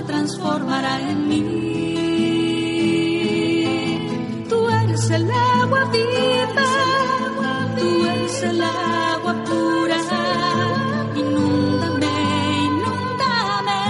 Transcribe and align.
se 0.00 0.06
transformará 0.06 0.98
en 1.10 1.28
mí. 1.28 1.42
Tú 4.48 4.68
eres 4.68 5.10
el 5.10 5.30
agua 5.30 5.84
viva, 5.92 6.64
tú 7.78 8.06
eres 8.06 8.42
el 8.42 8.62
agua 8.62 9.44
pura. 9.44 9.98
Inúndame, 11.14 12.12
inúndame 12.64 13.82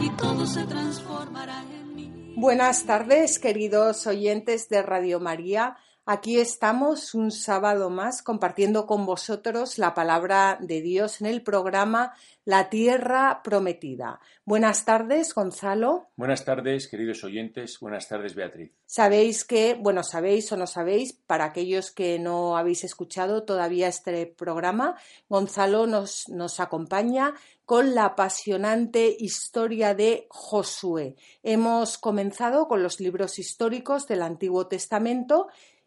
y 0.00 0.08
todo 0.10 0.46
se 0.46 0.64
transformará 0.64 1.62
en 1.62 1.94
mí. 1.94 2.34
Buenas 2.36 2.84
tardes, 2.84 3.38
queridos 3.38 4.06
oyentes 4.06 4.70
de 4.70 4.80
Radio 4.80 5.20
María. 5.20 5.76
Aquí 6.04 6.40
estamos 6.40 7.14
un 7.14 7.30
sábado 7.30 7.88
más 7.88 8.22
compartiendo 8.22 8.86
con 8.86 9.06
vosotros 9.06 9.78
la 9.78 9.94
palabra 9.94 10.58
de 10.60 10.80
Dios 10.80 11.20
en 11.20 11.28
el 11.28 11.42
programa 11.42 12.12
La 12.44 12.68
Tierra 12.70 13.40
Prometida. 13.44 14.18
Buenas 14.44 14.84
tardes, 14.84 15.32
Gonzalo. 15.32 16.08
Buenas 16.16 16.44
tardes, 16.44 16.88
queridos 16.88 17.22
oyentes. 17.22 17.78
Buenas 17.78 18.08
tardes, 18.08 18.34
Beatriz. 18.34 18.72
Sabéis 18.84 19.44
que, 19.44 19.74
bueno, 19.74 20.02
sabéis 20.02 20.50
o 20.50 20.56
no 20.56 20.66
sabéis, 20.66 21.12
para 21.12 21.44
aquellos 21.44 21.92
que 21.92 22.18
no 22.18 22.56
habéis 22.56 22.82
escuchado 22.82 23.44
todavía 23.44 23.86
este 23.86 24.26
programa, 24.26 24.96
Gonzalo 25.28 25.86
nos, 25.86 26.28
nos 26.28 26.58
acompaña 26.58 27.32
con 27.64 27.94
la 27.94 28.06
apasionante 28.06 29.16
historia 29.18 29.94
de 29.94 30.26
Josué. 30.28 31.16
Hemos 31.44 31.96
comenzado 31.96 32.66
con 32.66 32.82
los 32.82 33.00
libros 33.00 33.38
históricos 33.38 34.08
del 34.08 34.22
Antiguo 34.22 34.66
Testamento 34.66 35.46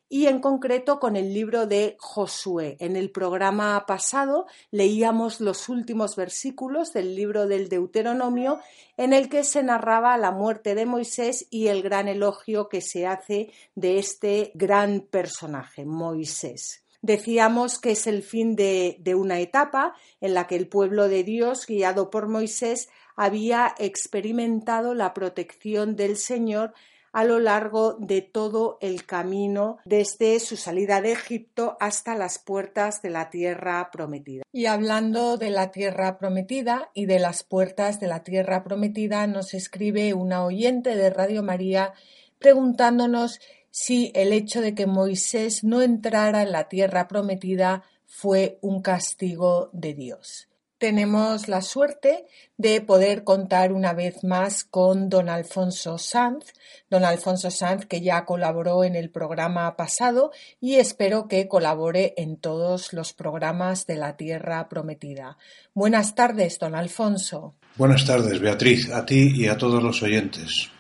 y 0.10 0.28
en 0.28 0.40
concreto 0.40 1.00
con 1.00 1.16
el 1.16 1.34
libro 1.34 1.66
de 1.66 1.96
Josué. 2.00 2.78
En 2.80 2.96
el 2.96 3.10
programa 3.10 3.86
pasado 3.88 4.46
leíamos 4.72 5.42
los 5.42 5.68
últimos 5.70 6.16
versículos 6.16 6.94
del 6.94 7.16
libro 7.16 7.48
del 7.48 7.70
Deuteronomio 7.70 8.60
en 8.98 9.14
el 9.14 9.30
que 9.30 9.44
se 9.44 9.64
narraba 9.64 10.18
la 10.18 10.32
muerte 10.32 10.76
de 10.76 10.86
Moisés 10.86 11.48
y 11.50 11.68
el 11.68 11.82
gran 11.82 12.08
elogio 12.08 12.70
que 12.70 12.82
se 12.82 13.08
hace 13.08 13.52
de 13.74 13.98
este 13.98 14.52
gran 14.54 15.02
personaje, 15.02 15.86
Moisés. 15.86 16.84
Decíamos 17.02 17.78
que 17.78 17.92
es 17.92 18.08
el 18.08 18.24
fin 18.24 18.56
de, 18.56 18.98
de 19.00 19.14
una 19.14 19.40
etapa 19.40 19.94
en 20.22 20.34
la 20.34 20.48
que 20.48 20.56
el 20.56 20.68
pueblo 20.68 21.08
de 21.08 21.24
Dios, 21.24 21.68
guiado 21.68 22.10
por 22.10 22.28
Moisés, 22.28 22.90
había 23.16 23.76
experimentado 23.78 24.94
la 24.94 25.14
protección 25.14 25.96
del 25.96 26.18
Señor 26.18 26.74
a 27.16 27.24
lo 27.24 27.40
largo 27.40 27.94
de 27.94 28.22
todo 28.22 28.78
el 28.82 29.06
camino 29.06 29.78
desde 29.86 30.38
su 30.42 30.58
salida 30.58 31.00
de 31.00 31.14
Egipto 31.14 31.78
hasta 31.80 32.14
las 32.14 32.40
puertas 32.40 33.02
de 33.02 33.10
la 33.10 33.30
tierra 33.30 33.90
prometida. 33.90 34.44
Y 34.52 34.66
hablando 34.66 35.38
de 35.38 35.50
la 35.50 35.72
tierra 35.72 36.18
prometida 36.18 36.92
y 36.94 37.06
de 37.06 37.20
las 37.20 37.44
puertas 37.44 38.02
de 38.02 38.08
la 38.08 38.24
tierra 38.24 38.66
prometida, 38.66 39.28
nos 39.28 39.54
escribe 39.54 40.14
una 40.14 40.44
oyente 40.44 40.98
de 40.98 41.10
Radio 41.10 41.42
María 41.42 41.94
preguntándonos 42.38 43.40
si 43.72 44.12
el 44.14 44.34
hecho 44.34 44.60
de 44.60 44.76
que 44.76 44.86
Moisés 44.86 45.64
no 45.64 45.82
entrara 45.82 46.42
en 46.42 46.52
la 46.52 46.68
tierra 46.68 47.08
prometida 47.08 47.84
fue 48.06 48.60
un 48.62 48.82
castigo 48.82 49.70
de 49.72 49.94
Dios 49.94 50.50
tenemos 50.78 51.48
la 51.48 51.62
suerte 51.62 52.26
de 52.58 52.82
poder 52.82 53.24
contar 53.24 53.72
una 53.72 53.94
vez 53.94 54.24
más 54.24 54.64
con 54.64 55.10
don 55.10 55.30
Alfonso 55.30 55.98
Sanz, 55.98 56.54
don 56.90 57.06
Alfonso 57.06 57.50
Sanz 57.52 57.86
que 57.86 58.02
ya 58.02 58.26
colaboró 58.26 58.84
en 58.84 58.96
el 58.96 59.10
programa 59.10 59.76
pasado 59.76 60.32
y 60.60 60.76
espero 60.76 61.28
que 61.28 61.48
colabore 61.48 62.14
en 62.18 62.38
todos 62.38 62.94
los 62.94 63.14
programas 63.14 63.86
de 63.88 63.96
la 63.96 64.18
Tierra 64.18 64.68
Prometida. 64.68 65.38
Buenas 65.74 66.16
tardes, 66.16 66.60
don 66.60 66.76
Alfonso. 66.76 67.56
Buenas 67.78 68.06
tardes, 68.06 68.40
Beatriz, 68.40 68.92
a 68.92 69.06
ti 69.06 69.32
y 69.36 69.48
a 69.48 69.58
todos 69.58 69.82
los 69.82 70.02
oyentes. 70.04 70.72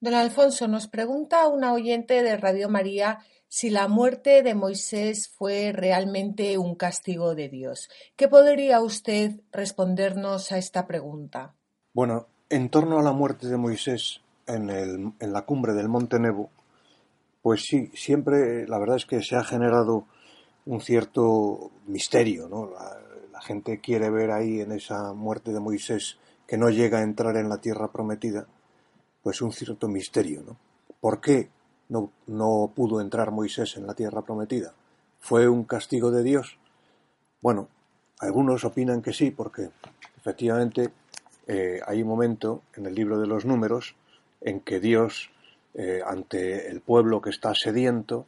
Don 0.00 0.14
Alfonso, 0.14 0.68
nos 0.68 0.86
pregunta 0.86 1.48
una 1.48 1.72
oyente 1.72 2.22
de 2.22 2.36
Radio 2.36 2.68
María 2.68 3.18
si 3.48 3.70
la 3.70 3.88
muerte 3.88 4.42
de 4.42 4.54
Moisés 4.54 5.28
fue 5.28 5.72
realmente 5.72 6.58
un 6.58 6.74
castigo 6.74 7.34
de 7.34 7.48
Dios. 7.48 7.88
¿Qué 8.16 8.28
podría 8.28 8.80
usted 8.80 9.40
respondernos 9.52 10.52
a 10.52 10.58
esta 10.58 10.86
pregunta? 10.86 11.54
Bueno, 11.94 12.26
en 12.50 12.68
torno 12.68 12.98
a 12.98 13.02
la 13.02 13.12
muerte 13.12 13.48
de 13.48 13.56
Moisés 13.56 14.20
en, 14.46 15.14
la 15.20 15.42
cumbre 15.42 15.72
del 15.72 15.88
Monte 15.88 16.18
Nebo, 16.18 16.50
pues 17.42 17.62
sí, 17.62 17.90
siempre 17.94 18.66
la 18.68 18.78
verdad 18.78 18.96
es 18.96 19.06
que 19.06 19.22
se 19.22 19.36
ha 19.36 19.44
generado 19.44 20.06
un 20.66 20.80
cierto 20.80 21.70
misterio, 21.86 22.48
¿no? 22.48 22.70
La, 22.70 23.00
la 23.32 23.40
gente 23.40 23.80
quiere 23.80 24.10
ver 24.10 24.30
ahí 24.30 24.60
en 24.60 24.72
esa 24.72 25.12
muerte 25.14 25.52
de 25.52 25.60
Moisés 25.60 26.18
que 26.46 26.58
no 26.58 26.68
llega 26.70 26.98
a 26.98 27.02
entrar 27.02 27.36
en 27.36 27.48
la 27.48 27.58
tierra 27.58 27.90
prometida, 27.90 28.46
pues 29.22 29.40
un 29.40 29.52
cierto 29.52 29.88
misterio, 29.88 30.42
¿no? 30.42 30.56
¿Por 31.00 31.20
qué 31.20 31.48
no, 31.88 32.72
pudo 32.74 33.00
entrar 33.00 33.30
Moisés 33.30 33.76
en 33.76 33.86
la 33.86 33.94
tierra 33.94 34.22
prometida? 34.22 34.72
¿Fue 35.20 35.48
un 35.48 35.64
castigo 35.64 36.10
de 36.10 36.22
Dios? 36.22 36.58
Bueno, 37.40 37.68
algunos 38.20 38.64
opinan 38.64 39.02
que 39.02 39.12
sí, 39.12 39.30
porque 39.30 39.70
efectivamente 40.16 40.90
eh, 41.46 41.80
hay 41.86 42.02
un 42.02 42.08
momento 42.08 42.62
en 42.74 42.86
el 42.86 42.94
libro 42.94 43.18
de 43.18 43.26
los 43.26 43.44
números 43.44 43.94
en 44.40 44.60
que 44.60 44.80
Dios, 44.80 45.30
eh, 45.74 46.02
ante 46.06 46.68
el 46.70 46.80
pueblo 46.80 47.20
que 47.20 47.30
está 47.30 47.54
sediento, 47.54 48.26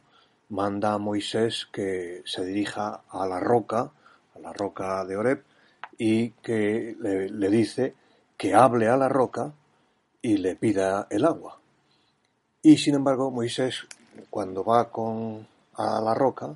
manda 0.49 0.93
a 0.93 0.97
Moisés 0.97 1.67
que 1.71 2.23
se 2.25 2.43
dirija 2.43 3.01
a 3.09 3.25
la 3.27 3.39
roca, 3.39 3.91
a 4.35 4.39
la 4.39 4.51
roca 4.51 5.05
de 5.05 5.17
Oreb, 5.17 5.43
y 5.97 6.31
que 6.41 6.95
le 6.99 7.49
dice 7.49 7.93
que 8.37 8.55
hable 8.55 8.87
a 8.87 8.97
la 8.97 9.07
roca 9.07 9.53
y 10.21 10.37
le 10.37 10.55
pida 10.55 11.07
el 11.09 11.25
agua. 11.25 11.60
Y 12.63 12.77
sin 12.77 12.95
embargo, 12.95 13.31
Moisés, 13.31 13.87
cuando 14.29 14.63
va 14.63 14.91
con, 14.91 15.47
a 15.73 15.99
la 16.01 16.13
roca, 16.13 16.55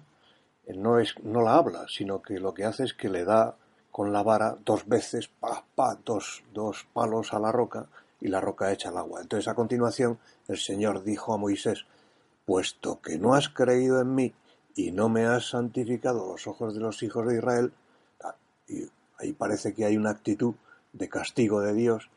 no, 0.76 1.00
es, 1.00 1.16
no 1.24 1.42
la 1.42 1.56
habla, 1.56 1.86
sino 1.88 2.22
que 2.22 2.40
lo 2.40 2.54
que 2.54 2.66
hace 2.66 2.84
es 2.84 2.94
que 2.94 3.10
le 3.10 3.26
da 3.26 3.56
con 3.92 4.14
la 4.14 4.22
vara 4.22 4.58
dos 4.64 4.88
veces, 4.88 5.28
pa, 5.28 5.64
pa, 5.74 5.98
dos, 6.06 6.44
dos 6.54 6.86
palos 6.94 7.34
a 7.34 7.40
la 7.40 7.52
roca 7.52 7.88
y 8.22 8.28
la 8.28 8.40
roca 8.40 8.72
echa 8.72 8.90
el 8.90 8.98
agua. 8.98 9.22
Entonces, 9.22 9.48
a 9.48 9.56
continuación, 9.56 10.20
el 10.48 10.58
Señor 10.58 11.04
dijo 11.04 11.34
a 11.34 11.38
Moisés, 11.38 11.86
puesto 12.46 13.02
que 13.02 13.18
no 13.18 13.34
has 13.34 13.50
creído 13.50 14.00
en 14.00 14.14
mí 14.14 14.34
y 14.76 14.92
no 14.92 15.10
me 15.10 15.26
has 15.26 15.50
santificado 15.50 16.28
los 16.28 16.46
ojos 16.46 16.76
de 16.76 16.82
los 16.82 17.02
hijos 17.02 17.26
de 17.28 17.38
Israel, 17.38 17.74
y 18.68 18.84
ahí 19.18 19.34
parece 19.34 19.74
que 19.74 19.86
hay 19.86 19.98
una 19.98 20.12
actitud 20.12 20.54
de 20.94 21.10
castigo 21.10 21.62
de 21.62 21.74
Dios, 21.74 22.10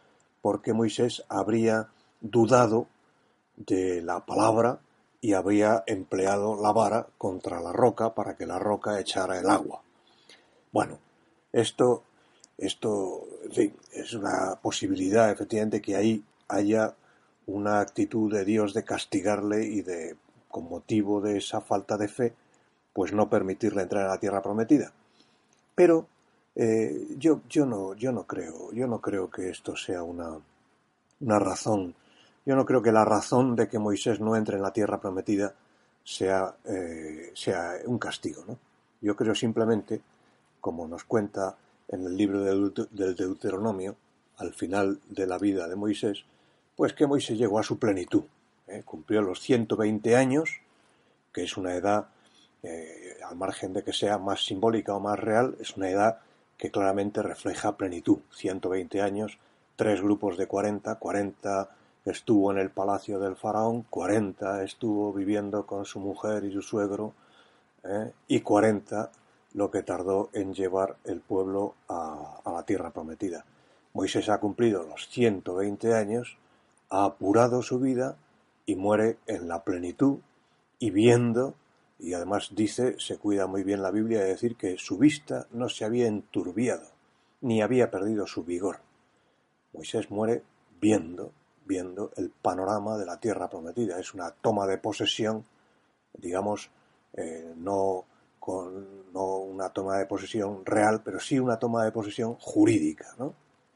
porque 0.42 0.74
Moisés 0.74 1.24
habría 1.28 1.88
dudado 2.20 2.86
de 3.58 4.02
la 4.02 4.24
palabra 4.24 4.80
y 5.20 5.32
había 5.32 5.82
empleado 5.86 6.60
la 6.60 6.72
vara 6.72 7.06
contra 7.18 7.60
la 7.60 7.72
roca 7.72 8.14
para 8.14 8.36
que 8.36 8.46
la 8.46 8.58
roca 8.58 9.00
echara 9.00 9.38
el 9.38 9.50
agua. 9.50 9.82
Bueno, 10.72 10.98
esto, 11.52 12.04
esto, 12.56 13.26
en 13.44 13.52
fin, 13.52 13.76
es 13.92 14.12
una 14.14 14.58
posibilidad, 14.62 15.30
efectivamente, 15.30 15.80
que 15.80 15.96
ahí 15.96 16.24
haya 16.48 16.94
una 17.46 17.80
actitud 17.80 18.32
de 18.32 18.44
Dios 18.44 18.74
de 18.74 18.84
castigarle 18.84 19.64
y 19.64 19.82
de, 19.82 20.16
con 20.48 20.68
motivo 20.68 21.20
de 21.20 21.38
esa 21.38 21.60
falta 21.60 21.96
de 21.96 22.08
fe, 22.08 22.34
pues 22.92 23.12
no 23.12 23.28
permitirle 23.28 23.82
entrar 23.82 24.04
en 24.04 24.10
la 24.10 24.20
tierra 24.20 24.42
prometida. 24.42 24.92
Pero 25.74 26.06
eh, 26.54 27.08
yo, 27.16 27.40
yo, 27.48 27.66
no, 27.66 27.94
yo 27.94 28.12
no 28.12 28.26
creo, 28.26 28.72
yo 28.72 28.86
no 28.86 29.00
creo 29.00 29.30
que 29.30 29.48
esto 29.50 29.76
sea 29.76 30.02
una, 30.02 30.38
una 31.20 31.38
razón 31.38 31.94
yo 32.48 32.56
no 32.56 32.64
creo 32.64 32.80
que 32.80 32.92
la 32.92 33.04
razón 33.04 33.54
de 33.56 33.68
que 33.68 33.78
Moisés 33.78 34.20
no 34.20 34.34
entre 34.34 34.56
en 34.56 34.62
la 34.62 34.72
tierra 34.72 34.98
prometida 34.98 35.52
sea, 36.02 36.54
eh, 36.64 37.30
sea 37.34 37.74
un 37.84 37.98
castigo. 37.98 38.42
¿no? 38.48 38.58
Yo 39.02 39.14
creo 39.14 39.34
simplemente, 39.34 40.00
como 40.58 40.88
nos 40.88 41.04
cuenta 41.04 41.54
en 41.88 42.06
el 42.06 42.16
libro 42.16 42.40
del, 42.40 42.72
Deuteronomio, 43.14 43.96
al 44.38 44.54
final 44.54 44.98
de 45.10 45.26
la 45.26 45.36
vida 45.36 45.68
de 45.68 45.76
Moisés, 45.76 46.24
pues 46.74 46.94
que 46.94 47.06
Moisés 47.06 47.36
llegó 47.36 47.58
a 47.58 47.62
su 47.62 47.78
plenitud. 47.78 48.24
¿eh? 48.66 48.80
Cumplió 48.82 49.20
los 49.20 49.40
120 49.40 50.16
años, 50.16 50.48
que 51.34 51.42
es 51.42 51.54
una 51.58 51.74
edad, 51.74 52.06
eh, 52.62 53.18
al 53.28 53.36
margen 53.36 53.74
de 53.74 53.84
que 53.84 53.92
sea 53.92 54.16
más 54.16 54.46
simbólica 54.46 54.94
o 54.94 55.00
más 55.00 55.18
real, 55.18 55.54
es 55.60 55.76
una 55.76 55.90
edad 55.90 56.20
que 56.56 56.70
claramente 56.70 57.20
refleja 57.20 57.76
plenitud. 57.76 58.20
120 58.32 59.02
años 59.02 59.38
tres 59.76 60.00
grupos 60.00 60.38
de 60.38 60.46
40, 60.46 60.94
40 60.94 61.68
estuvo 62.04 62.50
en 62.52 62.58
el 62.58 62.70
palacio 62.70 63.18
del 63.18 63.36
faraón, 63.36 63.82
40 63.90 64.62
estuvo 64.62 65.12
viviendo 65.12 65.66
con 65.66 65.84
su 65.84 66.00
mujer 66.00 66.44
y 66.44 66.52
su 66.52 66.62
suegro, 66.62 67.14
¿eh? 67.84 68.12
y 68.28 68.40
40 68.40 69.10
lo 69.54 69.70
que 69.70 69.82
tardó 69.82 70.30
en 70.32 70.54
llevar 70.54 70.96
el 71.04 71.20
pueblo 71.20 71.74
a, 71.88 72.40
la 72.44 72.62
tierra 72.64 72.90
prometida. 72.90 73.44
Moisés 73.94 74.28
ha 74.28 74.38
cumplido 74.38 74.84
los 74.84 75.08
120 75.08 75.94
años, 75.94 76.36
ha 76.90 77.04
apurado 77.04 77.62
su 77.62 77.78
vida 77.78 78.16
y 78.66 78.76
muere 78.76 79.18
en 79.26 79.48
la 79.48 79.64
plenitud 79.64 80.18
y 80.78 80.90
viendo, 80.90 81.54
y 81.98 82.12
además 82.12 82.50
dice, 82.54 82.96
se 83.00 83.18
cuida 83.18 83.46
muy 83.46 83.64
bien 83.64 83.82
la 83.82 83.90
Biblia 83.90 84.20
de 84.20 84.28
decir 84.28 84.56
que 84.56 84.76
su 84.78 84.98
vista 84.98 85.46
no 85.50 85.68
se 85.68 85.84
había 85.84 86.06
enturbiado, 86.06 86.86
ni 87.40 87.62
había 87.62 87.90
perdido 87.90 88.26
su 88.26 88.44
vigor. 88.44 88.80
Moisés 89.72 90.10
muere 90.10 90.42
viendo, 90.80 91.32
viendo 91.68 92.10
el 92.16 92.30
panorama 92.30 92.96
de 92.96 93.04
la 93.04 93.20
tierra 93.20 93.48
prometida. 93.48 94.00
Es 94.00 94.14
una 94.14 94.30
toma 94.30 94.66
de 94.66 94.78
posesión, 94.78 95.44
digamos, 96.14 96.70
eh, 97.12 97.52
no, 97.56 98.06
con, 98.40 99.12
no 99.12 99.36
una 99.36 99.68
toma 99.68 99.98
de 99.98 100.06
posesión 100.06 100.64
real, 100.64 101.02
pero 101.04 101.20
sí 101.20 101.38
una 101.38 101.58
toma 101.58 101.84
de 101.84 101.92
posesión 101.92 102.34
jurídica. 102.36 103.14
¿no? 103.18 103.34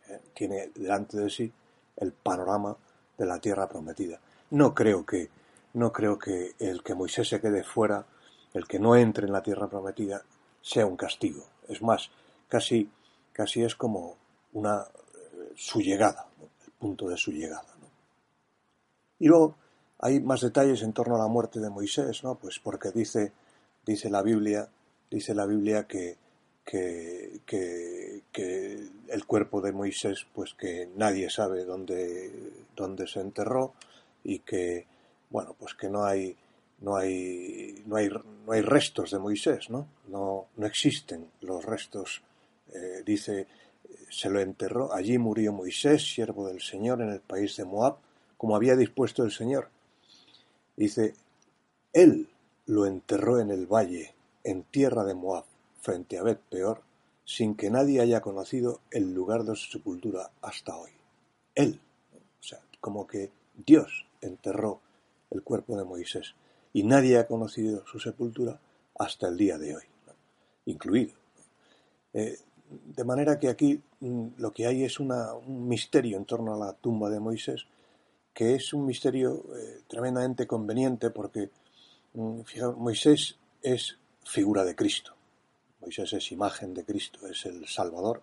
Eh, 0.08 0.20
tiene 0.34 0.70
delante 0.74 1.18
de 1.18 1.28
sí 1.28 1.52
el 1.96 2.12
panorama 2.12 2.74
de 3.18 3.26
la 3.26 3.38
tierra 3.38 3.68
prometida. 3.68 4.18
No 4.50 4.74
creo 4.74 5.04
que, 5.04 5.28
no 5.74 5.92
creo 5.92 6.18
que 6.18 6.54
el 6.58 6.82
que 6.82 6.94
Moisés 6.94 7.28
se 7.28 7.40
quede 7.40 7.62
fuera, 7.62 8.06
el 8.54 8.66
que 8.66 8.78
no 8.78 8.96
entre 8.96 9.26
en 9.26 9.32
la 9.32 9.42
tierra 9.42 9.68
prometida, 9.68 10.22
sea 10.62 10.86
un 10.86 10.96
castigo. 10.96 11.44
Es 11.68 11.82
más, 11.82 12.10
casi, 12.48 12.90
casi 13.32 13.62
es 13.62 13.74
como 13.74 14.16
una 14.54 14.80
eh, 14.80 15.52
su 15.56 15.80
llegada, 15.80 16.26
el 16.64 16.72
punto 16.72 17.08
de 17.08 17.16
su 17.18 17.32
llegada. 17.32 17.71
Y 19.22 19.28
luego 19.28 19.54
hay 20.00 20.18
más 20.18 20.40
detalles 20.40 20.82
en 20.82 20.92
torno 20.92 21.14
a 21.14 21.18
la 21.20 21.28
muerte 21.28 21.60
de 21.60 21.70
Moisés, 21.70 22.24
¿no? 22.24 22.34
Pues 22.34 22.58
porque 22.58 22.90
dice, 22.90 23.30
dice 23.86 24.10
la 24.10 24.20
Biblia, 24.20 24.68
dice 25.08 25.32
la 25.32 25.46
Biblia 25.46 25.86
que, 25.86 26.16
que, 26.64 27.40
que, 27.46 28.88
el 29.06 29.24
cuerpo 29.24 29.60
de 29.60 29.70
Moisés, 29.70 30.26
pues 30.34 30.54
que 30.54 30.88
nadie 30.96 31.30
sabe 31.30 31.64
dónde, 31.64 32.32
dónde 32.74 33.06
se 33.06 33.20
enterró 33.20 33.74
y 34.24 34.40
que, 34.40 34.88
bueno, 35.30 35.54
pues 35.56 35.74
que 35.74 35.88
no 35.88 36.04
hay, 36.04 36.36
no 36.80 36.96
hay, 36.96 37.80
no 37.86 37.94
hay, 37.94 38.08
no 38.08 38.52
hay 38.52 38.60
restos 38.60 39.12
de 39.12 39.20
Moisés, 39.20 39.70
¿no? 39.70 39.86
No, 40.08 40.46
no 40.56 40.66
existen 40.66 41.28
los 41.42 41.64
restos. 41.64 42.24
Eh, 42.74 43.04
dice, 43.06 43.46
se 44.10 44.28
lo 44.28 44.40
enterró, 44.40 44.92
allí 44.92 45.16
murió 45.16 45.52
Moisés, 45.52 46.12
siervo 46.12 46.48
del 46.48 46.60
Señor, 46.60 47.00
en 47.02 47.10
el 47.10 47.20
país 47.20 47.54
de 47.54 47.64
Moab, 47.64 47.98
como 48.42 48.56
había 48.56 48.74
dispuesto 48.74 49.22
el 49.22 49.30
Señor. 49.30 49.68
Dice, 50.76 51.14
Él 51.92 52.28
lo 52.66 52.86
enterró 52.86 53.38
en 53.38 53.52
el 53.52 53.68
valle, 53.68 54.16
en 54.42 54.64
tierra 54.64 55.04
de 55.04 55.14
Moab, 55.14 55.44
frente 55.80 56.18
a 56.18 56.24
Bet 56.24 56.40
Peor, 56.50 56.82
sin 57.24 57.54
que 57.54 57.70
nadie 57.70 58.00
haya 58.00 58.20
conocido 58.20 58.80
el 58.90 59.14
lugar 59.14 59.44
de 59.44 59.54
su 59.54 59.70
sepultura 59.70 60.32
hasta 60.40 60.76
hoy. 60.76 60.90
Él, 61.54 61.78
o 62.40 62.42
sea, 62.42 62.58
como 62.80 63.06
que 63.06 63.30
Dios 63.64 64.06
enterró 64.20 64.80
el 65.30 65.44
cuerpo 65.44 65.76
de 65.76 65.84
Moisés 65.84 66.34
y 66.72 66.82
nadie 66.82 67.18
ha 67.18 67.28
conocido 67.28 67.86
su 67.86 68.00
sepultura 68.00 68.58
hasta 68.98 69.28
el 69.28 69.36
día 69.36 69.56
de 69.56 69.76
hoy, 69.76 69.84
incluido. 70.66 71.12
Eh, 72.12 72.40
de 72.68 73.04
manera 73.04 73.38
que 73.38 73.48
aquí 73.48 73.80
mm, 74.00 74.30
lo 74.38 74.52
que 74.52 74.66
hay 74.66 74.82
es 74.82 74.98
un 74.98 75.12
misterio 75.68 76.16
en 76.16 76.24
torno 76.24 76.54
a 76.54 76.58
la 76.58 76.72
tumba 76.72 77.08
de 77.08 77.20
Moisés 77.20 77.66
que 78.34 78.54
es 78.54 78.72
un 78.72 78.86
misterio 78.86 79.44
eh, 79.54 79.82
tremendamente 79.86 80.46
conveniente 80.46 81.10
porque 81.10 81.50
mm, 82.14 82.40
Moisés 82.76 83.38
es 83.62 83.98
figura 84.24 84.64
de 84.64 84.74
Cristo. 84.74 85.14
Moisés 85.80 86.12
es 86.12 86.32
imagen 86.32 86.74
de 86.74 86.84
Cristo, 86.84 87.26
es 87.26 87.44
el 87.46 87.66
Salvador, 87.66 88.22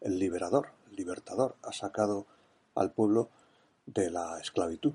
el 0.00 0.18
liberador, 0.18 0.68
el 0.88 0.96
libertador, 0.96 1.56
ha 1.62 1.72
sacado 1.72 2.26
al 2.74 2.92
pueblo 2.92 3.30
de 3.86 4.10
la 4.10 4.38
esclavitud. 4.40 4.94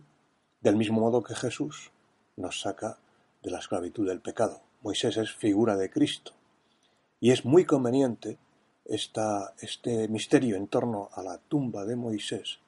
Del 0.62 0.78
mismo 0.78 1.02
modo 1.02 1.22
que 1.22 1.36
Jesús 1.36 1.92
nos 2.38 2.62
saca 2.62 2.98
de 3.44 3.52
la 3.52 3.60
esclavitud 3.60 4.08
del 4.08 4.22
pecado. 4.22 4.62
Moisés 4.82 5.18
es 5.18 5.32
figura 5.32 5.76
de 5.76 5.90
Cristo. 5.90 6.32
Y 7.20 7.32
es 7.32 7.46
muy 7.46 7.66
conveniente 7.66 8.38
esta, 8.86 9.54
este 9.60 10.08
misterio 10.08 10.56
en 10.56 10.68
torno 10.68 11.10
a 11.14 11.22
la 11.24 11.38
tumba 11.38 11.86
de 11.86 11.96
Moisés, 11.96 12.60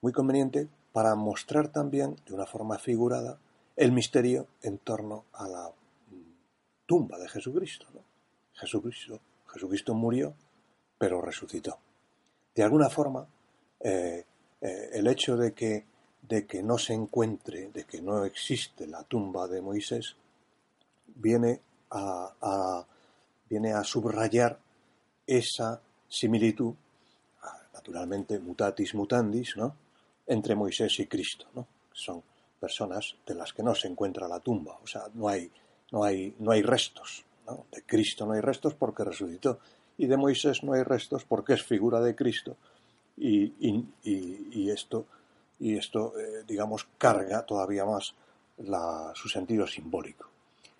muy 0.00 0.12
conveniente 0.12 0.68
para 0.96 1.14
mostrar 1.14 1.68
también, 1.68 2.16
de 2.26 2.32
una 2.32 2.46
forma 2.46 2.78
figurada, 2.78 3.38
el 3.76 3.92
misterio 3.92 4.46
en 4.62 4.78
torno 4.78 5.26
a 5.34 5.46
la 5.46 5.70
tumba 6.86 7.18
de 7.18 7.28
Jesucristo. 7.28 7.84
Jesucristo, 8.54 9.20
Jesucristo 9.46 9.92
murió, 9.92 10.32
pero 10.96 11.20
resucitó. 11.20 11.78
De 12.54 12.62
alguna 12.62 12.88
forma, 12.88 13.28
eh, 13.78 14.24
eh, 14.62 14.90
el 14.94 15.06
hecho 15.08 15.36
de 15.36 15.52
que, 15.52 15.84
de 16.22 16.46
que 16.46 16.62
no 16.62 16.78
se 16.78 16.94
encuentre, 16.94 17.68
de 17.68 17.84
que 17.84 18.00
no 18.00 18.24
existe 18.24 18.86
la 18.86 19.02
tumba 19.02 19.46
de 19.48 19.60
Moisés, 19.60 20.16
viene 21.14 21.60
a, 21.90 22.86
viene 23.50 23.74
a 23.74 23.84
subrayar 23.84 24.58
esa 25.26 25.78
similitud, 26.08 26.72
naturalmente 27.74 28.38
mutatis 28.38 28.94
mutandis, 28.94 29.58
¿no? 29.58 29.84
Entre 30.26 30.54
Moisés 30.54 30.98
y 31.00 31.06
Cristo, 31.06 31.46
¿no? 31.54 31.66
Son 31.92 32.22
personas 32.58 33.14
de 33.26 33.34
las 33.34 33.52
que 33.52 33.62
no 33.62 33.74
se 33.74 33.88
encuentra 33.88 34.28
la 34.28 34.40
tumba, 34.40 34.78
o 34.82 34.86
sea, 34.86 35.02
no 35.14 35.28
hay, 35.28 35.50
no 35.92 36.04
hay, 36.04 36.34
no 36.38 36.50
hay 36.50 36.62
restos, 36.62 37.24
¿no? 37.46 37.66
De 37.70 37.82
Cristo 37.82 38.26
no 38.26 38.32
hay 38.32 38.40
restos 38.40 38.74
porque 38.74 39.04
resucitó, 39.04 39.60
y 39.98 40.06
de 40.06 40.16
Moisés 40.16 40.62
no 40.62 40.72
hay 40.72 40.82
restos 40.82 41.24
porque 41.24 41.54
es 41.54 41.62
figura 41.62 42.00
de 42.00 42.14
Cristo, 42.14 42.56
y, 43.16 44.70
esto, 44.70 45.06
y 45.58 45.76
esto 45.76 46.12
eh, 46.18 46.44
digamos, 46.46 46.86
carga 46.98 47.46
todavía 47.46 47.84
más 47.84 48.14
su 49.14 49.28
sentido 49.28 49.66
simbólico. 49.66 50.28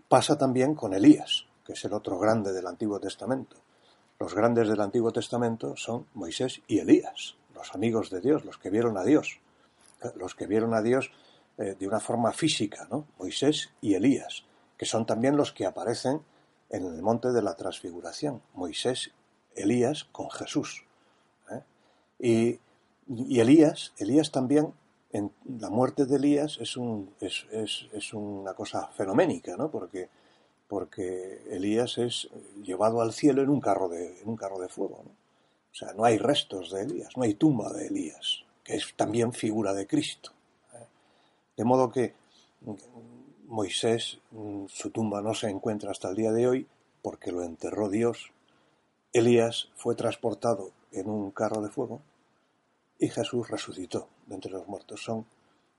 Pasa 0.09 0.37
también 0.39 0.75
con 0.75 0.95
Elías, 0.95 1.47
que 1.65 1.73
es 1.73 1.85
el 1.85 1.93
otro 1.93 2.19
grande 2.19 2.53
del 2.53 2.67
Antiguo 2.67 3.01
Testamento. 3.01 3.57
Los 4.19 4.35
grandes 4.35 4.69
del 4.69 4.81
Antiguo 4.81 5.13
Testamento 5.13 5.77
son 5.77 6.07
Moisés 6.15 6.63
y 6.69 6.79
Elías 6.79 7.37
los 7.57 7.75
amigos 7.75 8.11
de 8.11 8.21
Dios, 8.21 8.45
los 8.45 8.59
que 8.59 8.71
vieron 8.71 8.97
a 8.97 9.05
Dios, 9.05 9.41
los 10.15 10.35
que 10.35 10.47
vieron 10.47 10.75
a 10.75 10.83
Dios 10.83 11.11
eh, 11.59 11.75
de 11.79 11.89
una 11.89 12.01
forma 12.01 12.33
física, 12.33 12.87
¿no? 12.91 13.07
Moisés 13.19 13.71
y 13.81 13.95
Elías, 13.95 14.45
que 14.77 14.85
son 14.85 15.07
también 15.07 15.37
los 15.37 15.53
que 15.53 15.65
aparecen 15.65 16.21
en 16.69 16.85
el 16.85 17.03
monte 17.03 17.33
de 17.33 17.43
la 17.43 17.55
transfiguración, 17.55 18.43
Moisés, 18.55 19.13
Elías 19.55 20.05
con 20.05 20.31
Jesús. 20.31 20.85
¿eh? 21.51 21.63
Y, 22.19 22.61
Elías, 23.41 23.95
Elías 23.99 24.33
también, 24.33 24.75
en 25.13 25.33
la 25.45 25.71
muerte 25.71 26.05
de 26.05 26.17
Elías 26.17 26.59
es, 26.61 26.77
un, 26.77 27.15
es, 27.21 27.47
es, 27.53 28.13
una 28.13 28.53
cosa 28.55 28.89
fenoménica, 28.89 29.57
¿no? 29.57 29.71
Porque, 29.71 30.11
porque 30.69 31.43
Elías 31.49 31.97
es 31.99 32.29
llevado 32.63 33.01
al 33.01 33.13
cielo 33.13 33.43
en 33.43 33.49
un 33.49 33.61
carro 33.61 33.89
de, 33.89 34.21
en 34.21 34.29
un 34.29 34.37
carro 34.37 34.59
de 34.59 34.69
fuego. 34.69 35.03
¿no? 35.05 35.26
O 35.77 35.79
sea, 35.79 35.93
no 35.93 36.07
hay 36.07 36.17
restos 36.17 36.71
de 36.71 36.85
Elías, 36.85 37.15
no 37.19 37.25
hay 37.25 37.35
tumba 37.35 37.71
de 37.71 37.89
Elías, 37.89 38.45
que 38.65 38.77
es 38.77 38.95
también 38.97 39.35
figura 39.35 39.75
de 39.75 39.87
Cristo. 39.87 40.33
De 41.55 41.65
modo 41.65 41.93
que 41.93 42.15
Moisés, 43.45 44.19
mm, 44.31 44.69
su 44.69 44.89
tumba 44.89 45.21
no 45.21 45.35
se 45.35 45.51
encuentra 45.51 45.91
hasta 45.91 46.09
el 46.09 46.17
día 46.17 46.33
de 46.33 46.49
hoy 46.49 46.67
porque 47.03 47.31
lo 47.31 47.43
enterró 47.43 47.91
Dios. 47.91 48.33
Elías 49.13 49.69
fue 49.75 49.95
transportado 49.95 50.71
en 50.93 51.11
un 51.11 51.31
carro 51.31 51.61
de 51.61 51.69
fuego 51.69 52.01
y 52.99 53.11
Jesús 53.11 53.51
resucitó 53.51 54.09
de 54.29 54.35
entre 54.35 54.53
los 54.53 54.67
muertos. 54.67 55.05
Son, 55.05 55.27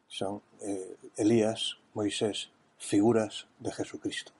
son 0.07 0.43
eh, 0.61 0.95
Elías, 1.15 1.77
Moisés, 1.95 2.51
figuras 2.77 3.47
de 3.57 3.71
Jesucristo. 3.71 4.31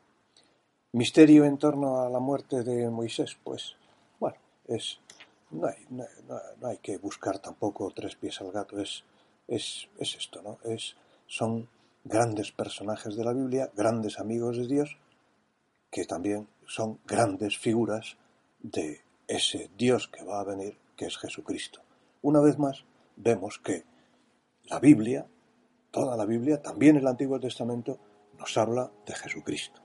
Misterio 0.91 1.45
en 1.45 1.57
torno 1.57 2.01
a 2.01 2.11
la 2.11 2.19
muerte 2.19 2.61
de 2.61 2.91
Moisés, 2.91 3.35
pues, 3.43 3.75
bueno, 4.19 4.37
es 4.67 4.99
no 5.51 5.68
hay, 5.68 5.86
no, 5.89 6.06
hay 6.68 6.77
que 6.77 6.98
buscar 6.98 7.39
tampoco 7.39 7.92
tres 7.92 8.16
pies 8.16 8.42
al 8.42 8.51
gato, 8.51 8.80
es, 8.80 9.04
es, 9.48 9.88
es 9.98 10.16
esto, 10.16 10.42
¿no? 10.42 10.60
Es, 10.63 10.96
son 11.25 11.70
grandes 12.04 12.51
personajes 12.51 13.16
de 13.16 13.24
la 13.24 13.34
Biblia, 13.34 13.72
grandes 13.75 14.20
amigos 14.20 14.58
de 14.58 14.68
Dios, 14.68 14.98
que 15.89 16.06
también 16.06 16.48
son 16.66 17.00
grandes 17.06 17.58
figuras 17.58 18.18
de 18.60 19.01
ese 19.27 19.70
Dios 19.77 20.08
que 20.08 20.24
va 20.24 20.39
a 20.39 20.46
venir, 20.46 20.77
que 20.96 21.06
es 21.06 21.18
Jesucristo. 21.18 21.82
Una 22.22 22.39
vez 22.42 22.58
más, 22.58 22.86
vemos 23.16 23.60
que 23.60 23.84
la 24.66 24.80
Biblia, 24.80 25.27
toda 25.92 26.18
la 26.18 26.25
Biblia, 26.25 26.62
también 26.62 26.98
el 26.98 27.08
Antiguo 27.08 27.39
Testamento, 27.39 28.00
nos 28.38 28.58
habla 28.58 28.92
de 29.06 29.16
Jesucristo. 29.16 29.82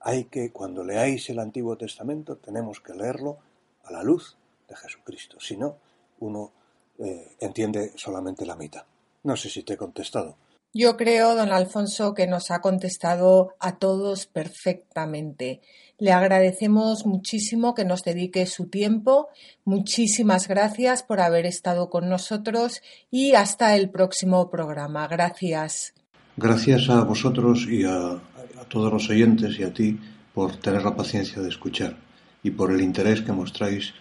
Hay 0.00 0.24
que, 0.24 0.52
cuando 0.52 0.84
leáis 0.84 1.30
el 1.30 1.38
Antiguo 1.38 1.76
Testamento, 1.76 2.36
tenemos 2.36 2.80
que 2.80 2.94
leerlo 2.94 3.38
a 3.84 3.92
la 3.92 4.02
luz 4.02 4.36
de 4.68 4.76
Jesucristo. 4.76 5.38
Si 5.40 5.56
no, 5.56 5.76
uno 6.20 6.52
eh, 6.98 7.36
entiende 7.40 7.92
solamente 7.96 8.46
la 8.46 8.56
mitad. 8.56 8.84
No 9.24 9.36
sé 9.36 9.48
si 9.48 9.62
te 9.62 9.74
he 9.74 9.76
contestado. 9.76 10.36
Yo 10.76 10.96
creo, 10.96 11.36
don 11.36 11.52
Alfonso, 11.52 12.14
que 12.14 12.26
nos 12.26 12.50
ha 12.50 12.60
contestado 12.60 13.54
a 13.60 13.78
todos 13.78 14.26
perfectamente. 14.26 15.60
Le 15.98 16.10
agradecemos 16.10 17.06
muchísimo 17.06 17.74
que 17.74 17.84
nos 17.84 18.02
dedique 18.02 18.44
su 18.46 18.66
tiempo. 18.66 19.28
Muchísimas 19.64 20.48
gracias 20.48 21.04
por 21.04 21.20
haber 21.20 21.46
estado 21.46 21.90
con 21.90 22.08
nosotros 22.08 22.82
y 23.08 23.34
hasta 23.34 23.76
el 23.76 23.88
próximo 23.90 24.50
programa. 24.50 25.06
Gracias. 25.06 25.94
Gracias 26.36 26.90
a 26.90 27.04
vosotros 27.04 27.68
y 27.70 27.84
a, 27.84 28.08
a 28.08 28.68
todos 28.68 28.92
los 28.92 29.08
oyentes 29.08 29.56
y 29.60 29.62
a 29.62 29.72
ti 29.72 30.00
por 30.34 30.56
tener 30.56 30.82
la 30.82 30.96
paciencia 30.96 31.40
de 31.40 31.50
escuchar 31.50 31.96
y 32.42 32.50
por 32.50 32.72
el 32.72 32.80
interés 32.80 33.22
que 33.22 33.30
mostráis 33.30 33.94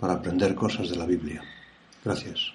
para 0.00 0.14
aprender 0.14 0.54
cosas 0.54 0.88
de 0.88 0.96
la 0.96 1.06
Biblia. 1.06 1.42
Gracias. 2.04 2.52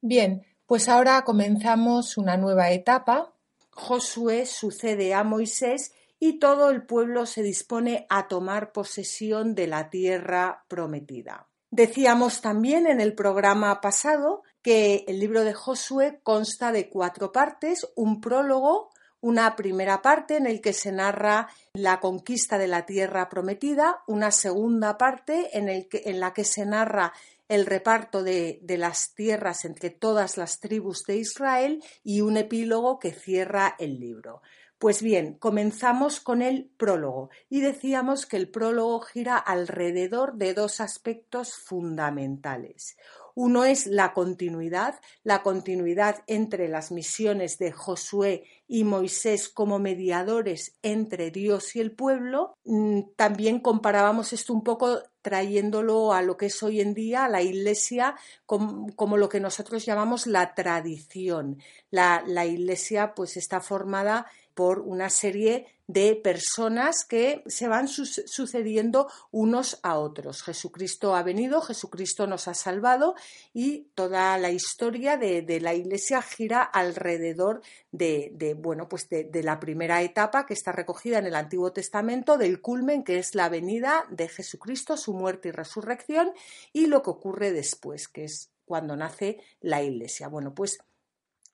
Bien, 0.00 0.44
pues 0.66 0.88
ahora 0.88 1.22
comenzamos 1.22 2.18
una 2.18 2.36
nueva 2.36 2.70
etapa. 2.70 3.32
Josué 3.70 4.44
sucede 4.44 5.14
a 5.14 5.24
Moisés 5.24 5.92
y 6.20 6.38
todo 6.38 6.70
el 6.70 6.84
pueblo 6.84 7.26
se 7.26 7.42
dispone 7.42 8.06
a 8.10 8.28
tomar 8.28 8.72
posesión 8.72 9.54
de 9.54 9.68
la 9.68 9.88
tierra 9.88 10.64
prometida. 10.68 11.48
Decíamos 11.70 12.40
también 12.40 12.86
en 12.86 13.00
el 13.00 13.14
programa 13.14 13.80
pasado 13.80 14.42
que 14.62 15.04
el 15.06 15.20
libro 15.20 15.44
de 15.44 15.54
Josué 15.54 16.20
consta 16.22 16.72
de 16.72 16.88
cuatro 16.88 17.30
partes, 17.30 17.86
un 17.94 18.20
prólogo, 18.20 18.90
una 19.20 19.56
primera 19.56 20.02
parte 20.02 20.36
en 20.36 20.46
el 20.46 20.60
que 20.60 20.72
se 20.72 20.92
narra 20.92 21.48
la 21.72 22.00
conquista 22.00 22.58
de 22.58 22.68
la 22.68 22.86
tierra 22.86 23.28
prometida, 23.28 24.02
una 24.06 24.30
segunda 24.30 24.96
parte 24.98 25.56
en, 25.56 25.68
el 25.68 25.88
que, 25.88 26.02
en 26.06 26.20
la 26.20 26.32
que 26.32 26.44
se 26.44 26.64
narra 26.66 27.12
el 27.48 27.66
reparto 27.66 28.22
de, 28.22 28.58
de, 28.62 28.76
las 28.76 29.14
tierras 29.14 29.64
entre 29.64 29.90
todas 29.90 30.36
las 30.36 30.60
tribus 30.60 31.04
de 31.04 31.16
Israel 31.16 31.82
y 32.04 32.20
un 32.20 32.36
epílogo 32.36 32.98
que 32.98 33.12
cierra 33.12 33.74
el 33.78 33.98
libro. 33.98 34.42
Pues 34.78 35.02
bien, 35.02 35.34
comenzamos 35.34 36.20
con 36.20 36.40
el 36.40 36.70
prólogo 36.76 37.30
y 37.50 37.60
decíamos 37.60 38.26
que 38.26 38.36
el 38.36 38.48
prólogo 38.48 39.00
gira 39.00 39.36
alrededor 39.36 40.34
de 40.36 40.54
dos 40.54 40.80
aspectos 40.80 41.56
fundamentales. 41.56 42.96
Uno 43.40 43.64
es 43.64 43.86
la 43.86 44.14
continuidad, 44.14 44.98
la 45.22 45.44
continuidad 45.44 46.24
entre 46.26 46.66
las 46.66 46.90
misiones 46.90 47.56
de 47.58 47.70
Josué 47.70 48.42
y 48.66 48.82
Moisés 48.82 49.48
como 49.48 49.78
mediadores 49.78 50.76
entre 50.82 51.30
Dios 51.30 51.76
y 51.76 51.80
el 51.80 51.92
pueblo. 51.92 52.56
Mm, 52.64 53.02
también 53.14 53.60
comparábamos 53.60 54.32
esto 54.32 54.52
un 54.52 54.64
poco 54.64 55.04
trayéndolo 55.22 56.12
a 56.12 56.22
lo 56.22 56.36
que 56.36 56.46
es 56.46 56.60
hoy 56.64 56.80
en 56.80 56.94
día 56.94 57.28
la 57.28 57.40
Iglesia 57.40 58.16
como, 58.44 59.16
lo 59.16 59.28
que 59.28 59.38
nosotros 59.38 59.86
llamamos 59.86 60.26
la 60.26 60.56
tradición. 60.56 61.62
La, 61.92 62.24
la 62.26 62.44
Iglesia 62.44 63.14
pues 63.14 63.36
está 63.36 63.60
formada 63.60 64.26
por 64.58 64.80
una 64.80 65.08
serie 65.08 65.66
de 65.86 66.16
personas 66.16 67.04
que 67.04 67.44
se 67.46 67.68
van 67.68 67.86
sucediendo 67.86 69.08
unos 69.30 69.78
a 69.84 70.00
otros. 70.00 70.42
Jesucristo 70.42 71.14
ha 71.14 71.22
venido, 71.22 71.60
Jesucristo 71.60 72.26
nos 72.26 72.48
ha 72.48 72.54
salvado 72.54 73.14
y 73.54 73.86
toda 73.94 74.36
la 74.36 74.50
historia 74.50 75.16
de, 75.16 75.60
la 75.60 75.74
Iglesia 75.74 76.22
gira 76.22 76.64
alrededor 76.64 77.62
de, 77.92 78.56
bueno, 78.60 78.88
pues 78.88 79.08
de, 79.08 79.42
la 79.44 79.60
primera 79.60 80.02
etapa 80.02 80.44
que 80.44 80.54
está 80.54 80.72
recogida 80.72 81.20
en 81.20 81.26
el 81.26 81.36
Antiguo 81.36 81.70
Testamento, 81.70 82.36
del 82.36 82.60
culmen 82.60 83.04
que 83.04 83.20
es 83.20 83.36
la 83.36 83.48
venida 83.48 84.06
de 84.10 84.26
Jesucristo, 84.26 84.96
su 84.96 85.14
muerte 85.14 85.50
y 85.50 85.52
resurrección, 85.52 86.32
y 86.72 86.86
lo 86.86 87.04
que 87.04 87.10
ocurre 87.10 87.52
después, 87.52 88.08
que 88.08 88.24
es 88.24 88.50
cuando 88.64 88.96
nace 88.96 89.38
la 89.60 89.84
Iglesia. 89.84 90.26
Bueno, 90.26 90.52
pues 90.52 90.80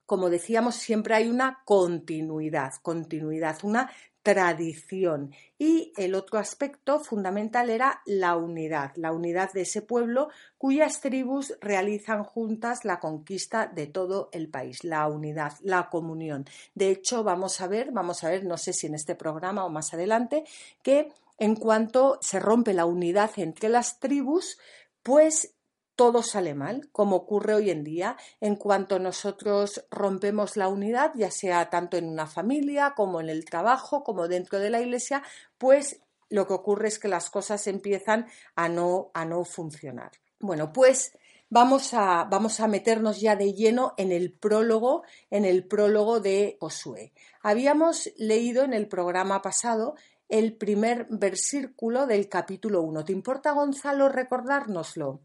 como 0.07 0.31
decíamos, 0.31 0.75
siempre 0.75 1.15
hay 1.15 1.29
una 1.29 1.63
continuidad, 1.65 2.73
continuidad, 2.83 3.59
una 3.63 3.91
tradición. 4.25 5.33
Y 5.59 5.93
el 5.97 6.15
otro 6.15 6.39
aspecto 6.39 6.99
fundamental 6.99 7.69
era 7.69 8.01
la 8.07 8.37
unidad, 8.37 8.93
la 8.97 9.13
unidad 9.13 9.53
de 9.53 9.61
ese 9.61 9.83
pueblo 9.83 10.31
cuyas 10.57 11.01
tribus 11.01 11.55
realizan 11.61 12.25
juntas 12.25 12.85
la 12.85 12.99
conquista 13.01 13.67
de 13.67 13.87
todo 13.87 14.31
el 14.33 14.49
país, 14.49 14.83
la 14.83 15.07
unidad, 15.09 15.53
la 15.61 15.91
comunión. 15.91 16.47
De 16.75 16.91
hecho, 16.91 17.23
vamos 17.23 17.61
a 17.61 17.67
ver, 17.69 17.93
vamos 17.93 18.25
a 18.25 18.31
ver, 18.31 18.45
no 18.45 18.57
sé 18.57 18.73
si 18.73 18.87
en 18.87 18.95
este 18.95 19.15
programa 19.15 19.65
o 19.65 19.69
más 19.69 19.93
adelante, 19.93 20.45
que 20.83 21.13
en 21.39 21.55
cuanto 21.55 22.19
se 22.23 22.41
rompe 22.41 22.73
la 22.73 22.87
unidad 22.87 23.31
entre 23.37 23.69
las 23.69 24.01
tribus, 24.01 24.59
pues 25.03 25.54
todo 25.97 26.23
sale 26.23 26.55
mal, 26.55 26.89
como 26.93 27.17
ocurre 27.17 27.55
hoy 27.55 27.71
en 27.71 27.85
día, 27.85 28.17
en 28.41 28.57
cuanto 28.57 28.99
nosotros 28.99 29.85
rompemos 29.91 30.57
la 30.57 30.69
unidad, 30.69 31.13
ya 31.15 31.31
sea 31.31 31.71
tanto 31.71 31.97
en 31.97 32.09
una 32.09 32.27
familia 32.27 32.95
como 32.97 33.21
en 33.21 33.29
el 33.29 33.45
trabajo, 33.45 34.03
como 34.03 34.29
dentro 34.29 34.59
de 34.59 34.71
la 34.71 34.81
iglesia, 34.81 35.23
pues 35.59 36.01
lo 36.31 36.47
que 36.47 36.55
ocurre 36.55 36.89
es 36.89 36.99
que 36.99 37.09
las 37.09 37.31
cosas 37.31 37.67
empiezan 37.67 38.27
a 38.57 38.69
no, 38.69 39.11
a 39.15 39.25
no 39.25 39.45
funcionar. 39.45 40.11
Bueno, 40.41 40.73
pues 40.73 41.17
vamos 41.49 41.95
a, 41.95 42.25
vamos 42.25 42.61
a 42.61 42.67
meternos 42.67 43.21
ya 43.21 43.37
de 43.37 43.53
lleno 43.53 43.95
en 43.97 44.11
el 44.11 44.33
prólogo, 44.33 45.05
en 45.31 45.45
el 45.45 45.67
prólogo 45.67 46.21
de 46.21 46.57
Josué. 46.61 47.13
Habíamos 47.43 48.11
leído 48.17 48.65
en 48.65 48.73
el 48.73 48.89
programa 48.89 49.43
pasado 49.43 49.95
el 50.29 50.57
primer 50.57 51.07
versículo 51.11 52.07
del 52.07 52.29
capítulo 52.29 52.83
1. 52.83 53.05
¿Te 53.05 53.13
importa, 53.13 53.53
Gonzalo, 53.53 54.09
recordárnoslo? 54.09 55.21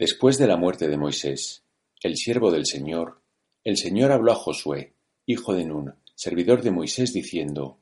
Después 0.00 0.38
de 0.38 0.46
la 0.46 0.56
muerte 0.56 0.88
de 0.88 0.96
Moisés, 0.96 1.62
el 2.02 2.16
siervo 2.16 2.50
del 2.50 2.64
Señor, 2.64 3.20
el 3.64 3.76
Señor 3.76 4.12
habló 4.12 4.32
a 4.32 4.34
Josué, 4.34 4.94
hijo 5.26 5.52
de 5.52 5.66
Nun, 5.66 5.94
servidor 6.14 6.62
de 6.62 6.70
Moisés, 6.70 7.12
diciendo 7.12 7.80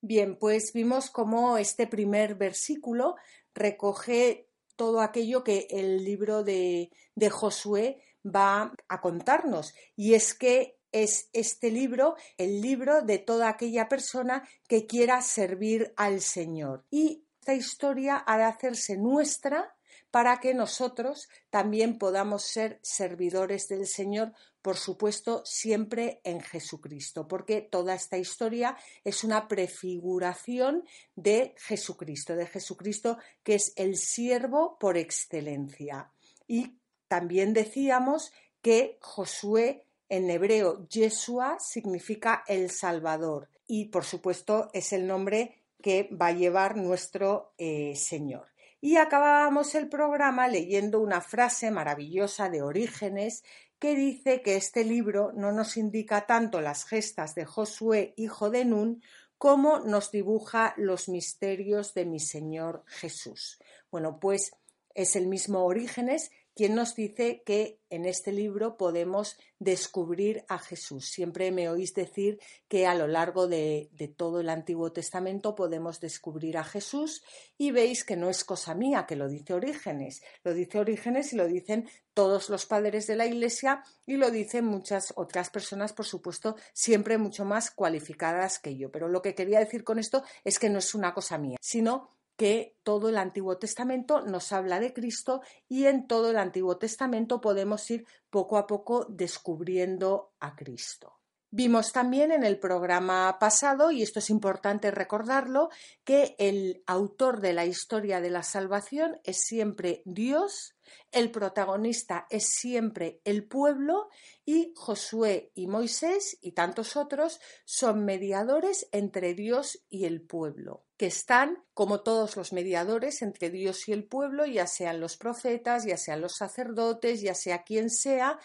Bien, 0.00 0.36
pues 0.38 0.72
vimos 0.72 1.10
cómo 1.10 1.58
este 1.58 1.88
primer 1.88 2.36
versículo 2.36 3.16
recoge 3.52 4.46
todo 4.76 5.00
aquello 5.00 5.42
que 5.42 5.66
el 5.68 6.04
libro 6.04 6.44
de, 6.44 6.92
de 7.16 7.30
Josué 7.30 8.00
va 8.24 8.72
a 8.86 9.00
contarnos. 9.00 9.74
Y 9.96 10.14
es 10.14 10.34
que 10.34 10.78
es 10.92 11.30
este 11.32 11.72
libro 11.72 12.14
el 12.38 12.60
libro 12.60 13.02
de 13.02 13.18
toda 13.18 13.48
aquella 13.48 13.88
persona 13.88 14.48
que 14.68 14.86
quiera 14.86 15.20
servir 15.20 15.92
al 15.96 16.20
Señor. 16.20 16.84
Y 16.92 17.24
esta 17.40 17.54
historia 17.54 18.22
ha 18.24 18.38
de 18.38 18.44
hacerse 18.44 18.96
nuestra 18.96 19.75
para 20.16 20.40
que 20.40 20.54
nosotros 20.54 21.28
también 21.50 21.98
podamos 21.98 22.42
ser 22.42 22.80
servidores 22.82 23.68
del 23.68 23.86
Señor, 23.86 24.32
por 24.62 24.78
supuesto, 24.78 25.42
siempre 25.44 26.22
en 26.24 26.40
Jesucristo, 26.40 27.28
porque 27.28 27.60
toda 27.60 27.94
esta 27.94 28.16
historia 28.16 28.78
es 29.04 29.24
una 29.24 29.46
prefiguración 29.46 30.84
de 31.16 31.54
Jesucristo, 31.58 32.34
de 32.34 32.46
Jesucristo 32.46 33.18
que 33.42 33.56
es 33.56 33.74
el 33.76 33.98
siervo 33.98 34.78
por 34.80 34.96
excelencia. 34.96 36.10
Y 36.48 36.78
también 37.08 37.52
decíamos 37.52 38.32
que 38.62 38.96
Josué 39.02 39.84
en 40.08 40.30
hebreo 40.30 40.88
Yeshua 40.88 41.58
significa 41.60 42.42
el 42.46 42.70
Salvador 42.70 43.50
y 43.66 43.88
por 43.88 44.06
supuesto 44.06 44.70
es 44.72 44.94
el 44.94 45.06
nombre 45.06 45.62
que 45.82 46.08
va 46.10 46.28
a 46.28 46.32
llevar 46.32 46.78
nuestro 46.78 47.52
eh, 47.58 47.94
Señor. 47.96 48.55
Y 48.80 48.96
acabábamos 48.96 49.74
el 49.74 49.88
programa 49.88 50.48
leyendo 50.48 51.00
una 51.00 51.20
frase 51.20 51.70
maravillosa 51.70 52.50
de 52.50 52.62
Orígenes 52.62 53.42
que 53.78 53.94
dice 53.94 54.42
que 54.42 54.56
este 54.56 54.84
libro 54.84 55.32
no 55.34 55.52
nos 55.52 55.76
indica 55.76 56.26
tanto 56.26 56.60
las 56.60 56.84
gestas 56.84 57.34
de 57.34 57.44
Josué, 57.44 58.14
hijo 58.16 58.50
de 58.50 58.64
Nun, 58.64 59.02
como 59.38 59.80
nos 59.80 60.10
dibuja 60.10 60.74
los 60.76 61.08
misterios 61.08 61.92
de 61.94 62.06
mi 62.06 62.20
Señor 62.20 62.84
Jesús. 62.86 63.58
Bueno, 63.90 64.18
pues 64.18 64.52
es 64.94 65.14
el 65.16 65.26
mismo 65.26 65.64
Orígenes 65.64 66.30
quien 66.56 66.74
nos 66.74 66.94
dice 66.94 67.42
que 67.44 67.80
en 67.90 68.06
este 68.06 68.32
libro 68.32 68.78
podemos 68.78 69.36
descubrir 69.58 70.42
a 70.48 70.58
Jesús. 70.58 71.10
Siempre 71.10 71.52
me 71.52 71.68
oís 71.68 71.92
decir 71.92 72.40
que 72.66 72.86
a 72.86 72.94
lo 72.94 73.06
largo 73.06 73.46
de, 73.46 73.90
todo 74.16 74.40
el 74.40 74.48
Antiguo 74.48 74.90
Testamento 74.90 75.54
podemos 75.54 76.00
descubrir 76.00 76.56
a 76.56 76.64
Jesús 76.64 77.22
y 77.58 77.72
veis 77.72 78.04
que 78.04 78.16
no 78.16 78.30
es 78.30 78.42
cosa 78.42 78.74
mía, 78.74 79.04
que 79.06 79.16
lo 79.16 79.28
dice 79.28 79.52
Orígenes. 79.52 80.22
Lo 80.44 80.54
dice 80.54 80.78
Orígenes 80.78 81.34
y 81.34 81.36
lo 81.36 81.46
dicen 81.46 81.90
todos 82.14 82.48
los 82.48 82.64
padres 82.64 83.06
de 83.06 83.16
la 83.16 83.26
Iglesia 83.26 83.84
y 84.06 84.16
lo 84.16 84.30
dicen 84.30 84.64
muchas 84.64 85.12
otras 85.14 85.50
personas, 85.50 85.92
por 85.92 86.06
supuesto, 86.06 86.56
siempre 86.72 87.18
mucho 87.18 87.44
más 87.44 87.70
cualificadas 87.70 88.58
que 88.58 88.78
yo. 88.78 88.90
Pero 88.90 89.08
lo 89.08 89.20
que 89.20 89.34
quería 89.34 89.58
decir 89.58 89.84
con 89.84 89.98
esto 89.98 90.24
es 90.42 90.58
que 90.58 90.70
no 90.70 90.78
es 90.78 90.94
una 90.94 91.12
cosa 91.12 91.36
mía, 91.36 91.58
sino 91.60 92.15
que 92.36 92.76
todo 92.82 93.08
el 93.08 93.18
Antiguo 93.18 93.58
Testamento 93.58 94.20
nos 94.20 94.52
habla 94.52 94.78
de 94.80 94.92
Cristo 94.92 95.40
y 95.68 95.86
en 95.86 96.06
todo 96.06 96.30
el 96.30 96.36
Antiguo 96.36 96.76
Testamento 96.76 97.40
podemos 97.40 97.90
ir 97.90 98.06
poco 98.30 98.58
a 98.58 98.66
poco 98.66 99.06
descubriendo 99.08 100.32
a 100.40 100.54
Cristo. 100.54 101.14
Vimos 101.50 101.92
también 101.92 102.32
en 102.32 102.42
el 102.42 102.58
programa 102.58 103.38
pasado, 103.38 103.92
y 103.92 104.02
esto 104.02 104.18
es 104.18 104.30
importante 104.30 104.90
recordarlo, 104.90 105.70
que 106.04 106.34
el 106.38 106.82
autor 106.86 107.40
de 107.40 107.52
la 107.52 107.64
historia 107.64 108.20
de 108.20 108.30
la 108.30 108.42
salvación 108.42 109.20
es 109.22 109.42
siempre 109.42 110.02
Dios, 110.04 110.76
el 111.12 111.30
protagonista 111.30 112.26
es 112.30 112.48
siempre 112.48 113.20
el 113.24 113.44
pueblo 113.44 114.08
y 114.44 114.72
Josué 114.76 115.52
y 115.54 115.66
Moisés 115.68 116.36
y 116.40 116.52
tantos 116.52 116.96
otros 116.96 117.40
son 117.64 118.04
mediadores 118.04 118.88
entre 118.92 119.34
Dios 119.34 119.84
y 119.88 120.04
el 120.04 120.22
pueblo, 120.22 120.84
que 120.96 121.06
están, 121.06 121.64
como 121.74 122.00
todos 122.00 122.36
los 122.36 122.52
mediadores 122.52 123.22
entre 123.22 123.50
Dios 123.50 123.88
y 123.88 123.92
el 123.92 124.04
pueblo, 124.04 124.46
ya 124.46 124.66
sean 124.66 125.00
los 125.00 125.16
profetas, 125.16 125.84
ya 125.84 125.96
sean 125.96 126.20
los 126.20 126.36
sacerdotes, 126.36 127.20
ya 127.20 127.34
sea 127.34 127.62
quien 127.62 127.88
sea, 127.88 128.38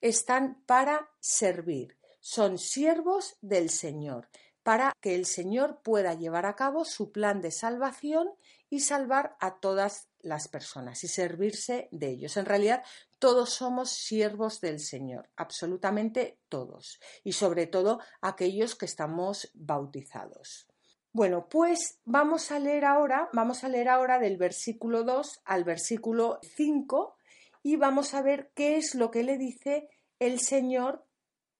están 0.00 0.62
para 0.66 1.10
servir 1.20 1.96
son 2.26 2.58
siervos 2.58 3.36
del 3.40 3.70
Señor, 3.70 4.28
para 4.64 4.92
que 5.00 5.14
el 5.14 5.26
Señor 5.26 5.80
pueda 5.84 6.14
llevar 6.14 6.44
a 6.44 6.56
cabo 6.56 6.84
su 6.84 7.12
plan 7.12 7.40
de 7.40 7.52
salvación 7.52 8.28
y 8.68 8.80
salvar 8.80 9.36
a 9.38 9.60
todas 9.60 10.08
las 10.18 10.48
personas 10.48 11.04
y 11.04 11.06
servirse 11.06 11.88
de 11.92 12.08
ellos. 12.08 12.36
En 12.36 12.46
realidad, 12.46 12.82
todos 13.20 13.50
somos 13.50 13.90
siervos 13.90 14.60
del 14.60 14.80
Señor, 14.80 15.30
absolutamente 15.36 16.40
todos, 16.48 16.98
y 17.22 17.30
sobre 17.30 17.68
todo 17.68 18.00
aquellos 18.20 18.74
que 18.74 18.86
estamos 18.86 19.48
bautizados. 19.54 20.66
Bueno, 21.12 21.48
pues 21.48 22.00
vamos 22.04 22.50
a 22.50 22.58
leer 22.58 22.86
ahora, 22.86 23.28
vamos 23.32 23.62
a 23.62 23.68
leer 23.68 23.88
ahora 23.88 24.18
del 24.18 24.36
versículo 24.36 25.04
2 25.04 25.42
al 25.44 25.62
versículo 25.62 26.40
5 26.42 27.16
y 27.62 27.76
vamos 27.76 28.14
a 28.14 28.22
ver 28.22 28.50
qué 28.56 28.78
es 28.78 28.96
lo 28.96 29.12
que 29.12 29.22
le 29.22 29.38
dice 29.38 29.88
el 30.18 30.40
Señor 30.40 31.05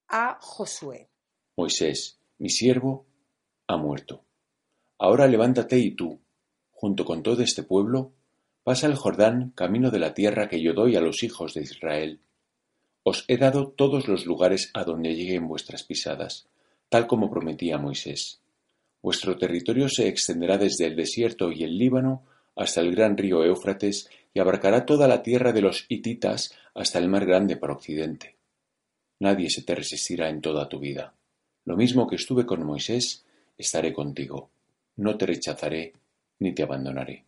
a 0.09 0.39
Josué. 0.41 1.09
Moisés, 1.57 2.19
mi 2.39 2.51
siervo, 2.51 3.07
ha 3.67 3.77
muerto. 3.77 4.25
Ahora 4.99 5.27
levántate 5.27 5.79
y 5.79 5.93
tú, 5.93 6.21
junto 6.73 7.05
con 7.05 7.23
todo 7.23 7.43
este 7.43 7.63
pueblo, 7.63 8.13
pasa 8.63 8.87
el 8.87 8.95
Jordán 8.95 9.53
camino 9.55 9.91
de 9.91 9.99
la 9.99 10.15
tierra 10.15 10.49
que 10.49 10.61
yo 10.61 10.73
doy 10.73 10.97
a 10.97 11.01
los 11.01 11.23
hijos 11.23 11.55
de 11.55 11.63
Israel. 11.63 12.21
Os 13.03 13.25
he 13.29 13.37
dado 13.37 13.69
todos 13.69 14.09
los 14.09 14.27
lugares 14.27 14.71
a 14.75 14.85
donde 14.85 15.15
lleguen 15.15 15.49
vuestras 15.49 15.85
pisadas, 15.85 16.47
tal 16.89 17.07
como 17.07 17.31
prometía 17.31 17.79
Moisés. 17.79 18.41
Vuestro 19.03 19.37
territorio 19.37 19.89
se 19.89 20.09
extenderá 20.09 20.59
desde 20.59 20.87
el 20.87 20.97
desierto 20.97 21.53
y 21.53 21.63
el 21.63 21.79
Líbano 21.79 22.25
hasta 22.57 22.81
el 22.81 22.95
gran 22.95 23.17
río 23.17 23.45
Éufrates 23.45 24.09
y 24.35 24.41
abarcará 24.41 24.85
toda 24.87 25.07
la 25.07 25.23
tierra 25.23 25.53
de 25.53 25.63
los 25.63 25.87
hititas 25.89 26.53
hasta 26.75 26.99
el 26.99 27.09
mar 27.09 27.27
grande 27.27 27.57
para 27.57 27.75
occidente. 27.75 28.36
Nadie 29.21 29.51
se 29.51 29.63
te 29.63 29.75
resistirá 29.75 30.29
en 30.29 30.41
toda 30.41 30.69
tu 30.69 30.79
vida. 30.79 31.15
Lo 31.65 31.77
mismo 31.77 32.07
que 32.07 32.17
estuve 32.17 32.47
con 32.47 32.65
Moisés, 32.65 33.25
estaré 33.57 33.93
contigo. 33.93 34.51
No 34.97 35.17
te 35.17 35.27
rechazaré 35.27 35.93
ni 36.39 36.55
te 36.55 36.63
abandonaré. 36.63 37.25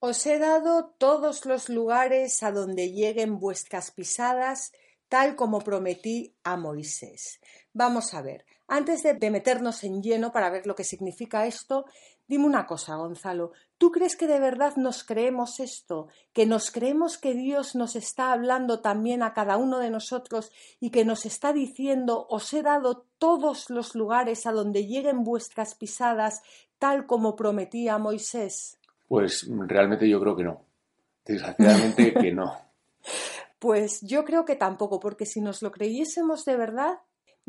Os 0.00 0.26
he 0.26 0.38
dado 0.38 0.94
todos 0.98 1.44
los 1.44 1.68
lugares 1.68 2.42
a 2.42 2.52
donde 2.52 2.92
lleguen 2.92 3.40
vuestras 3.40 3.90
pisadas, 3.90 4.72
tal 5.08 5.36
como 5.36 5.60
prometí 5.60 6.34
a 6.44 6.56
Moisés. 6.56 7.40
Vamos 7.72 8.14
a 8.14 8.22
ver, 8.22 8.44
antes 8.70 9.02
de, 9.02 9.30
meternos 9.30 9.82
en 9.82 10.02
lleno 10.02 10.30
para 10.30 10.50
ver 10.50 10.66
lo 10.66 10.74
que 10.74 10.84
significa 10.84 11.46
esto, 11.46 11.86
dime 12.26 12.44
una 12.44 12.66
cosa, 12.66 12.96
Gonzalo. 12.96 13.52
¿Tú 13.78 13.90
crees 13.90 14.14
que 14.14 14.26
de 14.26 14.38
verdad 14.38 14.76
nos 14.76 15.04
creemos 15.04 15.58
esto? 15.58 16.08
¿Que 16.34 16.44
nos 16.44 16.70
creemos 16.70 17.16
que 17.16 17.32
Dios 17.32 17.74
nos 17.74 17.96
está 17.96 18.30
hablando 18.30 18.80
también 18.80 19.22
a 19.22 19.32
cada 19.32 19.56
uno 19.56 19.78
de 19.78 19.88
nosotros 19.88 20.52
y 20.80 20.90
que 20.90 21.06
nos 21.06 21.24
está 21.24 21.54
diciendo 21.54 22.26
os 22.28 22.52
he 22.52 22.62
dado 22.62 23.06
todos 23.18 23.70
los 23.70 23.94
lugares 23.94 24.46
a 24.46 24.52
donde 24.52 24.86
lleguen 24.86 25.24
vuestras 25.24 25.74
pisadas, 25.74 26.42
tal 26.78 27.06
como 27.06 27.36
prometía 27.36 27.96
Moisés? 27.96 28.78
Pues 29.08 29.48
realmente 29.48 30.06
yo 30.06 30.20
creo 30.20 30.36
que 30.36 30.44
no. 30.44 30.60
Desgraciadamente 31.24 32.12
que 32.12 32.32
no. 32.32 32.52
Pues 33.58 34.00
yo 34.02 34.24
creo 34.24 34.44
que 34.44 34.56
tampoco, 34.56 35.00
porque 35.00 35.26
si 35.26 35.40
nos 35.40 35.62
lo 35.62 35.72
creyésemos 35.72 36.44
de 36.44 36.56
verdad, 36.56 36.98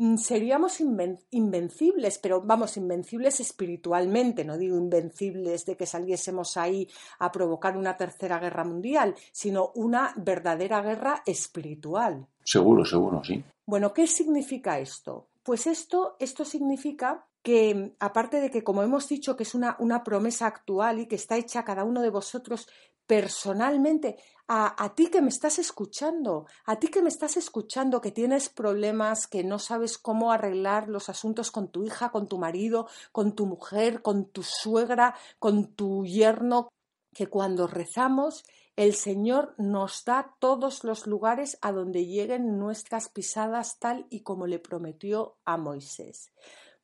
Mm, 0.02 0.16
seríamos 0.16 0.80
invencibles, 0.80 2.18
pero 2.18 2.40
vamos, 2.40 2.78
invencibles 2.78 3.38
espiritualmente, 3.38 4.46
no 4.46 4.56
digo 4.56 4.78
invencibles 4.78 5.66
de 5.66 5.76
que 5.76 5.84
saliésemos 5.84 6.56
ahí 6.56 6.88
a 7.18 7.30
provocar 7.30 7.76
una 7.76 7.98
tercera 7.98 8.38
guerra 8.38 8.64
mundial, 8.64 9.14
sino 9.30 9.72
una 9.74 10.14
verdadera 10.16 10.80
guerra 10.80 11.22
espiritual. 11.26 12.26
Seguro, 12.42 12.82
seguro, 12.82 13.22
sí. 13.22 13.44
Bueno, 13.66 13.92
¿qué 13.92 14.06
significa 14.06 14.78
esto? 14.78 15.28
Pues 15.42 15.66
esto, 15.66 16.16
esto 16.18 16.46
significa 16.46 17.26
que, 17.42 17.94
aparte 18.00 18.40
de 18.40 18.50
que, 18.50 18.64
como 18.64 18.82
hemos 18.82 19.06
dicho, 19.06 19.36
que 19.36 19.42
es 19.42 19.54
una, 19.54 19.76
una 19.80 20.02
promesa 20.02 20.46
actual 20.46 21.00
y 21.00 21.08
que 21.08 21.16
está 21.16 21.36
hecha 21.36 21.60
a 21.60 21.64
cada 21.66 21.84
uno 21.84 22.00
de 22.00 22.08
vosotros 22.08 22.68
personalmente, 23.10 24.18
a, 24.46 24.94
ti 24.94 25.08
que 25.08 25.20
me 25.20 25.30
estás 25.30 25.58
escuchando, 25.58 26.46
a 26.64 26.78
ti 26.78 26.86
que 26.86 27.02
me 27.02 27.08
estás 27.08 27.36
escuchando, 27.36 28.00
que 28.00 28.12
tienes 28.12 28.48
problemas, 28.48 29.26
que 29.26 29.42
no 29.42 29.58
sabes 29.58 29.98
cómo 29.98 30.30
arreglar 30.30 30.88
los 30.88 31.08
asuntos 31.08 31.50
con 31.50 31.72
tu 31.72 31.82
hija, 31.82 32.12
con 32.12 32.28
tu 32.28 32.38
marido, 32.38 32.86
con 33.10 33.34
tu 33.34 33.46
mujer, 33.46 34.00
con 34.00 34.26
tu 34.26 34.44
suegra, 34.44 35.16
con 35.40 35.74
tu 35.74 36.04
yerno, 36.04 36.68
que 37.12 37.26
cuando 37.26 37.66
rezamos 37.66 38.44
el 38.76 38.94
Señor 38.94 39.56
nos 39.58 40.04
da 40.04 40.36
todos 40.38 40.84
los 40.84 41.08
lugares 41.08 41.58
a 41.62 41.72
donde 41.72 42.06
lleguen 42.06 42.60
nuestras 42.60 43.08
pisadas 43.08 43.80
tal 43.80 44.06
y 44.08 44.20
como 44.20 44.46
le 44.46 44.60
prometió 44.60 45.36
a 45.44 45.56
Moisés. 45.56 46.30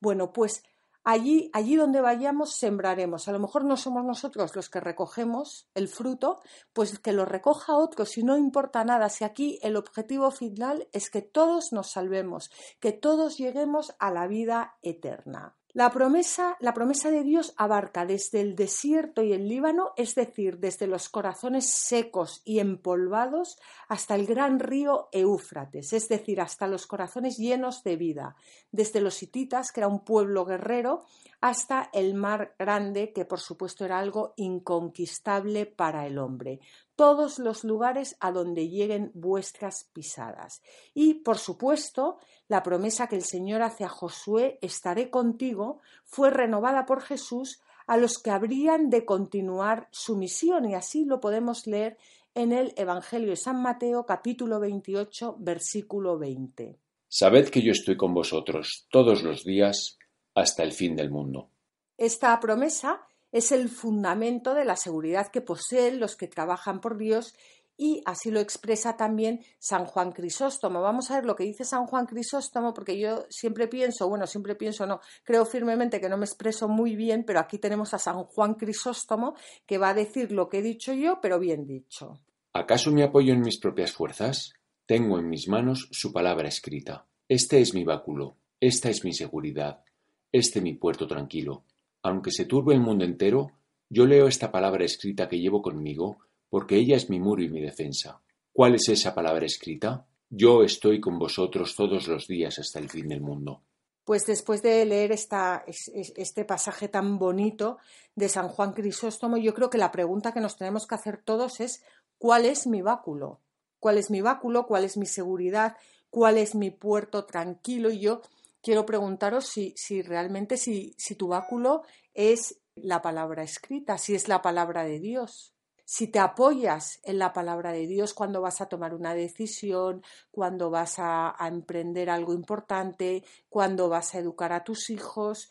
Bueno, 0.01 0.33
pues 0.33 0.61
Allí, 1.09 1.49
allí 1.53 1.77
donde 1.77 2.01
vayamos 2.01 2.51
sembraremos. 2.55 3.29
A 3.29 3.31
lo 3.31 3.39
mejor 3.39 3.63
no 3.63 3.77
somos 3.77 4.03
nosotros 4.03 4.53
los 4.57 4.69
que 4.69 4.81
recogemos 4.81 5.69
el 5.73 5.87
fruto, 5.87 6.41
pues 6.73 6.99
que 6.99 7.13
lo 7.13 7.23
recoja 7.23 7.77
otro, 7.77 8.03
si 8.03 8.23
no 8.23 8.35
importa 8.35 8.83
nada. 8.83 9.07
Si 9.07 9.23
aquí 9.23 9.57
el 9.63 9.77
objetivo 9.77 10.31
final 10.31 10.89
es 10.91 11.09
que 11.09 11.21
todos 11.21 11.71
nos 11.71 11.91
salvemos, 11.91 12.51
que 12.81 12.91
todos 12.91 13.37
lleguemos 13.37 13.95
a 13.99 14.11
la 14.11 14.27
vida 14.27 14.75
eterna. 14.81 15.56
La 15.73 15.91
promesa, 15.91 16.55
la 16.59 16.73
promesa 16.73 17.11
de 17.11 17.23
Dios 17.23 17.53
abarca 17.57 18.05
desde 18.05 18.41
el 18.41 18.55
desierto 18.55 19.21
y 19.21 19.33
el 19.33 19.47
Líbano, 19.47 19.91
es 19.97 20.15
decir, 20.15 20.59
desde 20.59 20.87
los 20.87 21.09
corazones 21.09 21.69
secos 21.69 22.41
y 22.45 22.59
empolvados 22.59 23.59
hasta 23.89 24.15
el 24.15 24.25
gran 24.25 24.59
río 24.59 25.09
Eufrates, 25.11 25.93
es 25.93 26.07
decir, 26.07 26.39
hasta 26.39 26.67
los 26.67 26.87
corazones 26.87 27.37
llenos 27.37 27.83
de 27.83 27.97
vida, 27.97 28.35
desde 28.71 29.01
los 29.01 29.21
hititas, 29.21 29.71
que 29.71 29.81
era 29.81 29.87
un 29.87 30.05
pueblo 30.05 30.45
guerrero, 30.45 31.03
hasta 31.41 31.89
el 31.93 32.13
mar 32.13 32.55
grande, 32.57 33.11
que 33.13 33.25
por 33.25 33.39
supuesto 33.39 33.85
era 33.85 33.99
algo 33.99 34.33
inconquistable 34.37 35.65
para 35.65 36.07
el 36.07 36.17
hombre 36.17 36.59
todos 36.97 37.37
los 37.37 37.63
lugares 37.63 38.17
a 38.19 38.31
donde 38.31 38.67
lleguen 38.67 39.11
vuestras 39.13 39.89
pisadas. 39.93 40.61
Y, 40.93 41.13
por 41.13 41.37
supuesto, 41.37 42.17
la 42.49 42.63
promesa 42.63 43.07
que 43.07 43.15
el 43.15 43.23
Señor 43.23 43.61
hace 43.61 43.85
a 43.85 43.89
Josué, 43.89 44.57
estaré 44.61 45.09
contigo, 45.09 45.79
fue 46.03 46.31
renovada 46.31 46.85
por 46.85 47.01
Jesús 47.01 47.61
a 47.85 47.97
los 47.97 48.17
que 48.17 48.31
habrían 48.31 48.89
de 48.89 49.05
continuar 49.05 49.87
su 49.91 50.17
misión, 50.17 50.65
y 50.65 50.73
así 50.73 51.05
lo 51.05 51.21
podemos 51.21 51.67
leer 51.67 51.97
en 52.33 52.51
el 52.51 52.73
Evangelio 52.75 53.29
de 53.29 53.37
San 53.37 53.61
Mateo, 53.61 54.05
capítulo 54.05 54.59
28, 54.59 55.37
versículo 55.39 56.17
20. 56.17 56.79
Sabed 57.07 57.49
que 57.49 57.61
yo 57.61 57.71
estoy 57.71 57.95
con 57.95 58.13
vosotros 58.13 58.87
todos 58.89 59.23
los 59.23 59.43
días 59.43 59.97
hasta 60.33 60.63
el 60.63 60.73
fin 60.73 60.95
del 60.95 61.11
mundo. 61.11 61.51
Esta 61.95 62.39
promesa 62.39 63.07
es 63.31 63.51
el 63.51 63.69
fundamento 63.69 64.53
de 64.53 64.65
la 64.65 64.75
seguridad 64.75 65.27
que 65.27 65.41
poseen 65.41 65.99
los 65.99 66.15
que 66.15 66.27
trabajan 66.27 66.81
por 66.81 66.97
Dios 66.97 67.33
y 67.77 68.01
así 68.05 68.31
lo 68.31 68.39
expresa 68.39 68.97
también 68.97 69.41
San 69.59 69.85
Juan 69.85 70.11
Crisóstomo. 70.11 70.81
Vamos 70.81 71.11
a 71.11 71.15
ver 71.15 71.25
lo 71.25 71.35
que 71.35 71.43
dice 71.43 71.63
San 71.63 71.85
Juan 71.85 72.07
Crisóstomo, 72.07 72.73
porque 72.73 72.99
yo 72.99 73.25
siempre 73.29 73.67
pienso, 73.67 74.09
bueno, 74.09 74.25
siempre 74.25 74.55
pienso, 74.55 74.87
no, 74.87 74.99
creo 75.23 75.45
firmemente 75.45 76.01
que 76.01 76.09
no 76.09 76.17
me 76.17 76.25
expreso 76.25 76.67
muy 76.67 76.95
bien, 76.95 77.23
pero 77.23 77.39
aquí 77.39 77.59
tenemos 77.59 77.93
a 77.93 77.99
San 77.99 78.23
Juan 78.23 78.55
Crisóstomo 78.55 79.35
que 79.65 79.77
va 79.77 79.89
a 79.89 79.93
decir 79.93 80.31
lo 80.31 80.49
que 80.49 80.59
he 80.59 80.63
dicho 80.63 80.91
yo, 80.93 81.19
pero 81.21 81.39
bien 81.39 81.67
dicho. 81.67 82.19
¿Acaso 82.53 82.91
me 82.91 83.03
apoyo 83.03 83.33
en 83.33 83.41
mis 83.41 83.59
propias 83.59 83.91
fuerzas? 83.91 84.53
Tengo 84.87 85.19
en 85.19 85.29
mis 85.29 85.47
manos 85.47 85.87
su 85.91 86.11
palabra 86.11 86.47
escrita. 86.47 87.05
Este 87.29 87.61
es 87.61 87.75
mi 87.75 87.83
báculo, 87.83 88.37
esta 88.59 88.89
es 88.89 89.03
mi 89.03 89.13
seguridad, 89.13 89.83
este 90.31 90.61
mi 90.61 90.73
puerto 90.73 91.05
tranquilo. 91.05 91.63
Aunque 92.03 92.31
se 92.31 92.45
turbe 92.45 92.73
el 92.73 92.79
mundo 92.79 93.05
entero, 93.05 93.51
yo 93.89 94.05
leo 94.05 94.27
esta 94.27 94.51
palabra 94.51 94.85
escrita 94.85 95.27
que 95.27 95.39
llevo 95.39 95.61
conmigo, 95.61 96.19
porque 96.49 96.75
ella 96.75 96.95
es 96.95 97.09
mi 97.09 97.19
muro 97.19 97.41
y 97.41 97.49
mi 97.49 97.61
defensa. 97.61 98.21
¿Cuál 98.53 98.75
es 98.75 98.89
esa 98.89 99.13
palabra 99.13 99.45
escrita? 99.45 100.05
Yo 100.29 100.63
estoy 100.63 100.99
con 100.99 101.19
vosotros 101.19 101.75
todos 101.75 102.07
los 102.07 102.27
días 102.27 102.59
hasta 102.59 102.79
el 102.79 102.89
fin 102.89 103.07
del 103.07 103.21
mundo. 103.21 103.63
Pues 104.03 104.25
después 104.25 104.61
de 104.61 104.85
leer 104.85 105.11
este 105.11 106.45
pasaje 106.45 106.87
tan 106.87 107.19
bonito 107.19 107.77
de 108.15 108.29
San 108.29 108.47
Juan 108.47 108.71
Crisóstomo, 108.73 109.37
yo 109.37 109.53
creo 109.53 109.69
que 109.69 109.77
la 109.77 109.91
pregunta 109.91 110.33
que 110.33 110.39
nos 110.39 110.57
tenemos 110.57 110.87
que 110.87 110.95
hacer 110.95 111.21
todos 111.23 111.59
es 111.59 111.83
¿cuál 112.17 112.45
es 112.45 112.67
mi 112.67 112.81
báculo? 112.81 113.41
¿Cuál 113.79 113.97
es 113.97 114.09
mi 114.09 114.21
báculo? 114.21 114.65
¿Cuál 114.65 114.85
es 114.85 114.97
mi 114.97 115.05
seguridad? 115.05 115.75
¿Cuál 116.09 116.37
es 116.37 116.55
mi 116.55 116.71
puerto 116.71 117.25
tranquilo? 117.25 117.89
Y 117.89 117.99
yo 117.99 118.21
quiero 118.67 118.85
preguntaros 118.85 119.45
si, 119.45 119.73
si 119.77 120.01
realmente 120.01 120.57
si, 120.57 120.93
si 120.97 121.15
tu 121.15 121.29
báculo 121.29 121.83
es 122.13 122.59
la 122.75 123.01
palabra 123.01 123.41
escrita, 123.41 123.97
si 123.97 124.13
es 124.13 124.27
la 124.27 124.41
palabra 124.41 124.83
de 124.83 124.99
Dios. 124.99 125.55
Si 125.85 126.07
te 126.07 126.19
apoyas 126.19 126.99
en 127.03 127.17
la 127.17 127.31
palabra 127.31 127.71
de 127.71 127.87
Dios 127.87 128.13
cuando 128.13 128.41
vas 128.41 128.59
a 128.59 128.65
tomar 128.65 128.93
una 128.93 129.13
decisión, 129.13 130.03
cuando 130.31 130.69
vas 130.69 130.95
a 130.97 131.33
emprender 131.47 132.09
algo 132.09 132.33
importante, 132.33 133.23
cuando 133.47 133.87
vas 133.87 134.13
a 134.13 134.19
educar 134.19 134.51
a 134.51 134.65
tus 134.65 134.89
hijos, 134.89 135.49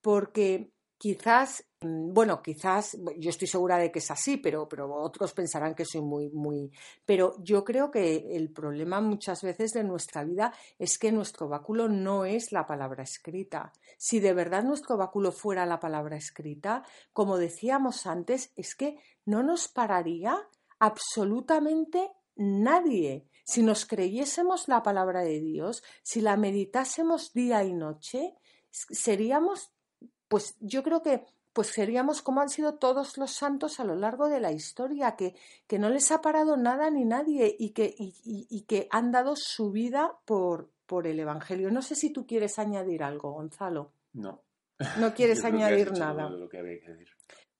porque 0.00 0.72
quizás, 1.04 1.62
mm, 1.82 2.14
bueno, 2.14 2.40
quizás, 2.40 2.96
yo 3.18 3.28
estoy 3.28 3.46
segura 3.46 3.76
de 3.76 3.92
que 3.92 3.98
es 3.98 4.10
así, 4.10 4.38
pero, 4.38 4.66
pero 4.66 4.90
otros 4.90 5.34
pensarán 5.34 5.74
que 5.74 5.84
soy 5.84 6.00
muy, 6.00 6.30
muy. 6.30 6.72
Pero 7.04 7.34
yo 7.42 7.62
creo 7.62 7.90
que 7.90 8.34
el 8.34 8.50
problema 8.50 9.02
muchas 9.02 9.42
veces 9.42 9.72
de 9.72 9.84
nuestra 9.84 10.24
vida 10.24 10.54
es 10.78 10.98
que 10.98 11.12
nuestro 11.12 11.46
báculo 11.46 11.90
no 11.90 12.24
es 12.24 12.52
la 12.52 12.64
palabra 12.64 13.02
escrita. 13.02 13.70
Si 13.98 14.18
de 14.18 14.32
verdad 14.32 14.64
nuestro 14.64 14.96
báculo 14.96 15.30
fuera 15.30 15.66
la 15.66 15.78
palabra 15.78 16.16
escrita, 16.16 16.82
como 17.12 17.36
decíamos 17.36 18.06
antes, 18.06 18.50
es 18.56 18.74
que 18.74 18.96
no 19.26 19.42
nos 19.42 19.68
pararía 19.68 20.38
absolutamente 20.78 22.12
nadie. 22.36 23.28
Si 23.44 23.62
nos 23.62 23.84
creyésemos 23.84 24.68
la 24.68 24.82
palabra 24.82 25.20
de 25.20 25.38
Dios, 25.38 25.82
si 26.02 26.22
la 26.22 26.38
meditásemos 26.38 27.34
día 27.34 27.62
y 27.62 27.74
noche, 27.74 28.38
seríamos 28.70 29.74
pues 30.28 30.56
yo 30.60 30.82
creo 30.82 31.02
que 31.02 31.24
pues 31.54 31.68
seríamos 31.68 32.20
como 32.20 32.40
han 32.40 32.48
sido 32.48 32.74
todos 32.74 33.16
los 33.16 33.30
santos 33.30 33.78
a 33.78 33.84
lo 33.84 33.94
largo 33.94 34.28
de 34.28 34.40
la 34.40 34.50
historia, 34.50 35.14
que, 35.14 35.36
que 35.68 35.78
no 35.78 35.88
les 35.88 36.10
ha 36.10 36.20
parado 36.20 36.56
nada 36.56 36.90
ni 36.90 37.04
nadie 37.04 37.54
y 37.56 37.70
que, 37.70 37.94
y, 37.96 38.12
y, 38.50 38.62
que 38.62 38.88
han 38.90 39.12
dado 39.12 39.36
su 39.36 39.70
vida 39.70 40.18
por, 40.24 40.68
por 40.86 41.06
el 41.06 41.20
Evangelio. 41.20 41.70
No 41.70 41.80
sé 41.80 41.94
si 41.94 42.10
tú 42.10 42.26
quieres 42.26 42.58
añadir 42.58 43.04
algo, 43.04 43.32
Gonzalo. 43.32 43.92
No. 44.14 44.42
No 44.98 45.14
quieres 45.14 45.44
añadir 45.44 45.92
nada. 45.92 46.28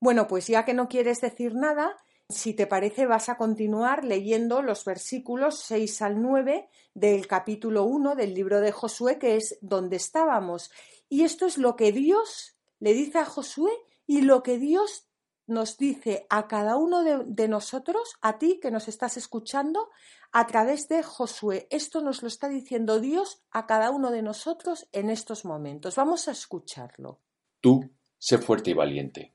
Bueno, 0.00 0.26
pues 0.26 0.48
ya 0.48 0.64
que 0.64 0.74
no 0.74 0.88
quieres 0.88 1.20
decir 1.20 1.54
nada, 1.54 1.96
si 2.28 2.52
te 2.52 2.66
parece, 2.66 3.06
vas 3.06 3.28
a 3.28 3.36
continuar 3.36 4.04
leyendo 4.04 4.60
los 4.60 4.84
versículos 4.84 5.60
6 5.60 6.02
al 6.02 6.20
9 6.20 6.68
del 6.94 7.26
capítulo 7.26 7.84
1 7.84 8.16
del 8.16 8.34
libro 8.34 8.60
de 8.60 8.72
Josué, 8.72 9.18
que 9.18 9.36
es 9.36 9.56
donde 9.60 9.96
estábamos. 9.96 10.72
Y 11.08 11.22
esto 11.22 11.46
es 11.46 11.58
lo 11.58 11.76
que 11.76 11.92
Dios 11.92 12.53
le 12.80 12.94
dice 12.94 13.18
a 13.18 13.24
Josué 13.24 13.72
y 14.06 14.22
lo 14.22 14.42
que 14.42 14.58
Dios 14.58 15.08
nos 15.46 15.76
dice 15.76 16.26
a 16.30 16.48
cada 16.48 16.76
uno 16.76 17.02
de, 17.02 17.48
nosotros, 17.48 18.14
a 18.22 18.38
ti 18.38 18.58
que 18.62 18.70
nos 18.70 18.88
estás 18.88 19.16
escuchando, 19.16 19.90
a 20.32 20.46
través 20.46 20.88
de 20.88 21.02
Josué. 21.02 21.66
Esto 21.70 22.00
nos 22.00 22.22
lo 22.22 22.28
está 22.28 22.48
diciendo 22.48 22.98
Dios 22.98 23.42
a 23.50 23.66
cada 23.66 23.90
uno 23.90 24.10
de 24.10 24.22
nosotros 24.22 24.88
en 24.92 25.10
estos 25.10 25.44
momentos. 25.44 25.96
Vamos 25.96 26.28
a 26.28 26.32
escucharlo. 26.32 27.20
Tú, 27.60 27.90
sé 28.18 28.38
fuerte 28.38 28.70
y 28.70 28.74
valiente. 28.74 29.32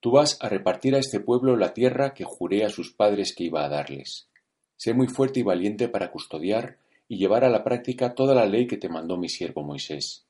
Tú 0.00 0.12
vas 0.12 0.38
a 0.40 0.48
repartir 0.48 0.94
a 0.94 0.98
este 0.98 1.18
pueblo 1.18 1.56
la 1.56 1.74
tierra 1.74 2.14
que 2.14 2.24
juré 2.24 2.64
a 2.64 2.70
sus 2.70 2.92
padres 2.92 3.34
que 3.34 3.44
iba 3.44 3.64
a 3.64 3.68
darles. 3.68 4.28
Sé 4.76 4.94
muy 4.94 5.08
fuerte 5.08 5.40
y 5.40 5.42
valiente 5.42 5.88
para 5.88 6.12
custodiar 6.12 6.78
y 7.08 7.18
llevar 7.18 7.42
a 7.42 7.50
la 7.50 7.64
práctica 7.64 8.14
toda 8.14 8.34
la 8.34 8.46
ley 8.46 8.68
que 8.68 8.76
te 8.76 8.88
mandó 8.88 9.16
mi 9.16 9.28
siervo 9.28 9.64
Moisés. 9.64 10.27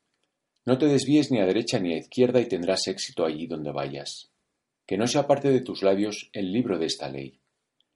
No 0.64 0.78
te 0.78 0.86
desvíes 0.86 1.30
ni 1.30 1.40
a 1.40 1.46
derecha 1.46 1.78
ni 1.78 1.94
a 1.94 1.98
izquierda 1.98 2.40
y 2.40 2.46
tendrás 2.46 2.86
éxito 2.88 3.24
allí 3.24 3.46
donde 3.46 3.72
vayas. 3.72 4.30
Que 4.86 4.96
no 4.96 5.06
sea 5.06 5.26
parte 5.26 5.50
de 5.50 5.60
tus 5.60 5.82
labios 5.82 6.30
el 6.32 6.52
libro 6.52 6.78
de 6.78 6.86
esta 6.86 7.08
ley. 7.08 7.40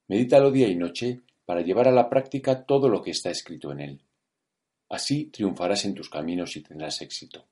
Medítalo 0.08 0.50
día 0.50 0.68
y 0.68 0.76
noche 0.76 1.20
para 1.44 1.62
llevar 1.62 1.88
a 1.88 1.92
la 1.92 2.08
práctica 2.08 2.64
todo 2.64 2.88
lo 2.88 3.02
que 3.02 3.10
está 3.10 3.30
escrito 3.30 3.72
en 3.72 3.80
él. 3.80 4.02
Así 4.88 5.26
triunfarás 5.26 5.84
en 5.84 5.94
tus 5.94 6.10
caminos 6.10 6.56
y 6.56 6.62
tendrás 6.62 7.00
éxito. 7.00 7.46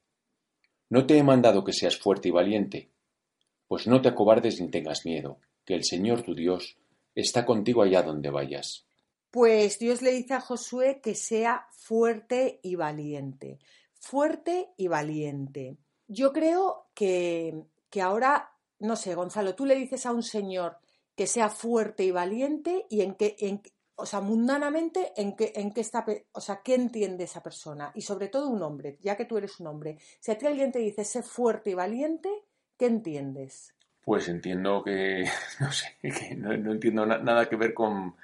No 0.88 1.06
te 1.06 1.16
he 1.16 1.22
mandado 1.22 1.64
que 1.64 1.72
seas 1.72 1.96
fuerte 1.96 2.28
y 2.28 2.32
valiente, 2.32 2.90
pues 3.68 3.86
no 3.86 4.02
te 4.02 4.08
acobardes 4.08 4.60
ni 4.60 4.68
tengas 4.68 5.06
miedo, 5.06 5.38
que 5.64 5.74
el 5.74 5.84
Señor 5.84 6.22
tu 6.22 6.34
Dios 6.34 6.76
está 7.14 7.46
contigo 7.46 7.82
allá 7.82 8.02
donde 8.02 8.28
vayas. 8.28 8.84
Pues 9.30 9.78
Dios 9.78 10.02
le 10.02 10.10
dice 10.10 10.34
a 10.34 10.40
Josué 10.40 11.00
que 11.00 11.14
sea 11.14 11.66
fuerte 11.70 12.58
y 12.64 12.74
valiente 12.74 13.60
fuerte 14.00 14.70
y 14.76 14.88
valiente. 14.88 15.76
Yo 16.08 16.32
creo 16.32 16.88
que, 16.94 17.62
que 17.88 18.02
ahora, 18.02 18.50
no 18.80 18.96
sé, 18.96 19.14
Gonzalo, 19.14 19.54
tú 19.54 19.64
le 19.64 19.76
dices 19.76 20.06
a 20.06 20.12
un 20.12 20.24
señor 20.24 20.78
que 21.14 21.26
sea 21.26 21.50
fuerte 21.50 22.02
y 22.02 22.10
valiente 22.10 22.86
y 22.88 23.02
en 23.02 23.14
qué, 23.14 23.36
en, 23.38 23.62
o 23.94 24.06
sea, 24.06 24.20
mundanamente, 24.20 25.12
en 25.16 25.36
qué, 25.36 25.52
en 25.54 25.72
qué 25.72 25.82
está, 25.82 26.04
o 26.32 26.40
sea, 26.40 26.62
qué 26.64 26.74
entiende 26.74 27.24
esa 27.24 27.42
persona 27.42 27.92
y 27.94 28.00
sobre 28.00 28.28
todo 28.28 28.48
un 28.48 28.62
hombre, 28.62 28.98
ya 29.00 29.16
que 29.16 29.26
tú 29.26 29.36
eres 29.36 29.60
un 29.60 29.68
hombre. 29.68 29.98
Si 30.18 30.32
a 30.32 30.38
ti 30.38 30.46
alguien 30.46 30.72
te 30.72 30.78
dice 30.80 31.04
sé 31.04 31.22
fuerte 31.22 31.70
y 31.70 31.74
valiente, 31.74 32.30
¿qué 32.78 32.86
entiendes? 32.86 33.74
Pues 34.02 34.28
entiendo 34.28 34.82
que, 34.82 35.24
no 35.60 35.70
sé, 35.70 35.96
que 36.00 36.34
no, 36.34 36.52
entiendo 36.52 37.04
nada 37.04 37.48
que 37.48 37.56
ver 37.56 37.74
con, 37.74 38.16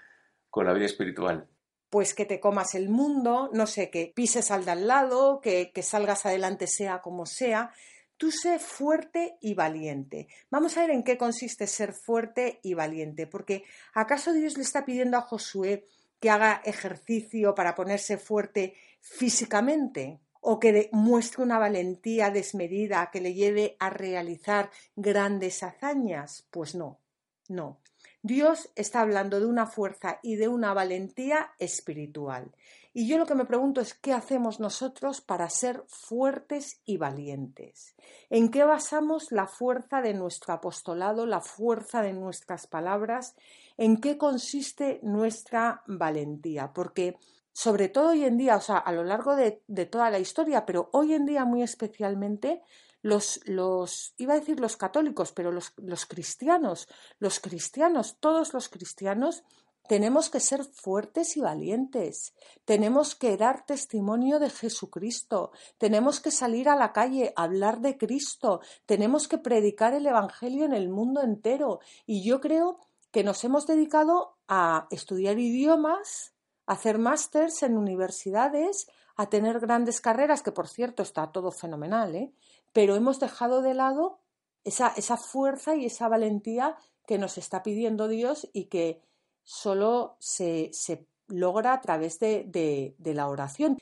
con 0.48 0.64
la 0.64 0.72
vida 0.72 0.86
espiritual 0.86 1.46
pues 1.96 2.12
que 2.12 2.26
te 2.26 2.40
comas 2.40 2.74
el 2.74 2.90
mundo, 2.90 3.48
no 3.54 3.66
sé, 3.66 3.88
que 3.88 4.12
pises 4.14 4.50
al 4.50 4.66
de 4.66 4.72
al 4.72 4.86
lado, 4.86 5.40
que, 5.40 5.72
que 5.72 5.82
salgas 5.82 6.26
adelante 6.26 6.66
sea 6.66 7.00
como 7.00 7.24
sea. 7.24 7.72
Tú 8.18 8.30
sé 8.30 8.58
fuerte 8.58 9.38
y 9.40 9.54
valiente. 9.54 10.28
Vamos 10.50 10.76
a 10.76 10.82
ver 10.82 10.90
en 10.90 11.02
qué 11.02 11.16
consiste 11.16 11.66
ser 11.66 11.94
fuerte 11.94 12.60
y 12.62 12.74
valiente, 12.74 13.26
porque 13.26 13.64
¿acaso 13.94 14.34
Dios 14.34 14.58
le 14.58 14.62
está 14.64 14.84
pidiendo 14.84 15.16
a 15.16 15.22
Josué 15.22 15.86
que 16.20 16.28
haga 16.28 16.60
ejercicio 16.66 17.54
para 17.54 17.74
ponerse 17.74 18.18
fuerte 18.18 18.74
físicamente? 19.00 20.20
¿O 20.42 20.60
que 20.60 20.90
muestre 20.92 21.44
una 21.44 21.58
valentía 21.58 22.28
desmedida 22.28 23.08
que 23.10 23.22
le 23.22 23.32
lleve 23.32 23.78
a 23.78 23.88
realizar 23.88 24.70
grandes 24.96 25.62
hazañas? 25.62 26.46
Pues 26.50 26.74
no, 26.74 27.00
no. 27.48 27.80
Dios 28.26 28.70
está 28.74 29.02
hablando 29.02 29.38
de 29.38 29.46
una 29.46 29.66
fuerza 29.66 30.18
y 30.20 30.34
de 30.34 30.48
una 30.48 30.74
valentía 30.74 31.52
espiritual. 31.60 32.50
Y 32.92 33.06
yo 33.06 33.18
lo 33.18 33.26
que 33.26 33.36
me 33.36 33.44
pregunto 33.44 33.80
es 33.80 33.94
qué 33.94 34.12
hacemos 34.12 34.58
nosotros 34.58 35.20
para 35.20 35.48
ser 35.48 35.84
fuertes 35.86 36.80
y 36.84 36.96
valientes. 36.96 37.94
¿En 38.28 38.50
qué 38.50 38.64
basamos 38.64 39.30
la 39.30 39.46
fuerza 39.46 40.02
de 40.02 40.12
nuestro 40.12 40.54
apostolado, 40.54 41.24
la 41.24 41.40
fuerza 41.40 42.02
de 42.02 42.14
nuestras 42.14 42.66
palabras? 42.66 43.36
¿En 43.76 43.98
qué 43.98 44.18
consiste 44.18 44.98
nuestra 45.04 45.84
valentía? 45.86 46.72
Porque 46.72 47.18
sobre 47.52 47.88
todo 47.88 48.08
hoy 48.08 48.24
en 48.24 48.38
día, 48.38 48.56
o 48.56 48.60
sea, 48.60 48.78
a 48.78 48.90
lo 48.90 49.04
largo 49.04 49.36
de, 49.36 49.62
de 49.68 49.86
toda 49.86 50.10
la 50.10 50.18
historia, 50.18 50.66
pero 50.66 50.90
hoy 50.92 51.14
en 51.14 51.26
día 51.26 51.44
muy 51.44 51.62
especialmente, 51.62 52.60
los, 53.06 53.40
los 53.44 54.14
iba 54.16 54.34
a 54.34 54.40
decir 54.40 54.58
los 54.58 54.76
católicos, 54.76 55.30
pero 55.30 55.52
los, 55.52 55.72
los 55.76 56.06
cristianos, 56.06 56.88
los 57.20 57.38
cristianos, 57.38 58.16
todos 58.18 58.52
los 58.52 58.68
cristianos, 58.68 59.44
tenemos 59.88 60.28
que 60.28 60.40
ser 60.40 60.64
fuertes 60.64 61.36
y 61.36 61.40
valientes, 61.40 62.34
tenemos 62.64 63.14
que 63.14 63.36
dar 63.36 63.64
testimonio 63.64 64.40
de 64.40 64.50
Jesucristo, 64.50 65.52
tenemos 65.78 66.18
que 66.18 66.32
salir 66.32 66.68
a 66.68 66.74
la 66.74 66.92
calle, 66.92 67.32
a 67.36 67.44
hablar 67.44 67.80
de 67.80 67.96
Cristo, 67.96 68.60
tenemos 68.86 69.28
que 69.28 69.38
predicar 69.38 69.94
el 69.94 70.06
Evangelio 70.06 70.64
en 70.64 70.72
el 70.72 70.88
mundo 70.88 71.22
entero. 71.22 71.78
Y 72.06 72.24
yo 72.24 72.40
creo 72.40 72.80
que 73.12 73.22
nos 73.22 73.44
hemos 73.44 73.68
dedicado 73.68 74.36
a 74.48 74.88
estudiar 74.90 75.38
idiomas, 75.38 76.34
a 76.66 76.72
hacer 76.72 76.98
másters 76.98 77.62
en 77.62 77.78
universidades, 77.78 78.88
a 79.16 79.28
tener 79.30 79.60
grandes 79.60 80.00
carreras, 80.00 80.42
que 80.42 80.52
por 80.52 80.68
cierto 80.68 81.02
está 81.02 81.32
todo 81.32 81.50
fenomenal, 81.50 82.14
¿eh? 82.14 82.32
Pero 82.76 82.94
hemos 82.94 83.18
dejado 83.18 83.62
de 83.62 83.72
lado 83.72 84.20
esa, 84.62 84.92
esa 84.98 85.16
fuerza 85.16 85.76
y 85.76 85.86
esa 85.86 86.08
valentía 86.08 86.76
que 87.06 87.16
nos 87.16 87.38
está 87.38 87.62
pidiendo 87.62 88.06
Dios 88.06 88.50
y 88.52 88.66
que 88.66 89.00
solo 89.44 90.18
se, 90.20 90.68
se 90.74 91.08
logra 91.26 91.72
a 91.72 91.80
través 91.80 92.18
de, 92.18 92.44
de, 92.46 92.94
de 92.98 93.14
la 93.14 93.28
oración. 93.28 93.78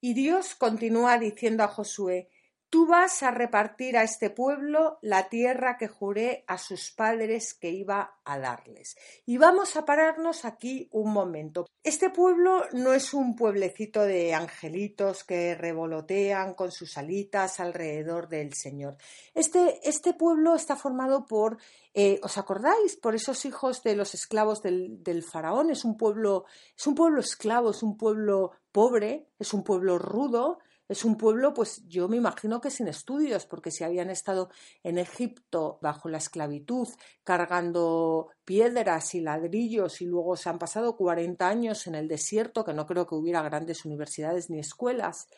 Y 0.00 0.14
Dios 0.14 0.56
continúa 0.56 1.16
diciendo 1.18 1.62
a 1.62 1.68
Josué, 1.68 2.28
Tú 2.70 2.86
vas 2.86 3.22
a 3.22 3.30
repartir 3.30 3.96
a 3.96 4.02
este 4.02 4.28
pueblo 4.28 4.98
la 5.00 5.30
tierra 5.30 5.78
que 5.78 5.88
juré 5.88 6.44
a 6.46 6.58
sus 6.58 6.90
padres 6.90 7.54
que 7.54 7.70
iba 7.70 8.18
a 8.24 8.38
darles. 8.38 8.94
Y 9.24 9.38
vamos 9.38 9.76
a 9.76 9.86
pararnos 9.86 10.44
aquí 10.44 10.86
un 10.92 11.10
momento. 11.10 11.66
Este 11.82 12.10
pueblo 12.10 12.64
no 12.74 12.92
es 12.92 13.14
un 13.14 13.36
pueblecito 13.36 14.02
de 14.02 14.34
angelitos 14.34 15.24
que 15.24 15.54
revolotean 15.54 16.52
con 16.52 16.70
sus 16.70 16.98
alitas 16.98 17.58
alrededor 17.58 18.28
del 18.28 18.52
Señor. 18.52 18.98
Este, 19.32 19.80
este 19.88 20.12
pueblo 20.12 20.54
está 20.54 20.76
formado 20.76 21.24
por, 21.24 21.56
eh, 21.94 22.20
¿os 22.22 22.36
acordáis? 22.36 22.96
Por 22.96 23.14
esos 23.14 23.46
hijos 23.46 23.82
de 23.82 23.96
los 23.96 24.12
esclavos 24.12 24.60
del, 24.60 25.02
del 25.02 25.22
faraón. 25.22 25.70
Es 25.70 25.86
un 25.86 25.96
pueblo, 25.96 26.44
es 26.76 26.86
un 26.86 26.94
pueblo 26.94 27.20
esclavo, 27.20 27.70
es 27.70 27.82
un 27.82 27.96
pueblo 27.96 28.50
pobre, 28.72 29.30
es 29.38 29.54
un 29.54 29.64
pueblo 29.64 29.98
rudo, 29.98 30.58
es 30.88 31.04
un 31.04 31.16
pueblo, 31.16 31.52
pues 31.52 31.86
yo 31.86 32.08
me 32.08 32.16
imagino 32.16 32.60
que 32.60 32.70
sin 32.70 32.88
estudios, 32.88 33.44
porque 33.44 33.70
si 33.70 33.84
habían 33.84 34.08
estado 34.08 34.48
en 34.82 34.96
Egipto 34.96 35.78
bajo 35.82 36.08
la 36.08 36.16
esclavitud, 36.16 36.88
cargando 37.22 38.30
piedras 38.44 39.14
y 39.14 39.20
ladrillos 39.20 40.00
y 40.00 40.06
luego 40.06 40.36
se 40.36 40.48
han 40.48 40.58
pasado 40.58 40.96
40 40.96 41.46
años 41.46 41.86
en 41.86 41.94
el 41.94 42.08
desierto, 42.08 42.64
que 42.64 42.72
no 42.72 42.86
creo 42.86 43.06
que 43.06 43.14
hubiera 43.14 43.42
grandes 43.42 43.84
universidades 43.84 44.48
ni 44.48 44.58
escuelas, 44.58 45.28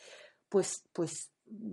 pues, 0.48 0.84
pues 0.92 1.32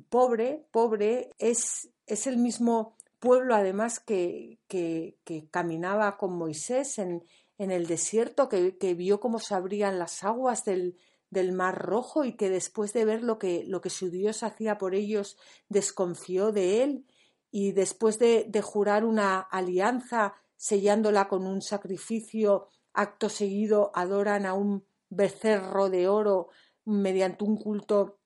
pobre, 0.10 0.66
pobre, 0.72 1.30
es, 1.38 1.90
es 2.08 2.26
el 2.26 2.38
mismo 2.38 2.98
pueblo 3.20 3.56
además 3.56 4.00
que, 4.00 4.60
que, 4.68 5.18
caminaba 5.52 6.18
con 6.18 6.36
Moisés 6.36 6.98
en, 6.98 7.24
en 7.60 7.72
el 7.72 7.86
desierto, 7.86 8.50
que, 8.50 8.78
que, 8.78 8.96
vio 8.96 9.20
cómo 9.20 9.38
se 9.38 9.54
abrían 9.54 10.00
las 10.00 10.24
aguas 10.24 10.66
del, 10.66 10.98
del 11.30 11.52
Mar 11.52 11.78
Rojo 11.78 12.24
y 12.24 12.36
que 12.36 12.50
después 12.50 12.94
de 12.94 13.06
ver 13.06 13.24
lo 13.24 13.38
que, 13.38 13.64
lo 13.66 13.82
que 13.82 13.90
su 13.90 14.10
Dios 14.10 14.44
hacía 14.44 14.78
por 14.78 14.96
ellos, 14.96 15.38
desconfió 15.70 16.52
de 16.52 16.84
él 16.84 17.06
y 17.52 17.72
después 17.72 18.20
de, 18.20 18.46
de 18.48 18.62
jurar 18.62 19.06
una 19.06 19.40
alianza, 19.40 20.36
sellándola 20.56 21.28
con 21.28 21.46
un 21.46 21.62
sacrificio, 21.62 22.68
acto 22.94 23.30
seguido 23.30 23.92
adoran 23.94 24.46
a 24.46 24.54
un 24.54 24.86
becerro 25.10 25.90
de 25.90 26.08
oro 26.08 26.50
mediante 26.86 27.44
un 27.44 27.58
culto 27.58 28.20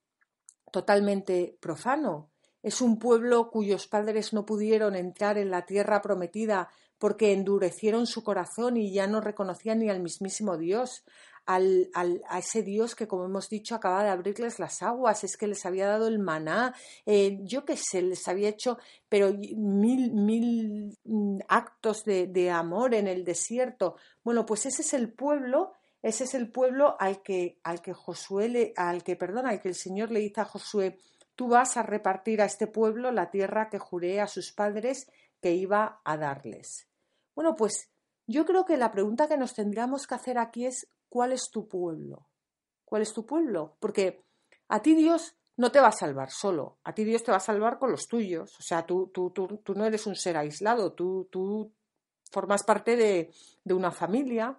totalmente 0.72 1.58
profano. 1.60 2.32
Es 2.64 2.82
un 2.82 3.00
pueblo 3.00 3.50
cuyos 3.50 3.88
padres 3.88 4.34
no 4.34 4.46
pudieron 4.46 4.96
entrar 4.96 5.38
en 5.38 5.50
la 5.50 5.66
tierra 5.66 6.02
prometida 6.02 6.70
porque 7.00 7.34
endurecieron 7.34 8.06
su 8.06 8.24
corazón 8.24 8.78
y 8.78 8.94
ya 8.94 9.08
no 9.08 9.22
reconocían 9.22 9.80
ni 9.80 9.90
al 9.90 10.02
mismísimo 10.02 10.58
Dios, 10.58 11.04
al, 11.46 11.90
a 11.94 12.40
ese 12.40 12.64
Dios 12.64 12.96
que, 12.96 13.08
como 13.08 13.26
hemos 13.26 13.50
dicho, 13.50 13.76
acaba 13.76 14.04
de 14.04 14.10
abrirles 14.10 14.60
las 14.60 14.82
aguas, 14.82 15.24
es 15.24 15.38
que 15.38 15.48
les 15.48 15.66
había 15.66 15.88
dado 15.88 16.08
el 16.08 16.20
maná, 16.20 16.74
eh, 17.06 17.40
yo 17.42 17.66
qué 17.66 17.78
sé, 17.78 18.02
les 18.02 18.28
había 18.28 18.50
hecho, 18.50 18.78
pero 19.10 19.34
mil, 19.34 20.14
mil 20.14 20.98
mm, 21.04 21.40
actos 21.48 22.04
de, 22.06 22.28
de 22.28 22.50
amor 22.50 22.94
en 22.94 23.08
el 23.08 23.24
desierto. 23.24 23.96
Bueno, 24.24 24.46
pues 24.46 24.66
ese 24.66 24.82
es 24.82 24.94
el 24.94 25.12
pueblo 25.12 25.74
ese 26.02 26.24
es 26.24 26.34
el 26.34 26.52
pueblo 26.52 26.96
al 27.00 27.22
que, 27.22 27.60
al 27.64 27.82
que 27.82 27.94
Josué 27.94 28.50
le, 28.50 28.74
al 28.76 29.04
que, 29.04 29.16
perdona, 29.16 29.50
al 29.52 29.62
que 29.62 29.70
el 29.70 29.76
Señor 29.76 30.12
le 30.12 30.20
dice 30.20 30.42
a 30.42 30.46
Josué, 30.46 30.98
tú 31.36 31.48
vas 31.50 31.78
a 31.78 31.84
repartir 31.84 32.42
a 32.42 32.46
este 32.46 32.68
pueblo 32.68 33.12
la 33.12 33.30
tierra 33.30 33.70
que 33.70 33.78
juré 33.78 34.20
a 34.20 34.28
sus 34.28 34.52
padres 34.52 35.08
que 35.42 35.54
iba 35.54 36.02
a 36.04 36.18
darles. 36.18 36.88
Bueno, 37.36 37.56
pues 37.56 37.90
yo 38.26 38.46
creo 38.46 38.66
que 38.66 38.78
la 38.78 38.92
pregunta 38.92 39.28
que 39.28 39.38
nos 39.38 39.54
tendríamos 39.54 40.08
que 40.08 40.16
hacer 40.16 40.38
aquí 40.40 40.66
es 40.66 40.88
¿cuál 41.12 41.34
es 41.34 41.50
tu 41.52 41.68
pueblo? 41.68 42.30
¿Cuál 42.86 43.02
es 43.02 43.12
tu 43.12 43.26
pueblo? 43.26 43.76
Porque 43.82 44.24
a 44.70 44.82
ti 44.82 44.96
Dios 44.96 45.36
no 45.58 45.70
te 45.70 45.82
va 45.82 45.90
a 45.90 45.92
salvar 45.92 46.32
solo, 46.32 46.78
a 46.86 46.96
ti 46.96 47.04
Dios 47.04 47.22
te 47.22 47.32
va 47.32 47.38
a 47.38 47.42
salvar 47.42 47.78
con 47.78 47.92
los 47.92 48.08
tuyos. 48.08 48.58
O 48.58 48.64
sea, 48.64 48.86
tú, 48.86 49.12
tú, 49.14 49.32
tú, 49.32 49.60
tú 49.62 49.76
no 49.76 49.86
eres 49.86 50.08
un 50.08 50.16
ser 50.16 50.38
aislado, 50.38 50.94
tú, 50.94 51.28
tú 51.30 51.74
formas 52.32 52.64
parte 52.64 52.96
de, 52.96 53.34
de 53.62 53.74
una 53.74 53.92
familia, 53.92 54.58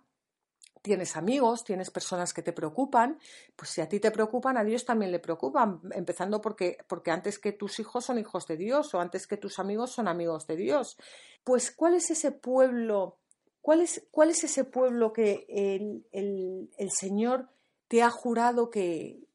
tienes 0.82 1.16
amigos, 1.16 1.64
tienes 1.64 1.90
personas 1.90 2.34
que 2.34 2.42
te 2.42 2.52
preocupan, 2.52 3.18
pues 3.56 3.70
si 3.70 3.80
a 3.80 3.88
ti 3.88 3.98
te 3.98 4.10
preocupan, 4.10 4.58
a 4.58 4.64
Dios 4.64 4.84
también 4.84 5.10
le 5.10 5.20
preocupan, 5.20 5.80
empezando 5.92 6.42
porque, 6.42 6.76
porque 6.86 7.10
antes 7.10 7.38
que 7.38 7.52
tus 7.52 7.80
hijos 7.80 8.04
son 8.04 8.18
hijos 8.18 8.46
de 8.46 8.58
Dios 8.58 8.92
o 8.92 9.00
antes 9.00 9.26
que 9.26 9.38
tus 9.38 9.58
amigos 9.58 9.92
son 9.92 10.06
amigos 10.06 10.46
de 10.46 10.56
Dios. 10.56 10.98
Pues 11.44 11.70
¿cuál 11.70 11.94
es 11.94 12.10
ese 12.10 12.30
pueblo? 12.30 13.21
¿Cuál 13.62 13.80
es, 13.80 14.44
ese 14.44 14.64
pueblo 14.64 15.12
que 15.12 15.46
el, 15.48 16.68
Señor 16.90 17.48
te 17.88 18.02
ha 18.02 18.10
jurado 18.10 18.68
que, 18.68 19.26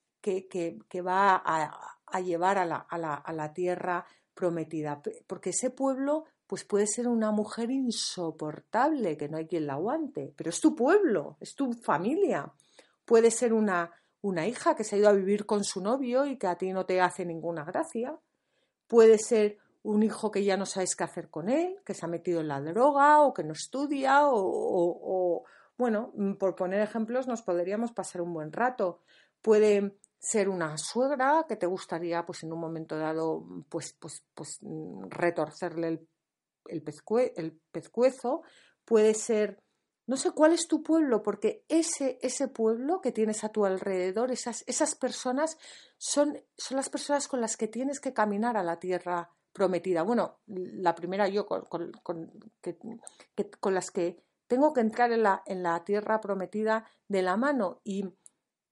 va 1.05 1.41
a, 1.43 2.21
llevar 2.21 2.57
a 2.57 2.65
la, 2.65 2.75
a, 2.75 2.97
la, 2.97 3.15
a 3.15 3.33
la 3.33 3.53
tierra 3.53 4.05
prometida? 4.33 5.01
Porque 5.25 5.51
ese 5.51 5.69
pueblo 5.69 6.25
pues 6.45 6.63
puede 6.63 6.87
ser 6.87 7.07
una 7.07 7.31
mujer 7.31 7.71
insoportable, 7.71 9.17
que 9.17 9.27
no 9.27 9.37
hay 9.37 9.47
quien 9.47 9.67
la 9.67 9.73
aguante, 9.73 10.33
pero 10.35 10.49
es 10.49 10.61
tu 10.61 10.75
pueblo, 10.75 11.35
es 11.41 11.55
tu 11.55 11.73
familia. 11.73 12.51
Puede 13.03 13.31
ser 13.31 13.53
una, 13.53 13.91
una 14.21 14.47
hija 14.47 14.75
que 14.75 14.85
se 14.85 14.95
ha 14.95 14.99
ido 14.99 15.09
a 15.09 15.13
vivir 15.13 15.45
con 15.45 15.63
su 15.65 15.81
novio 15.81 16.25
y 16.25 16.37
que 16.37 16.47
a 16.47 16.57
ti 16.57 16.71
no 16.71 16.85
te 16.85 17.01
hace 17.01 17.25
ninguna 17.25 17.65
gracia. 17.65 18.17
Puede 18.87 19.19
ser 19.19 19.57
un 19.83 20.03
hijo 20.03 20.31
que 20.31 20.43
ya 20.43 20.57
no 20.57 20.65
sabes 20.65 20.95
qué 20.95 21.03
hacer 21.03 21.29
con 21.29 21.49
él, 21.49 21.77
que 21.85 21.93
se 21.93 22.05
ha 22.05 22.09
metido 22.09 22.41
en 22.41 22.47
la 22.47 22.61
droga 22.61 23.21
o 23.21 23.33
que 23.33 23.43
no 23.43 23.53
estudia 23.53 24.27
o, 24.27 24.33
o 24.35 25.43
bueno, 25.77 26.11
por 26.39 26.55
poner 26.55 26.81
ejemplos 26.81 27.27
nos 27.27 27.41
podríamos 27.41 27.91
pasar 27.91 28.21
un 28.21 28.33
buen 28.33 28.51
rato. 28.51 29.01
Puede 29.41 29.97
ser 30.19 30.49
una 30.49 30.77
suegra 30.77 31.45
que 31.47 31.55
te 31.55 31.67
gustaría 31.67 32.25
pues 32.25 32.43
en 32.43 32.51
un 32.51 32.59
momento 32.59 32.97
dado 32.97 33.45
pues 33.69 33.93
pues 33.99 34.25
pues 34.33 34.59
retorcerle 35.09 35.87
el 35.87 36.07
el, 36.69 37.61
pescuezo, 37.71 38.41
puede 38.85 39.13
ser, 39.13 39.61
no 40.05 40.17
sé 40.17 40.31
cuál 40.31 40.53
es 40.53 40.67
tu 40.67 40.83
pueblo, 40.83 41.23
porque 41.23 41.63
ese, 41.67 42.19
ese 42.21 42.47
pueblo 42.47 43.01
que 43.01 43.11
tienes 43.11 43.43
a 43.43 43.49
tu 43.49 43.65
alrededor, 43.65 44.31
esas, 44.31 44.63
esas 44.67 44.95
personas 44.95 45.57
son, 45.97 46.41
son 46.57 46.77
las 46.77 46.89
personas 46.89 47.27
con 47.27 47.41
las 47.41 47.57
que 47.57 47.67
tienes 47.67 47.99
que 47.99 48.13
caminar 48.13 48.57
a 48.57 48.63
la 48.63 48.79
tierra 48.79 49.31
prometida. 49.57 50.03
Bueno, 50.03 50.37
la 50.45 50.93
primera 50.93 51.27
yo 51.27 51.47
con, 51.47 51.63
con, 52.03 52.31
con 53.59 53.73
las 53.73 53.89
que 53.89 54.21
tengo 54.45 54.71
que 54.71 54.81
entrar 54.81 55.11
en 55.11 55.23
la, 55.23 55.41
en 55.47 55.63
la 55.63 55.83
tierra 55.83 56.21
prometida 56.21 56.85
de 57.07 57.23
la 57.23 57.37
mano. 57.37 57.81
Y 57.83 58.05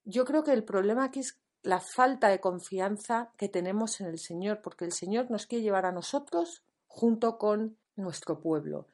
yo 0.03 0.25
creo 0.25 0.43
que 0.43 0.53
el 0.53 0.63
problema 0.63 1.05
aquí 1.05 1.21
es 1.21 1.39
la 1.63 1.79
falta 1.79 2.29
de 2.29 2.39
confianza 2.39 3.31
que 3.35 3.49
tenemos 3.49 3.99
en 3.99 4.07
el 4.07 4.19
Señor, 4.19 4.61
porque 4.61 4.85
el 4.85 4.91
Señor 4.91 5.31
nos 5.31 5.47
quiere 5.47 5.63
llevar 5.63 5.87
a 5.87 5.91
nosotros 5.91 6.63
junto 6.85 7.39
con 7.39 7.77
nuestro 7.95 8.39
pueblo. 8.39 8.87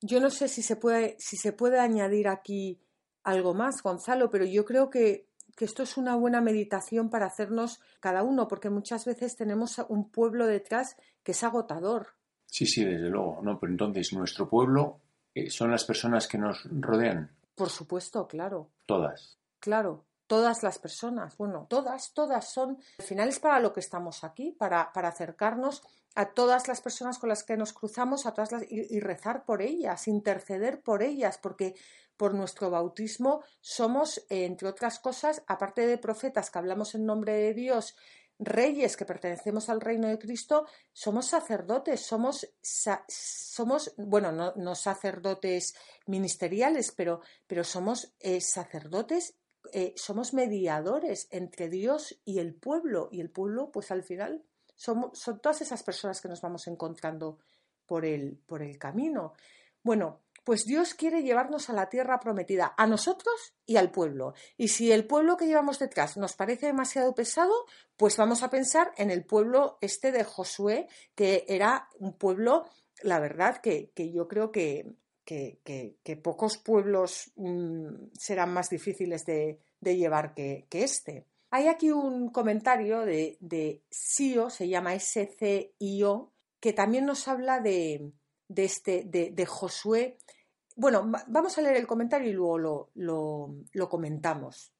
Yo 0.00 0.20
no 0.20 0.30
sé 0.30 0.48
si 0.48 0.62
se 0.62 0.74
puede, 0.74 1.14
si 1.20 1.36
se 1.36 1.52
puede 1.52 1.78
añadir 1.78 2.26
aquí 2.26 2.80
algo 3.22 3.54
más, 3.54 3.80
Gonzalo, 3.80 4.28
pero 4.28 4.44
yo 4.44 4.64
creo 4.64 4.90
que, 4.90 5.27
que 5.58 5.64
esto 5.64 5.82
es 5.82 5.96
una 5.96 6.14
buena 6.14 6.40
meditación 6.40 7.10
para 7.10 7.26
hacernos 7.26 7.80
cada 7.98 8.22
uno, 8.22 8.46
porque 8.46 8.70
muchas 8.70 9.04
veces 9.04 9.34
tenemos 9.34 9.76
un 9.88 10.08
pueblo 10.08 10.46
detrás 10.46 10.96
que 11.24 11.32
es 11.32 11.42
agotador. 11.42 12.14
Sí, 12.46 12.64
sí, 12.64 12.84
desde 12.84 13.10
luego. 13.10 13.40
No, 13.42 13.58
pero 13.58 13.72
entonces 13.72 14.12
nuestro 14.12 14.48
pueblo 14.48 15.00
eh, 15.34 15.50
son 15.50 15.72
las 15.72 15.84
personas 15.84 16.28
que 16.28 16.38
nos 16.38 16.62
rodean. 16.70 17.32
Por 17.56 17.70
supuesto, 17.70 18.28
claro. 18.28 18.70
Todas. 18.86 19.36
Claro 19.58 20.07
todas 20.28 20.62
las 20.62 20.78
personas, 20.78 21.36
bueno, 21.36 21.66
todas, 21.68 22.12
todas 22.12 22.48
son, 22.52 22.78
al 22.98 23.04
final 23.04 23.28
es 23.30 23.40
para 23.40 23.58
lo 23.58 23.72
que 23.72 23.80
estamos 23.80 24.22
aquí, 24.22 24.52
para, 24.52 24.92
para 24.92 25.08
acercarnos 25.08 25.82
a 26.14 26.26
todas 26.34 26.68
las 26.68 26.80
personas 26.80 27.18
con 27.18 27.30
las 27.30 27.42
que 27.42 27.56
nos 27.56 27.72
cruzamos 27.72 28.26
a 28.26 28.34
todas 28.34 28.52
las, 28.52 28.62
y, 28.70 29.00
rezar 29.00 29.44
por 29.44 29.62
ellas, 29.62 30.06
interceder 30.06 30.82
por 30.82 31.02
ellas, 31.02 31.38
porque 31.38 31.74
por 32.16 32.34
nuestro 32.34 32.70
bautismo 32.70 33.42
somos, 33.60 34.24
entre 34.28 34.68
otras 34.68 34.98
cosas, 35.00 35.42
aparte 35.46 35.86
de 35.86 35.98
profetas 35.98 36.50
que 36.50 36.58
hablamos 36.58 36.94
en 36.94 37.06
nombre 37.06 37.32
de 37.32 37.54
Dios, 37.54 37.96
reyes 38.38 38.96
que 38.96 39.04
pertenecemos 39.04 39.68
al 39.68 39.80
reino 39.80 40.08
de 40.08 40.18
Cristo, 40.18 40.66
somos 40.92 41.26
sacerdotes, 41.26 42.00
somos, 42.04 42.48
somos 42.60 43.94
bueno, 43.96 44.30
no, 44.30 44.52
no, 44.56 44.74
sacerdotes 44.74 45.74
ministeriales, 46.06 46.92
pero, 46.92 47.20
pero 47.46 47.64
somos 47.64 48.12
eh, 48.20 48.40
sacerdotes 48.40 49.34
eh, 49.72 49.92
somos 49.96 50.34
mediadores 50.34 51.28
entre 51.30 51.68
Dios 51.68 52.20
y 52.24 52.38
el 52.38 52.54
pueblo, 52.54 53.08
y 53.12 53.20
el 53.20 53.30
pueblo, 53.30 53.70
pues 53.70 53.90
al 53.90 54.02
final, 54.02 54.44
somos, 54.76 55.18
son 55.18 55.40
todas 55.40 55.60
esas 55.62 55.82
personas 55.82 56.20
que 56.20 56.28
nos 56.28 56.40
vamos 56.40 56.66
encontrando 56.66 57.38
por 57.86 58.04
el, 58.04 58.38
por 58.46 58.62
el 58.62 58.78
camino. 58.78 59.34
Bueno, 59.82 60.20
pues 60.48 60.64
Dios 60.64 60.94
quiere 60.94 61.22
llevarnos 61.22 61.68
a 61.68 61.74
la 61.74 61.90
tierra 61.90 62.20
prometida, 62.20 62.72
a 62.78 62.86
nosotros 62.86 63.54
y 63.66 63.76
al 63.76 63.90
pueblo. 63.90 64.32
Y 64.56 64.68
si 64.68 64.90
el 64.92 65.06
pueblo 65.06 65.36
que 65.36 65.46
llevamos 65.46 65.78
detrás 65.78 66.16
nos 66.16 66.34
parece 66.34 66.66
demasiado 66.66 67.14
pesado, 67.14 67.52
pues 67.98 68.16
vamos 68.16 68.42
a 68.42 68.48
pensar 68.48 68.92
en 68.96 69.10
el 69.10 69.26
pueblo 69.26 69.76
este 69.82 70.10
de 70.10 70.24
Josué, 70.24 70.88
que 71.14 71.44
era 71.48 71.90
un 71.98 72.16
pueblo, 72.16 72.64
la 73.02 73.18
verdad, 73.18 73.58
que, 73.58 73.90
que 73.94 74.10
yo 74.10 74.26
creo 74.26 74.50
que, 74.50 74.86
que, 75.28 76.20
pocos 76.22 76.56
pueblos 76.56 77.30
mm, 77.36 78.12
serán 78.14 78.52
más 78.52 78.70
difíciles 78.70 79.26
de, 79.26 79.60
llevar 79.82 80.34
que, 80.34 80.66
este. 80.70 81.26
Hay 81.50 81.66
aquí 81.68 81.90
un 81.90 82.30
comentario 82.30 83.00
de, 83.00 83.36
de 83.40 83.82
SIO, 83.90 84.48
se 84.48 84.68
llama 84.68 84.98
SCIO, 84.98 86.32
que 86.60 86.72
también 86.72 87.04
nos 87.04 87.28
habla 87.28 87.60
de, 87.60 88.12
este, 88.54 89.04
de, 89.04 89.46
Josué. 89.46 90.16
Bueno, 90.76 91.10
vamos 91.26 91.58
a 91.58 91.60
leer 91.60 91.76
el 91.76 91.86
comentario 91.86 92.30
y 92.30 92.32
luego 92.32 92.90
lo 92.94 93.88
comentamos, 93.88 94.72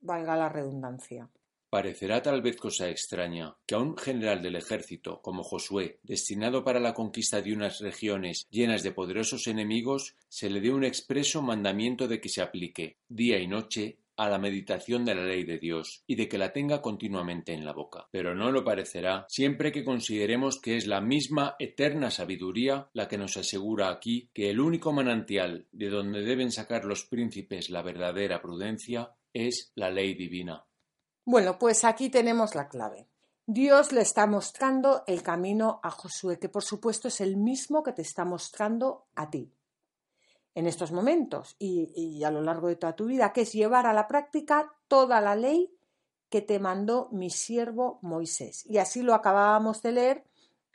valga 0.00 0.36
la 0.36 0.48
redundancia. 0.48 1.28
Parecerá 1.72 2.20
tal 2.20 2.42
vez 2.42 2.58
cosa 2.58 2.90
extraña 2.90 3.56
que 3.64 3.74
a 3.74 3.78
un 3.78 3.96
general 3.96 4.42
del 4.42 4.56
ejército 4.56 5.22
como 5.22 5.42
Josué, 5.42 6.00
destinado 6.02 6.62
para 6.64 6.78
la 6.78 6.92
conquista 6.92 7.40
de 7.40 7.54
unas 7.54 7.80
regiones 7.80 8.46
llenas 8.50 8.82
de 8.82 8.92
poderosos 8.92 9.46
enemigos, 9.46 10.14
se 10.28 10.50
le 10.50 10.60
dé 10.60 10.70
un 10.70 10.84
expreso 10.84 11.40
mandamiento 11.40 12.08
de 12.08 12.20
que 12.20 12.28
se 12.28 12.42
aplique, 12.42 12.98
día 13.08 13.38
y 13.38 13.46
noche, 13.46 13.96
a 14.18 14.28
la 14.28 14.38
meditación 14.38 15.06
de 15.06 15.14
la 15.14 15.24
ley 15.24 15.44
de 15.44 15.56
Dios 15.56 16.02
y 16.06 16.16
de 16.16 16.28
que 16.28 16.36
la 16.36 16.52
tenga 16.52 16.82
continuamente 16.82 17.54
en 17.54 17.64
la 17.64 17.72
boca. 17.72 18.06
Pero 18.10 18.34
no 18.34 18.52
lo 18.52 18.62
parecerá 18.62 19.24
siempre 19.30 19.72
que 19.72 19.82
consideremos 19.82 20.60
que 20.60 20.76
es 20.76 20.86
la 20.86 21.00
misma 21.00 21.56
eterna 21.58 22.10
sabiduría 22.10 22.90
la 22.92 23.08
que 23.08 23.16
nos 23.16 23.38
asegura 23.38 23.88
aquí 23.88 24.28
que 24.34 24.50
el 24.50 24.60
único 24.60 24.92
manantial 24.92 25.64
de 25.72 25.88
donde 25.88 26.20
deben 26.20 26.52
sacar 26.52 26.84
los 26.84 27.06
príncipes 27.06 27.70
la 27.70 27.80
verdadera 27.80 28.42
prudencia 28.42 29.12
es 29.32 29.72
la 29.74 29.90
ley 29.90 30.12
divina. 30.12 30.66
Bueno, 31.24 31.58
pues 31.58 31.84
aquí 31.84 32.10
tenemos 32.10 32.54
la 32.54 32.68
clave. 32.68 33.06
Dios 33.46 33.92
le 33.92 34.00
está 34.02 34.26
mostrando 34.26 35.04
el 35.06 35.22
camino 35.22 35.80
a 35.82 35.90
Josué, 35.90 36.38
que 36.38 36.48
por 36.48 36.62
supuesto 36.62 37.08
es 37.08 37.20
el 37.20 37.36
mismo 37.36 37.82
que 37.82 37.92
te 37.92 38.02
está 38.02 38.24
mostrando 38.24 39.06
a 39.14 39.30
ti 39.30 39.52
en 40.54 40.66
estos 40.66 40.92
momentos 40.92 41.56
y, 41.58 42.22
a 42.24 42.30
lo 42.30 42.42
largo 42.42 42.68
de 42.68 42.76
toda 42.76 42.94
tu 42.94 43.06
vida, 43.06 43.32
que 43.32 43.42
es 43.42 43.52
llevar 43.52 43.86
a 43.86 43.92
la 43.92 44.06
práctica 44.06 44.72
toda 44.86 45.20
la 45.20 45.34
ley 45.34 45.74
que 46.28 46.42
te 46.42 46.58
mandó 46.58 47.08
mi 47.12 47.30
siervo 47.30 47.98
Moisés. 48.02 48.64
Y 48.66 48.78
así 48.78 49.02
lo 49.02 49.14
acabábamos 49.14 49.82
de 49.82 49.92
leer 49.92 50.24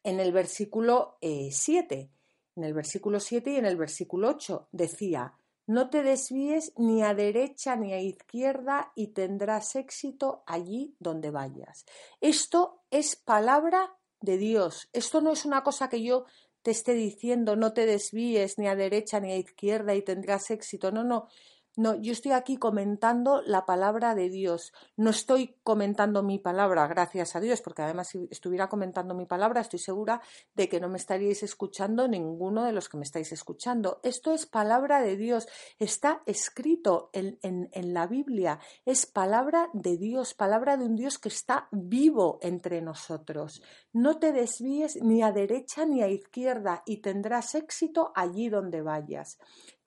en 0.03 0.19
el 0.19 0.31
versículo 0.31 1.17
7. 1.21 1.95
Eh, 1.95 2.09
en 2.55 2.63
el 2.63 2.73
versículo 2.73 3.19
7 3.19 3.51
y 3.51 3.55
en 3.57 3.65
el 3.65 3.77
versículo 3.77 4.29
8 4.29 4.69
decía, 4.71 5.33
no 5.67 5.89
te 5.89 6.01
desvíes 6.01 6.73
ni 6.77 7.03
a 7.03 7.13
derecha 7.13 7.75
ni 7.75 7.93
a 7.93 7.99
izquierda 7.99 8.91
y 8.95 9.07
tendrás 9.07 9.75
éxito 9.75 10.43
allí 10.47 10.95
donde 10.99 11.29
vayas. 11.29 11.85
Esto 12.21 12.81
es 12.89 13.15
palabra 13.15 13.95
de 14.21 14.37
Dios. 14.37 14.89
Esto 14.93 15.21
no 15.21 15.31
es 15.33 15.45
una 15.45 15.63
cosa 15.63 15.89
que 15.89 16.01
yo 16.01 16.25
te 16.61 16.71
esté 16.71 16.93
diciendo 16.93 17.55
no 17.55 17.71
te 17.71 17.85
desvíes 17.85 18.57
ni 18.57 18.67
a 18.67 18.75
derecha 18.75 19.19
ni 19.19 19.31
a 19.31 19.37
izquierda 19.37 19.95
y 19.95 20.01
tendrás 20.01 20.51
éxito. 20.51 20.91
No, 20.91 21.03
no. 21.03 21.27
No, 21.77 21.93
yo 21.93 22.11
estoy 22.11 22.31
aquí 22.31 22.57
comentando 22.57 23.43
la 23.45 23.67
palabra 23.67 24.15
de 24.15 24.31
Dios. 24.31 24.73
No 24.95 25.11
estoy 25.11 25.59
comentando 25.61 26.23
mi 26.23 26.39
palabra, 26.39 26.87
gracias 26.87 27.35
a 27.35 27.39
Dios, 27.39 27.61
porque 27.61 27.83
además 27.83 28.07
si 28.07 28.27
estuviera 28.31 28.67
comentando 28.67 29.13
mi 29.13 29.27
palabra, 29.27 29.61
estoy 29.61 29.77
segura 29.77 30.19
de 30.55 30.69
que 30.69 30.79
no 30.79 30.89
me 30.89 30.97
estaríais 30.97 31.43
escuchando 31.43 32.07
ninguno 32.07 32.63
de 32.63 32.71
los 32.71 32.89
que 32.89 32.97
me 32.97 33.03
estáis 33.03 33.31
escuchando. 33.31 33.99
Esto 34.01 34.31
es 34.31 34.47
palabra 34.47 35.01
de 35.01 35.17
Dios. 35.17 35.47
Está 35.77 36.23
escrito 36.25 37.11
en, 37.13 37.37
en 37.43 37.93
la 37.93 38.07
Biblia. 38.07 38.59
Es 38.83 39.05
palabra 39.05 39.69
de 39.73 39.97
Dios, 39.97 40.33
palabra 40.33 40.77
de 40.77 40.85
un 40.85 40.95
Dios 40.95 41.19
que 41.19 41.29
está 41.29 41.67
vivo 41.71 42.39
entre 42.41 42.81
nosotros. 42.81 43.61
No 43.93 44.17
te 44.17 44.31
desvíes 44.31 44.95
ni 45.03 45.21
a 45.21 45.31
derecha 45.31 45.85
ni 45.85 46.01
a 46.01 46.07
izquierda 46.07 46.81
y 46.87 47.01
tendrás 47.03 47.53
éxito 47.53 48.11
allí 48.15 48.49
donde 48.49 48.81
vayas 48.81 49.37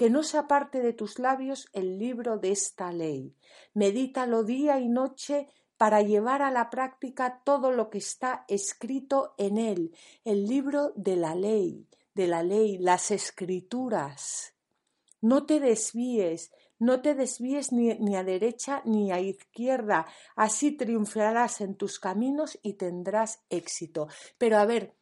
que 0.01 0.09
no 0.09 0.23
se 0.23 0.39
aparte 0.39 0.81
de 0.81 0.95
tus 0.95 1.19
labios 1.19 1.69
el 1.81 1.99
libro 1.99 2.39
de 2.39 2.53
esta 2.53 2.93
ley. 2.93 3.35
Medítalo 3.75 4.45
día 4.45 4.79
y 4.79 4.89
noche 4.89 5.49
para 5.77 6.03
llevar 6.03 6.43
a 6.43 6.51
la 6.51 6.71
práctica 6.71 7.41
todo 7.43 7.73
lo 7.73 7.89
que 7.91 7.99
está 7.99 8.45
escrito 8.49 9.35
en 9.39 9.57
él, 9.57 9.97
el 10.25 10.47
libro 10.47 10.93
de 10.95 11.17
la 11.17 11.35
ley, 11.35 11.89
de 12.15 12.27
la 12.27 12.43
ley, 12.43 12.79
las 12.79 13.11
escrituras. 13.11 14.55
No 15.23 15.47
te 15.47 15.59
desvíes, 15.59 16.53
no 16.79 17.01
te 17.01 17.15
desvíes 17.15 17.73
ni, 17.73 17.95
ni, 17.95 18.17
a 18.17 18.25
derecha 18.25 18.83
ni 18.85 19.11
a 19.11 19.21
izquierda, 19.21 20.07
así 20.37 20.73
triunfarás 20.73 21.61
en 21.61 21.75
tus 21.77 21.99
caminos 21.99 22.59
y 22.63 22.75
tendrás 22.75 23.43
éxito. 23.49 24.09
Pero 24.39 24.59
a 24.59 24.67
ver, 24.67 24.95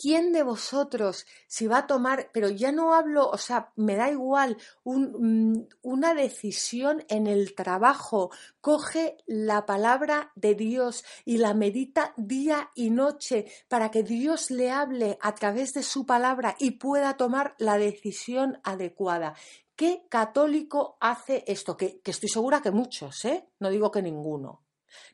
¿Quién 0.00 0.32
de 0.32 0.42
vosotros 0.42 1.26
si 1.46 1.66
va 1.66 1.78
a 1.78 1.86
tomar, 1.86 2.30
pero 2.32 2.48
ya 2.48 2.72
no 2.72 2.94
hablo, 2.94 3.28
o 3.28 3.38
sea, 3.38 3.72
me 3.76 3.96
da 3.96 4.10
igual, 4.10 4.56
mm, 4.84 5.58
una 5.82 6.14
decisión 6.14 7.04
en 7.08 7.26
el 7.26 7.54
trabajo, 7.54 8.30
coge 8.60 9.18
la 9.26 9.66
palabra 9.66 10.32
de 10.34 10.54
Dios 10.54 11.04
y 11.24 11.38
la 11.38 11.54
medita 11.54 12.14
día 12.16 12.70
y 12.74 12.90
noche 12.90 13.46
para 13.68 13.90
que 13.90 14.02
Dios 14.02 14.50
le 14.50 14.70
hable 14.70 15.18
a 15.20 15.34
través 15.34 15.72
de 15.72 15.82
su 15.82 16.06
palabra 16.06 16.56
y 16.58 16.72
pueda 16.72 17.16
tomar 17.16 17.54
la 17.58 17.78
decisión 17.78 18.60
adecuada? 18.64 19.34
¿Qué 19.76 20.06
católico 20.08 20.96
hace 21.00 21.44
esto? 21.46 21.76
Que, 21.76 22.00
estoy 22.04 22.28
segura 22.28 22.60
que 22.62 22.70
muchos, 22.70 23.24
¿eh? 23.24 23.48
No 23.58 23.70
digo 23.70 23.90
que 23.90 24.02
ninguno. 24.02 24.62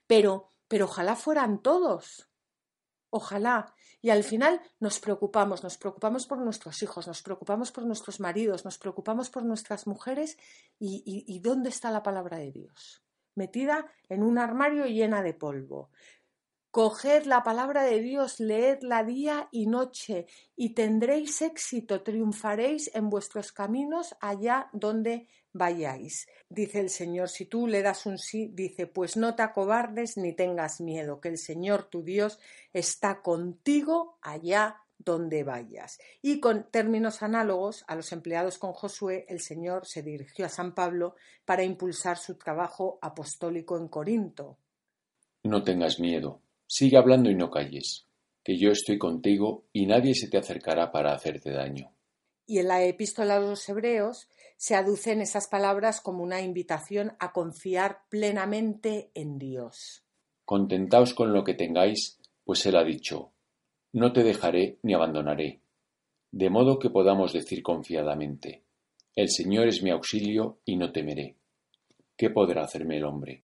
Pero, 0.06 0.52
pero 0.66 0.86
ojalá 0.86 1.16
fueran 1.16 1.62
todos. 1.62 2.28
Ojalá. 3.10 3.74
Y 4.00 4.10
al 4.10 4.22
final 4.22 4.60
nos 4.78 5.00
preocupamos, 5.00 5.64
nos 5.64 5.76
preocupamos 5.76 6.26
por 6.26 6.38
nuestros 6.38 6.82
hijos, 6.82 7.06
nos 7.08 7.22
preocupamos 7.22 7.72
por 7.72 7.84
nuestros 7.84 8.20
maridos, 8.20 8.64
nos 8.64 8.78
preocupamos 8.78 9.28
por 9.28 9.44
nuestras 9.44 9.86
mujeres 9.86 10.38
y, 10.78 11.40
¿dónde 11.40 11.70
está 11.70 11.90
la 11.90 12.02
palabra 12.02 12.38
de 12.38 12.52
Dios? 12.52 13.02
Metida 13.34 13.86
en 14.08 14.22
un 14.22 14.38
armario 14.38 14.86
llena 14.86 15.22
de 15.22 15.34
polvo. 15.34 15.90
Coged 16.70 17.24
la 17.24 17.42
palabra 17.42 17.82
de 17.82 18.00
Dios, 18.00 18.40
leedla 18.40 19.02
día 19.02 19.48
y 19.50 19.66
noche, 19.66 20.26
y 20.54 20.74
tendréis 20.74 21.42
éxito, 21.42 22.02
triunfaréis 22.02 22.94
en 22.94 23.08
vuestros 23.08 23.52
caminos 23.52 24.14
allá 24.20 24.68
donde 24.72 25.28
vayáis. 25.58 26.28
Dice 26.48 26.80
el 26.80 26.88
Señor, 26.88 27.28
si 27.28 27.44
tú 27.44 27.66
le 27.66 27.82
das 27.82 28.06
un 28.06 28.16
sí, 28.16 28.50
dice, 28.54 28.86
pues 28.86 29.16
no 29.16 29.34
te 29.34 29.42
acobardes 29.42 30.16
ni 30.16 30.32
tengas 30.32 30.80
miedo, 30.80 31.20
que 31.20 31.28
el 31.28 31.38
Señor 31.38 31.84
tu 31.90 32.02
Dios 32.02 32.38
está 32.72 33.20
contigo 33.20 34.18
allá 34.22 34.78
donde 34.96 35.44
vayas. 35.44 35.98
Y 36.22 36.40
con 36.40 36.70
términos 36.70 37.22
análogos 37.22 37.84
a 37.86 37.96
los 37.96 38.12
empleados 38.12 38.58
con 38.58 38.72
Josué, 38.72 39.26
el 39.28 39.40
Señor 39.40 39.86
se 39.86 40.02
dirigió 40.02 40.46
a 40.46 40.48
San 40.48 40.74
Pablo 40.74 41.16
para 41.44 41.64
impulsar 41.64 42.16
su 42.16 42.36
trabajo 42.36 42.98
apostólico 43.02 43.76
en 43.76 43.88
Corinto. 43.88 44.56
No 45.44 45.62
tengas 45.62 46.00
miedo 46.00 46.40
Sigue 46.70 46.98
hablando 46.98 47.30
y 47.30 47.34
no 47.34 47.50
calles, 47.50 48.06
que 48.44 48.58
yo 48.58 48.70
estoy 48.70 48.98
contigo 48.98 49.64
y 49.72 49.86
nadie 49.86 50.14
se 50.14 50.28
te 50.28 50.36
acercará 50.36 50.92
para 50.92 51.14
hacerte 51.14 51.50
daño. 51.50 51.90
Y 52.46 52.58
en 52.58 52.68
la 52.68 52.84
epístola 52.84 53.36
a 53.36 53.40
los 53.40 53.66
hebreos 53.70 54.28
se 54.58 54.74
aducen 54.74 55.20
esas 55.20 55.46
palabras 55.46 56.00
como 56.00 56.24
una 56.24 56.42
invitación 56.42 57.12
a 57.20 57.32
confiar 57.32 58.00
plenamente 58.08 59.12
en 59.14 59.38
Dios. 59.38 60.04
Contentaos 60.44 61.14
con 61.14 61.32
lo 61.32 61.44
que 61.44 61.54
tengáis, 61.54 62.18
pues 62.44 62.66
él 62.66 62.76
ha 62.76 62.82
dicho, 62.82 63.32
no 63.92 64.12
te 64.12 64.24
dejaré 64.24 64.78
ni 64.82 64.94
abandonaré, 64.94 65.60
de 66.32 66.50
modo 66.50 66.80
que 66.80 66.90
podamos 66.90 67.32
decir 67.32 67.62
confiadamente, 67.62 68.64
el 69.14 69.30
Señor 69.30 69.68
es 69.68 69.82
mi 69.82 69.90
auxilio 69.90 70.58
y 70.64 70.76
no 70.76 70.90
temeré. 70.90 71.36
¿Qué 72.16 72.30
podrá 72.30 72.64
hacerme 72.64 72.96
el 72.96 73.04
hombre? 73.04 73.42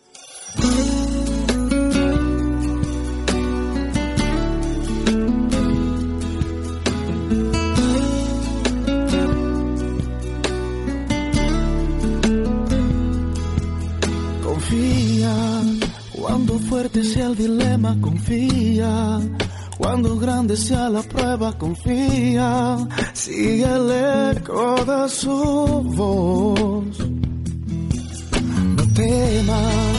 Fuerte 16.74 17.04
sea 17.04 17.26
el 17.26 17.36
dilema, 17.36 17.96
confía. 18.00 19.20
Cuando 19.78 20.16
grande 20.16 20.56
sea 20.56 20.88
la 20.88 21.02
prueba, 21.02 21.56
confía. 21.56 22.78
Sigue 23.12 23.68
el 23.78 23.88
eco 24.36 24.74
de 24.90 25.08
su 25.08 25.38
voz. 26.00 26.98
No 28.76 28.84
temas, 28.92 29.98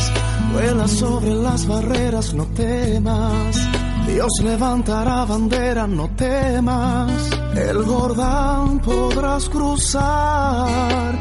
vuela 0.51 0.85
sobre 0.89 1.33
las 1.35 1.65
barreras, 1.65 2.33
no 2.33 2.45
temas. 2.47 3.55
Dios 4.07 4.33
levantará 4.43 5.23
bandera, 5.23 5.87
no 5.87 6.09
temas. 6.09 7.09
El 7.55 7.85
Jordán 7.85 8.79
podrás 8.79 9.47
cruzar, 9.47 11.13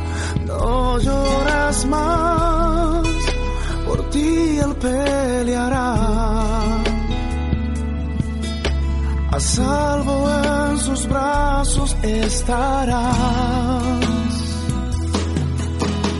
no 0.48 0.98
llores 0.98 1.86
más 1.86 3.03
por 3.94 4.10
ti 4.10 4.58
él 4.58 4.74
peleará. 4.76 5.94
A 9.30 9.40
salvo 9.40 10.16
en 10.70 10.78
sus 10.78 11.08
brazos 11.08 11.96
estarás. 12.02 13.04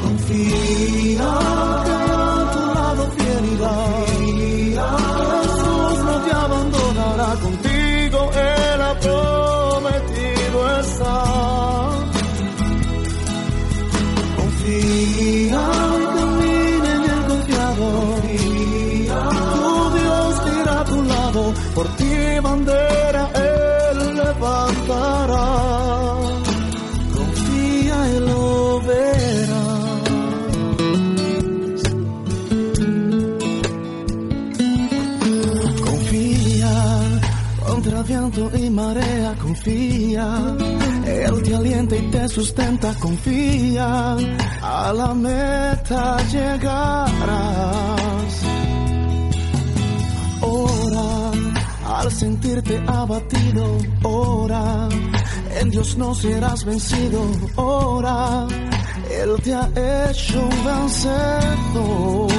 Confía 0.03 1.94
ti 22.25 22.40
bandera 22.40 23.25
él 23.48 23.98
levantará. 24.20 25.48
Confía 27.16 27.96
y 28.14 28.16
lo 28.29 28.81
verás. 28.88 30.02
Confía 35.87 36.75
contra 37.66 38.02
viento 38.02 38.42
y 38.62 38.70
marea, 38.70 39.31
confía. 39.46 40.27
Él 41.06 41.42
te 41.42 41.54
alienta 41.54 41.96
y 41.96 42.10
te 42.10 42.29
sustenta, 42.29 42.94
confía. 42.94 44.16
A 44.62 44.92
la 44.92 45.14
meta 45.14 46.16
llegarás 46.33 47.35
sentirte 52.11 52.83
abatido, 52.87 53.79
ora. 54.02 54.88
En 55.61 55.71
Dios 55.71 55.96
no 55.96 56.15
serás 56.15 56.65
vencido, 56.65 57.23
ora. 57.57 58.46
Él 59.11 59.31
te 59.42 59.55
ha 59.55 59.69
hecho 60.11 60.42
un 60.42 60.65
vencedor. 60.65 62.33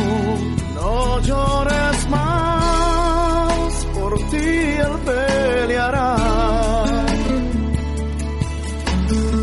No 0.75 1.19
llores 1.21 2.09
más, 2.09 3.85
por 3.93 4.17
ti 4.29 4.47
Él 4.85 4.95
peleará. 5.05 6.15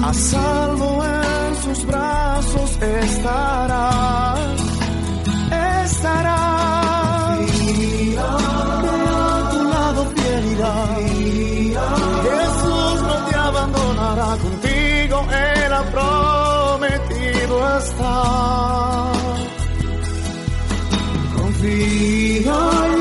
A 0.05 0.15
salvo 0.15 1.05
en 1.05 1.55
sus 1.63 1.87
brazos 1.87 2.71
estarás, 2.83 4.61
estarás. 5.85 6.42
Prometido 21.33 22.43
estar. 22.43 22.92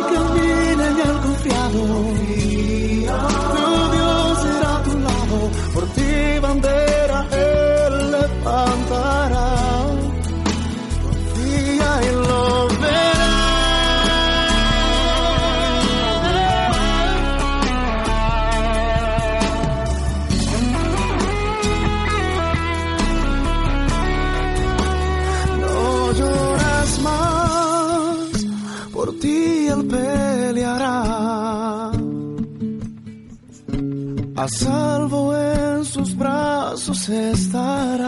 A 34.41 34.47
salvo 34.47 35.37
en 35.37 35.85
sus 35.85 36.17
brazos 36.17 37.07
estarás. 37.09 38.00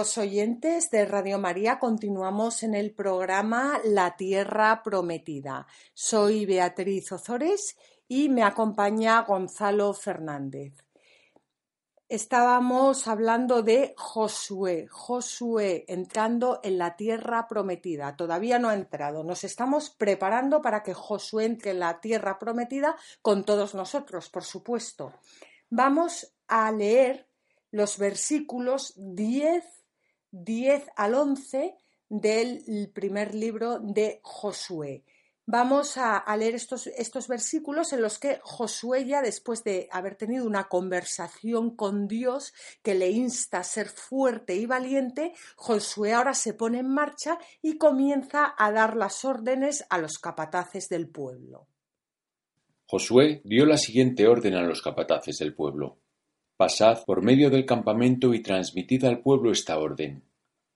Oyentes 0.00 0.90
de 0.90 1.04
Radio 1.04 1.38
María, 1.38 1.78
continuamos 1.78 2.62
en 2.62 2.74
el 2.74 2.94
programa 2.94 3.78
La 3.84 4.16
Tierra 4.16 4.82
Prometida. 4.82 5.66
Soy 5.92 6.46
Beatriz 6.46 7.12
Ozores 7.12 7.76
y 8.08 8.30
me 8.30 8.42
acompaña 8.42 9.20
Gonzalo 9.20 9.92
Fernández. 9.92 10.72
Estábamos 12.08 13.06
hablando 13.08 13.62
de 13.62 13.92
Josué, 13.98 14.86
Josué 14.90 15.84
entrando 15.86 16.60
en 16.62 16.78
la 16.78 16.96
tierra 16.96 17.46
prometida. 17.46 18.16
Todavía 18.16 18.58
no 18.58 18.70
ha 18.70 18.74
entrado. 18.74 19.22
Nos 19.22 19.44
estamos 19.44 19.90
preparando 19.90 20.62
para 20.62 20.82
que 20.82 20.94
Josué 20.94 21.44
entre 21.44 21.72
en 21.72 21.80
la 21.80 22.00
tierra 22.00 22.38
prometida 22.38 22.96
con 23.20 23.44
todos 23.44 23.74
nosotros, 23.74 24.30
por 24.30 24.44
supuesto. 24.44 25.12
Vamos 25.68 26.32
a 26.48 26.72
leer 26.72 27.28
los 27.70 27.98
versículos 27.98 28.94
10, 28.96 29.79
10 30.32 30.86
al 30.96 31.14
11 31.14 31.74
del 32.08 32.90
primer 32.92 33.34
libro 33.34 33.78
de 33.78 34.20
Josué. 34.22 35.04
Vamos 35.52 35.96
a, 35.96 36.24
leer 36.36 36.54
estos, 36.54 36.86
estos, 36.86 37.26
versículos 37.26 37.92
en 37.92 38.02
los 38.02 38.20
que 38.20 38.38
Josué 38.42 39.04
ya 39.04 39.20
después 39.20 39.64
de 39.64 39.88
haber 39.90 40.14
tenido 40.14 40.46
una 40.46 40.68
conversación 40.68 41.74
con 41.74 42.06
Dios 42.06 42.52
que 42.84 42.94
le 42.94 43.10
insta 43.10 43.58
a 43.58 43.64
ser 43.64 43.88
fuerte 43.88 44.54
y 44.54 44.66
valiente, 44.66 45.32
Josué 45.56 46.12
ahora 46.12 46.34
se 46.34 46.54
pone 46.54 46.78
en 46.78 46.88
marcha 46.88 47.36
y 47.62 47.78
comienza 47.78 48.54
a 48.56 48.70
dar 48.70 48.96
las 48.96 49.24
órdenes 49.24 49.84
a 49.90 49.98
los 49.98 50.20
capataces 50.20 50.88
del 50.88 51.08
pueblo. 51.08 51.66
Josué 52.86 53.40
dio 53.44 53.66
la 53.66 53.76
siguiente 53.76 54.28
orden 54.28 54.54
a 54.54 54.62
los 54.62 54.82
capataces 54.82 55.38
del 55.38 55.54
pueblo. 55.54 55.98
Pasad 56.60 57.06
por 57.06 57.22
medio 57.22 57.48
del 57.48 57.64
campamento 57.64 58.34
y 58.34 58.42
transmitid 58.42 59.06
al 59.06 59.20
pueblo 59.20 59.50
esta 59.50 59.78
orden. 59.78 60.24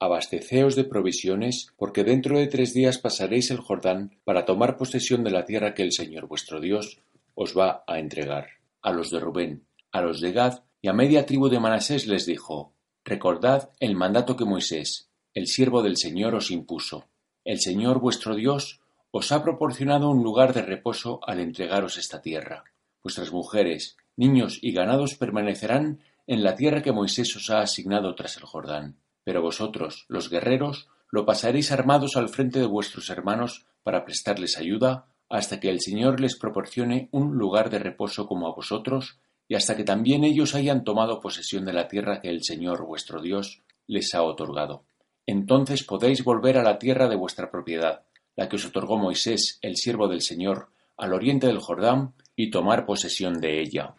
Abasteceos 0.01 0.77
de 0.77 0.85
provisiones, 0.85 1.75
porque 1.77 2.05
dentro 2.05 2.39
de 2.39 2.47
tres 2.47 2.73
días 2.73 2.97
pasaréis 2.97 3.51
el 3.51 3.59
Jordán 3.59 4.17
para 4.25 4.47
tomar 4.47 4.79
posesión 4.79 5.25
de 5.25 5.31
la 5.31 5.45
tierra 5.45 5.75
que 5.75 5.83
el 5.83 5.93
Señor 5.93 6.27
vuestro 6.27 6.59
Dios 6.59 7.03
os 7.35 7.55
va 7.55 7.85
a 7.87 7.99
entregar. 7.99 8.47
A 8.81 8.93
los 8.93 9.11
de 9.11 9.21
Rubén, 9.21 9.67
a 9.93 10.01
los 10.01 10.23
de 10.23 10.33
Gad 10.33 10.61
y 10.81 10.89
a 10.89 10.95
media 10.95 11.27
tribu 11.27 11.51
de 11.51 11.61
Manasés 11.61 12.07
les 12.07 12.25
dijo 12.25 12.73
Recordad 13.05 13.69
el 13.79 13.95
mandato 13.95 14.39
que 14.39 14.47
Moisés, 14.47 15.11
el 15.35 15.49
siervo 15.49 15.83
del 15.83 15.99
Señor, 15.99 16.35
os 16.35 16.51
impuso. 16.51 17.11
El 17.45 17.61
Señor 17.61 18.01
vuestro 18.01 18.35
Dios 18.37 18.81
os 19.11 19.33
ha 19.33 19.43
proporcionado 19.43 20.09
un 20.09 20.23
lugar 20.23 20.55
de 20.55 20.63
reposo 20.63 21.21
al 21.27 21.41
entregaros 21.41 21.99
esta 21.99 22.23
tierra. 22.23 22.65
Vuestras 23.03 23.33
mujeres, 23.33 23.99
niños 24.17 24.59
y 24.63 24.73
ganados 24.73 25.15
permanecerán 25.15 26.01
en 26.27 26.43
la 26.43 26.55
tierra 26.55 26.83
que 26.83 26.93
Moisés 26.93 27.35
os 27.37 27.51
ha 27.51 27.61
asignado 27.61 28.15
tras 28.15 28.37
el 28.37 28.45
Jordán. 28.45 28.97
Pero 29.25 29.43
vosotros, 29.43 30.07
los 30.09 30.31
guerreros, 30.31 30.89
lo 31.11 31.25
pasaréis 31.25 31.73
armados 31.73 32.17
al 32.17 32.29
frente 32.29 32.59
de 32.59 32.67
vuestros 32.67 33.11
hermanos 33.11 33.67
para 33.83 34.05
prestarles 34.05 34.59
ayuda 34.59 35.07
hasta 35.29 35.61
que 35.61 35.71
el 35.71 35.81
Señor 35.81 36.21
les 36.21 36.37
proporcione 36.37 37.09
un 37.13 37.37
lugar 37.37 37.71
de 37.71 37.79
reposo 37.79 38.27
como 38.27 38.47
a 38.47 38.55
vosotros 38.55 39.19
y 39.49 39.55
hasta 39.55 39.77
que 39.77 39.85
también 39.85 40.25
ellos 40.25 40.55
hayan 40.55 40.85
tomado 40.85 41.21
posesión 41.21 41.65
de 41.65 41.73
la 41.73 41.89
tierra 41.89 42.21
que 42.21 42.31
el 42.31 42.43
Señor 42.43 42.85
vuestro 42.87 43.21
Dios 43.21 43.63
les 43.87 44.15
ha 44.15 44.23
otorgado. 44.23 44.85
Entonces 45.27 45.85
podéis 45.85 46.25
volver 46.25 46.59
a 46.59 46.63
la 46.63 46.79
tierra 46.79 47.09
de 47.09 47.17
vuestra 47.17 47.51
propiedad, 47.51 48.03
la 48.37 48.49
que 48.49 48.57
os 48.57 48.67
otorgó 48.67 48.99
Moisés, 48.99 49.59
el 49.63 49.77
siervo 49.77 50.09
del 50.09 50.21
Señor, 50.21 50.69
al 50.97 51.13
oriente 51.13 51.47
del 51.47 51.61
Jordán, 51.61 52.15
y 52.37 52.51
tomar 52.51 52.85
posesión 52.85 53.41
de 53.41 53.61
ella. 53.61 53.95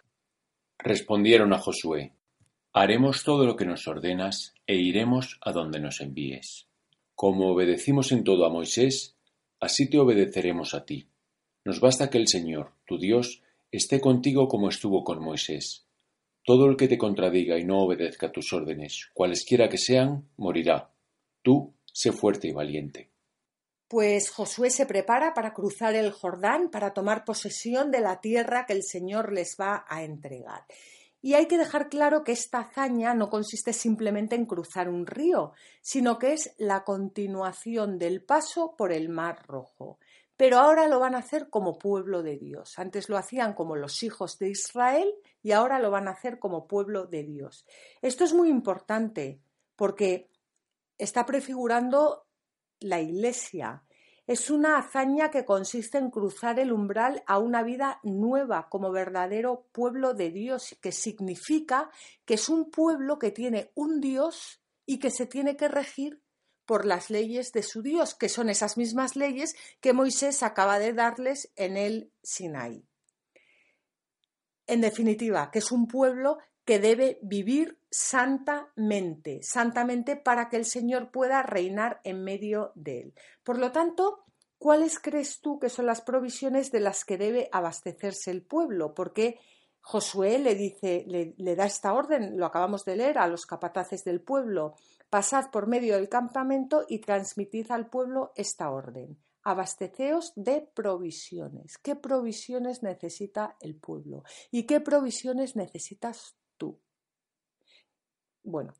Respondieron 0.79 1.53
a 1.53 1.57
Josué 1.57 2.13
Haremos 2.77 3.23
todo 3.23 3.45
lo 3.45 3.55
que 3.55 3.63
nos 3.63 3.87
ordenas 3.87 4.53
e 4.67 4.75
iremos 4.75 5.39
a 5.39 5.53
donde 5.53 5.79
nos 5.79 6.01
envíes. 6.01 6.67
Como 7.15 7.47
obedecimos 7.47 8.11
en 8.11 8.25
todo 8.25 8.45
a 8.45 8.49
Moisés, 8.49 9.15
así 9.61 9.89
te 9.89 9.97
obedeceremos 9.97 10.73
a 10.73 10.83
ti. 10.83 11.07
Nos 11.63 11.79
basta 11.79 12.09
que 12.09 12.17
el 12.17 12.27
Señor, 12.27 12.73
tu 12.85 12.97
Dios, 12.97 13.41
esté 13.71 14.01
contigo 14.01 14.49
como 14.49 14.67
estuvo 14.67 15.05
con 15.05 15.23
Moisés. 15.23 15.87
Todo 16.43 16.65
el 16.65 16.75
que 16.75 16.89
te 16.89 16.97
contradiga 16.97 17.57
y 17.57 17.63
no 17.63 17.79
obedezca 17.79 18.33
tus 18.33 18.51
órdenes, 18.51 19.09
cualesquiera 19.13 19.69
que 19.69 19.77
sean, 19.77 20.27
morirá. 20.35 20.91
Tú, 21.43 21.73
sé 21.85 22.11
fuerte 22.11 22.49
y 22.49 22.51
valiente. 22.51 23.14
Pues 23.87 24.31
Josué 24.31 24.71
se 24.71 24.85
prepara 24.85 25.33
para 25.33 25.53
cruzar 25.53 25.95
el 25.95 26.11
Jordán, 26.11 26.69
para 26.69 26.93
tomar 26.93 27.23
posesión 27.23 27.91
de 27.91 28.01
la 28.01 28.19
tierra 28.19 28.65
que 28.65 28.73
el 28.73 28.83
Señor 28.83 29.31
les 29.31 29.55
va 29.59 29.85
a 29.87 30.03
entregar. 30.03 30.65
Y 31.21 31.33
hay 31.33 31.47
que 31.47 31.57
dejar 31.57 31.89
claro 31.89 32.23
que 32.23 32.31
esta 32.31 32.59
hazaña 32.59 33.15
no 33.15 33.29
consiste 33.29 33.73
simplemente 33.73 34.35
en 34.35 34.45
cruzar 34.45 34.89
un 34.89 35.07
río, 35.07 35.53
sino 35.81 36.19
que 36.19 36.33
es 36.33 36.53
la 36.57 36.83
continuación 36.83 37.97
del 37.97 38.23
paso 38.23 38.75
por 38.77 38.91
el 38.91 39.09
Mar 39.09 39.43
Rojo. 39.47 39.97
Pero 40.37 40.59
ahora 40.59 40.87
lo 40.87 40.99
van 40.99 41.15
a 41.15 41.19
hacer 41.19 41.49
como 41.49 41.79
pueblo 41.79 42.21
de 42.21 42.37
Dios. 42.37 42.77
Antes 42.77 43.09
lo 43.09 43.17
hacían 43.17 43.53
como 43.53 43.75
los 43.75 44.03
hijos 44.03 44.37
de 44.37 44.49
Israel 44.49 45.11
y 45.41 45.51
ahora 45.53 45.79
lo 45.79 45.89
van 45.91 46.07
a 46.07 46.11
hacer 46.11 46.39
como 46.39 46.67
pueblo 46.67 47.07
de 47.07 47.23
Dios. 47.23 47.65
Esto 48.01 48.23
es 48.23 48.33
muy 48.33 48.49
importante 48.49 49.39
porque 49.75 50.29
está 50.97 51.25
prefigurando 51.25 52.24
la 52.85 53.01
Iglesia, 53.01 53.83
es 54.27 54.49
una 54.49 54.77
hazaña 54.77 55.29
que 55.29 55.45
consiste 55.45 55.97
en 55.97 56.09
cruzar 56.09 56.59
el 56.59 56.71
umbral 56.71 57.23
a 57.27 57.37
una 57.37 57.63
vida 57.63 57.99
nueva 58.03 58.69
como 58.69 58.91
verdadero 58.91 59.67
pueblo 59.71 60.13
de 60.13 60.31
Dios, 60.31 60.75
que 60.81 60.91
significa 60.91 61.89
que 62.25 62.35
es 62.35 62.49
un 62.49 62.71
pueblo 62.71 63.19
que 63.19 63.31
tiene 63.31 63.71
un 63.75 64.01
Dios 64.01 64.61
y 64.85 64.99
que 64.99 65.11
se 65.11 65.25
tiene 65.25 65.55
que 65.55 65.67
regir 65.67 66.21
por 66.65 66.85
las 66.85 67.11
leyes 67.11 67.51
de 67.51 67.61
su 67.61 67.83
Dios, 67.83 68.15
que 68.15 68.29
son 68.29 68.49
esas 68.49 68.77
mismas 68.77 69.15
leyes 69.15 69.55
que 69.79 69.93
Moisés 69.93 70.41
acaba 70.41 70.79
de 70.79 70.93
darles 70.93 71.51
en 71.55 71.77
el 71.77 72.11
Sinai. 72.23 72.83
En 74.65 74.81
definitiva, 74.81 75.51
que 75.51 75.59
es 75.59 75.71
un 75.71 75.87
pueblo 75.87 76.39
que 76.65 76.79
debe 76.79 77.19
vivir 77.21 77.79
santamente, 77.91 79.41
santamente 79.43 80.15
para 80.15 80.49
que 80.49 80.57
el 80.57 80.65
Señor 80.65 81.11
pueda 81.11 81.43
reinar 81.43 82.01
en 82.03 82.23
medio 82.23 82.71
de 82.75 83.01
él. 83.01 83.13
Por 83.43 83.59
lo 83.59 83.71
tanto, 83.71 84.25
¿cuáles 84.57 84.99
crees 84.99 85.39
tú 85.41 85.59
que 85.59 85.69
son 85.69 85.85
las 85.85 86.01
provisiones 86.01 86.71
de 86.71 86.79
las 86.79 87.05
que 87.05 87.17
debe 87.17 87.49
abastecerse 87.51 88.31
el 88.31 88.41
pueblo? 88.41 88.95
Porque 88.95 89.39
Josué 89.79 90.39
le 90.39 90.55
dice, 90.55 91.05
le, 91.07 91.55
da 91.55 91.67
esta 91.67 91.93
orden, 91.93 92.37
lo 92.37 92.47
acabamos 92.47 92.83
de 92.83 92.95
leer, 92.95 93.19
a 93.19 93.27
los 93.27 93.45
capataces 93.45 94.03
del 94.03 94.19
pueblo, 94.19 94.73
pasad 95.11 95.51
por 95.51 95.67
medio 95.67 95.95
del 95.95 96.09
campamento 96.09 96.85
y 96.89 96.99
transmitid 96.99 97.71
al 97.71 97.87
pueblo 97.89 98.33
esta 98.35 98.69
orden 98.71 99.17
abasteceos 99.47 100.33
de 100.35 100.67
provisiones. 100.73 101.77
¿Qué 101.77 101.95
provisiones 101.95 102.81
necesita 102.81 103.55
el 103.61 103.75
pueblo? 103.75 104.23
¿Y 104.49 104.63
qué 104.63 104.79
provisiones 104.79 105.55
necesitas? 105.55 106.35
Bueno, 108.45 108.73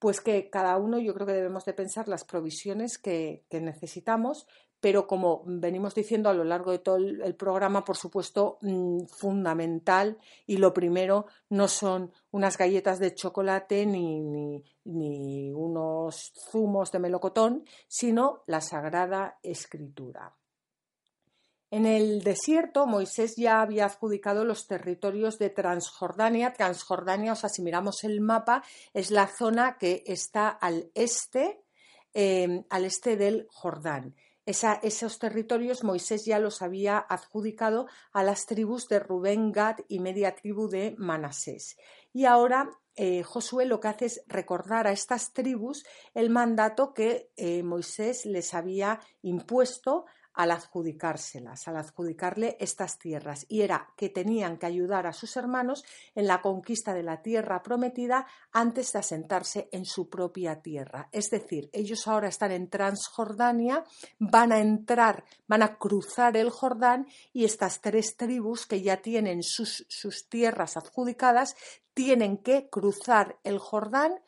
pues 0.00 0.20
que 0.20 0.50
cada 0.50 0.76
uno 0.76 0.98
yo 0.98 1.14
creo 1.14 1.26
que 1.26 1.32
debemos 1.32 1.64
de 1.64 1.72
pensar 1.72 2.08
las 2.08 2.24
provisiones 2.24 2.98
que, 2.98 3.46
necesitamos, 3.50 4.46
pero 4.80 5.06
como 5.06 5.42
venimos 5.46 5.94
diciendo 5.94 6.28
a 6.28 6.34
lo 6.34 6.44
largo 6.44 6.72
de 6.72 6.80
todo 6.80 6.96
el, 6.96 7.34
programa, 7.36 7.84
por 7.84 7.96
supuesto, 7.96 8.58
mm, 8.60 9.06
fundamental 9.06 10.18
y 10.46 10.58
lo 10.58 10.74
primero 10.74 11.26
no 11.48 11.68
son 11.68 12.12
unas 12.32 12.58
galletas 12.58 12.98
de 12.98 13.14
chocolate 13.14 13.86
ni, 13.86 14.20
ni, 14.20 14.62
ni 14.84 15.52
unos 15.52 16.32
zumos 16.50 16.90
de 16.92 16.98
melocotón, 16.98 17.64
sino 17.86 18.42
la 18.46 18.60
Sagrada 18.60 19.38
Escritura. 19.42 20.34
En 21.74 21.86
el 21.86 22.22
desierto, 22.22 22.86
Moisés 22.86 23.34
ya 23.34 23.60
había 23.60 23.86
adjudicado 23.86 24.44
los 24.44 24.68
territorios 24.68 25.40
de 25.40 25.50
Transjordania. 25.50 26.52
Transjordania, 26.52 27.32
o 27.32 27.34
sea, 27.34 27.48
si 27.48 27.62
miramos 27.62 28.04
el 28.04 28.20
mapa, 28.20 28.62
es 28.92 29.10
la 29.10 29.26
zona 29.26 29.76
que 29.76 30.04
está 30.06 30.50
al 30.50 30.92
este, 30.94 31.64
em, 32.12 32.62
al 32.70 32.84
este 32.84 33.16
del 33.16 33.48
Jordán. 33.50 34.14
esos 34.46 35.18
territorios 35.18 35.82
Moisés 35.82 36.24
ya 36.24 36.38
los 36.38 36.62
había 36.62 36.98
adjudicado 36.98 37.88
a 38.12 38.22
las 38.22 38.46
tribus 38.46 38.86
de 38.86 39.00
Rubén, 39.00 39.50
Gad 39.50 39.78
y 39.88 39.98
media 39.98 40.36
tribu 40.36 40.68
de 40.68 40.94
Manasés. 40.96 41.76
Y 42.12 42.26
ahora 42.26 42.70
eh, 42.94 43.24
Josué 43.24 43.66
lo 43.66 43.80
que 43.80 43.88
hace 43.88 44.04
es 44.04 44.22
recordar 44.28 44.86
a 44.86 44.92
estas 44.92 45.32
tribus 45.32 45.84
el 46.14 46.30
mandato 46.30 46.94
que 46.94 47.30
eh, 47.36 47.64
Moisés 47.64 48.26
les 48.26 48.54
había 48.54 49.00
impuesto 49.22 50.04
al 50.34 50.50
adjudicárselas, 50.50 51.66
al 51.68 51.76
adjudicarle 51.76 52.56
estas 52.60 52.98
tierras, 52.98 53.46
y 53.48 53.62
era 53.62 53.88
que 53.96 54.08
tenían 54.08 54.58
que 54.58 54.66
ayudar 54.66 55.06
a 55.06 55.12
sus 55.12 55.36
hermanos 55.36 55.84
en 56.14 56.26
la 56.26 56.42
conquista 56.42 56.92
de 56.92 57.02
la 57.02 57.22
tierra 57.22 57.62
prometida 57.62 58.26
antes 58.52 58.92
de 58.92 58.98
asentarse 58.98 59.68
en 59.72 59.84
su 59.84 60.08
propia 60.08 60.60
tierra. 60.60 61.08
Es 61.12 61.30
decir, 61.30 61.70
ellos 61.72 62.06
ahora 62.08 62.28
están 62.28 62.52
en 62.52 62.68
Transjordania, 62.68 63.84
van 64.18 64.52
a 64.52 64.60
entrar, 64.60 65.24
van 65.46 65.62
a 65.62 65.76
cruzar 65.76 66.36
el 66.36 66.50
Jordán 66.50 67.06
y 67.32 67.44
estas 67.44 67.80
tres 67.80 68.16
tribus 68.16 68.66
que 68.66 68.82
ya 68.82 68.98
tienen 68.98 69.42
sus, 69.42 69.86
sus 69.88 70.28
tierras 70.28 70.76
adjudicadas 70.76 71.56
tienen 71.94 72.38
que 72.38 72.68
cruzar 72.68 73.38
el 73.44 73.58
Jordán 73.58 74.20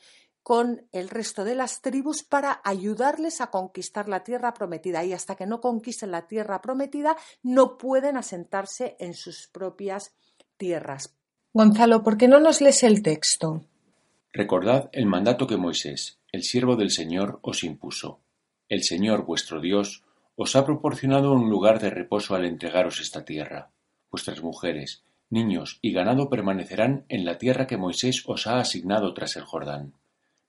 con 0.47 0.87
el 0.93 1.09
resto 1.09 1.43
de 1.43 1.57
las 1.57 1.83
tribus 1.83 2.23
para 2.23 2.61
ayudarles 2.63 3.41
a 3.41 3.51
conquistar 3.51 4.09
la 4.09 4.23
tierra 4.23 4.55
prometida. 4.55 5.05
Y 5.05 5.13
hasta 5.13 5.35
que 5.35 5.45
no 5.45 5.61
conquisten 5.61 6.13
la 6.13 6.29
tierra 6.29 6.63
prometida, 6.63 7.17
no 7.43 7.77
pueden 7.77 8.17
asentarse 8.17 8.95
en 9.01 9.15
sus 9.15 9.49
propias 9.49 10.15
tierras. 10.57 11.17
Gonzalo, 11.53 12.05
¿por 12.05 12.17
qué 12.17 12.29
no 12.29 12.39
nos 12.39 12.61
lees 12.61 12.85
el 12.85 13.03
texto? 13.03 13.65
Recordad 14.33 14.89
el 14.93 15.07
mandato 15.07 15.49
que 15.49 15.57
Moisés, 15.57 16.21
el 16.31 16.45
siervo 16.45 16.77
del 16.77 16.93
Señor, 16.93 17.41
os 17.43 17.65
impuso. 17.65 18.21
El 18.69 18.85
Señor 18.85 19.27
vuestro 19.27 19.61
Dios 19.61 20.05
os 20.37 20.55
ha 20.55 20.65
proporcionado 20.65 21.33
un 21.33 21.51
lugar 21.51 21.81
de 21.81 21.91
reposo 21.91 22.37
al 22.37 22.45
entregaros 22.45 23.01
esta 23.01 23.25
tierra. 23.25 23.73
Vuestras 24.13 24.41
mujeres, 24.45 25.03
niños 25.29 25.81
y 25.83 25.93
ganado 25.93 26.31
permanecerán 26.31 27.05
en 27.09 27.25
la 27.25 27.37
tierra 27.37 27.67
que 27.67 27.79
Moisés 27.79 28.23
os 28.29 28.47
ha 28.47 28.61
asignado 28.61 29.13
tras 29.13 29.35
el 29.35 29.43
Jordán. 29.43 29.95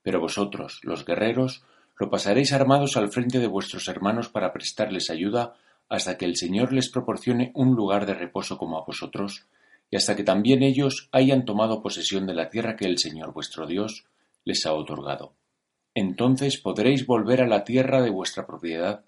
Pero 0.08 0.22
vosotros, 0.22 0.80
los 0.84 1.04
guerreros, 1.04 1.66
lo 2.00 2.10
pasaréis 2.10 2.54
armados 2.54 2.96
al 2.96 3.12
frente 3.12 3.40
de 3.40 3.48
vuestros 3.48 3.90
hermanos 3.90 4.30
para 4.30 4.54
prestarles 4.54 5.10
ayuda 5.10 5.56
hasta 5.90 6.18
que 6.18 6.24
el 6.24 6.38
Señor 6.38 6.72
les 6.72 6.90
proporcione 6.90 7.52
un 7.56 7.76
lugar 7.76 8.06
de 8.06 8.14
reposo 8.14 8.58
como 8.58 8.78
a 8.78 8.86
vosotros, 8.86 9.48
y 9.92 9.98
hasta 9.98 10.16
que 10.16 10.24
también 10.24 10.64
ellos 10.64 11.10
hayan 11.12 11.44
tomado 11.44 11.82
posesión 11.82 12.26
de 12.26 12.36
la 12.36 12.48
tierra 12.48 12.78
que 12.78 12.86
el 12.86 12.98
Señor 12.98 13.34
vuestro 13.34 13.68
Dios 13.68 14.06
les 14.46 14.66
ha 14.66 14.72
otorgado. 14.72 15.34
Entonces 15.94 16.56
podréis 16.56 17.06
volver 17.06 17.42
a 17.42 17.48
la 17.48 17.66
tierra 17.66 18.02
de 18.02 18.10
vuestra 18.10 18.48
propiedad, 18.48 19.04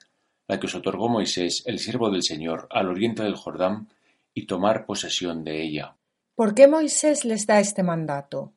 la 0.50 0.60
que 0.60 0.68
os 0.68 0.76
otorgó 0.76 1.08
Moisés, 1.08 1.64
el 1.66 1.80
siervo 1.80 2.10
del 2.10 2.24
Señor, 2.24 2.68
al 2.72 2.90
oriente 2.90 3.24
del 3.24 3.38
Jordán, 3.38 3.88
y 4.34 4.48
tomar 4.48 4.86
posesión 4.86 5.46
de 5.46 5.64
ella. 5.64 5.96
¿Por 6.36 6.54
qué 6.54 6.68
Moisés 6.68 7.24
les 7.24 7.48
da 7.48 7.62
este 7.62 7.84
mandato? 7.84 8.52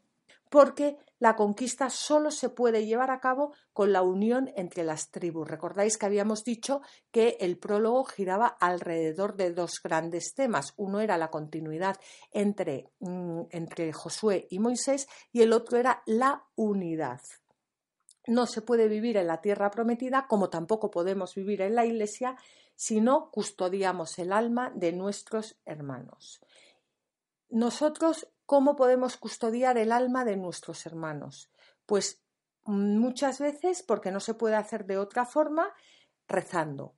Porque 0.51 0.97
la 1.23 1.37
conquista 1.37 1.89
solo 1.89 2.33
se 2.33 2.49
puede 2.49 2.85
llevar 2.85 3.13
a 3.13 3.21
cabo 3.21 3.55
con 3.73 3.93
la 3.93 4.03
unión 4.03 4.51
entre 4.57 4.83
las 4.83 5.13
tribus. 5.13 5.47
Recordáis 5.47 5.97
que 5.97 6.07
habíamos 6.07 6.43
dicho 6.43 6.81
que 7.13 7.37
el 7.39 7.59
prólogo 7.59 8.03
giraba 8.03 8.49
alrededor 8.49 9.37
de 9.37 9.53
dos 9.53 9.81
grandes 9.81 10.35
temas. 10.35 10.75
Uno 10.77 10.99
era 10.99 11.17
la 11.19 11.31
continuidad 11.31 11.97
entre, 12.33 12.91
mm, 12.99 13.43
entre 13.51 13.93
Josué 13.93 14.49
y 14.51 14.59
Moisés 14.59 15.07
y 15.31 15.43
el 15.43 15.53
otro 15.53 15.79
era 15.79 16.03
la 16.07 16.43
unidad. 16.57 17.21
No 18.27 18.47
se 18.47 18.61
puede 18.61 18.89
vivir 18.89 19.17
en 19.17 19.29
la 19.29 19.41
tierra 19.41 19.71
prometida 19.71 20.27
como 20.27 20.51
tampoco 20.51 20.91
podemos 20.91 21.37
vivir 21.37 21.63
en 21.63 21.77
la 21.77 21.87
iglesia 21.87 22.35
si 22.75 23.01
no 23.01 23.31
custodiamos 23.31 24.19
el 24.19 24.33
alma 24.33 24.73
de 24.75 24.91
nuestros 24.91 25.57
hermanos. 25.67 26.41
Nosotros 27.49 28.27
¿Cómo 28.53 28.77
podemos 28.77 29.17
custodiar 29.17 29.79
el 29.79 29.93
alma 29.93 30.27
de 30.27 30.37
nuestros 30.37 30.85
hermanos? 30.85 31.51
Pues 31.87 32.21
muchas 32.65 33.41
veces, 33.41 33.83
porque 33.83 34.11
no 34.11 34.21
se 34.21 34.35
puede 34.35 34.57
hacer 34.57 34.85
de 34.85 34.99
otra 34.99 35.25
forma, 35.25 35.73
rezando. 36.29 36.95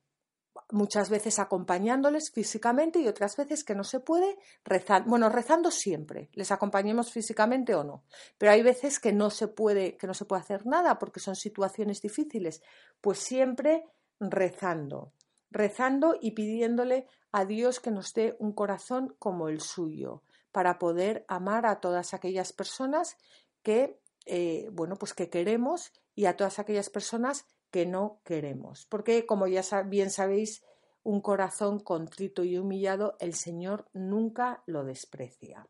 Muchas 0.71 1.09
veces 1.09 1.39
acompañándoles 1.39 2.29
físicamente 2.29 2.99
y 2.99 3.07
otras 3.07 3.37
veces 3.37 3.63
que 3.63 3.73
no 3.73 3.85
se 3.85 4.01
puede 4.01 4.37
rezando. 4.65 5.09
Bueno, 5.09 5.29
rezando 5.29 5.71
siempre, 5.71 6.29
les 6.33 6.51
acompañemos 6.51 7.13
físicamente 7.13 7.73
o 7.73 7.85
no. 7.85 8.03
Pero 8.37 8.51
hay 8.51 8.61
veces 8.61 8.99
que 8.99 9.13
no 9.13 9.29
se 9.29 9.47
puede, 9.47 9.95
que 9.95 10.07
no 10.07 10.13
se 10.13 10.25
puede 10.25 10.41
hacer 10.41 10.65
nada 10.65 10.99
porque 10.99 11.21
son 11.21 11.37
situaciones 11.37 12.01
difíciles. 12.01 12.63
Pues 12.99 13.19
siempre 13.19 13.85
rezando, 14.19 15.13
rezando 15.51 16.17
y 16.19 16.31
pidiéndole 16.31 17.07
a 17.31 17.45
Dios 17.45 17.79
que 17.79 17.91
nos 17.91 18.13
dé 18.13 18.35
un 18.39 18.51
corazón 18.51 19.15
como 19.19 19.47
el 19.47 19.61
suyo 19.61 20.21
para 20.55 20.79
poder 20.79 21.25
amar 21.27 21.65
a 21.65 21.81
todas 21.81 22.13
aquellas 22.13 22.53
personas 22.53 23.17
que, 23.61 23.99
eh, 24.25 24.69
bueno, 24.71 24.95
pues 24.95 25.13
que 25.13 25.29
queremos 25.29 25.91
y 26.15 26.27
a 26.27 26.37
todas 26.37 26.59
aquellas 26.59 26.89
personas 26.89 27.45
que 27.71 27.85
no 27.85 28.21
queremos. 28.23 28.85
Porque, 28.85 29.25
como 29.25 29.47
ya 29.47 29.63
bien 29.81 30.11
sabéis, 30.11 30.63
un 31.03 31.19
corazón 31.19 31.81
contrito 31.81 32.45
y 32.45 32.57
humillado, 32.57 33.17
el 33.19 33.33
Señor 33.33 33.89
nunca 33.91 34.63
lo 34.65 34.85
desprecia. 34.85 35.67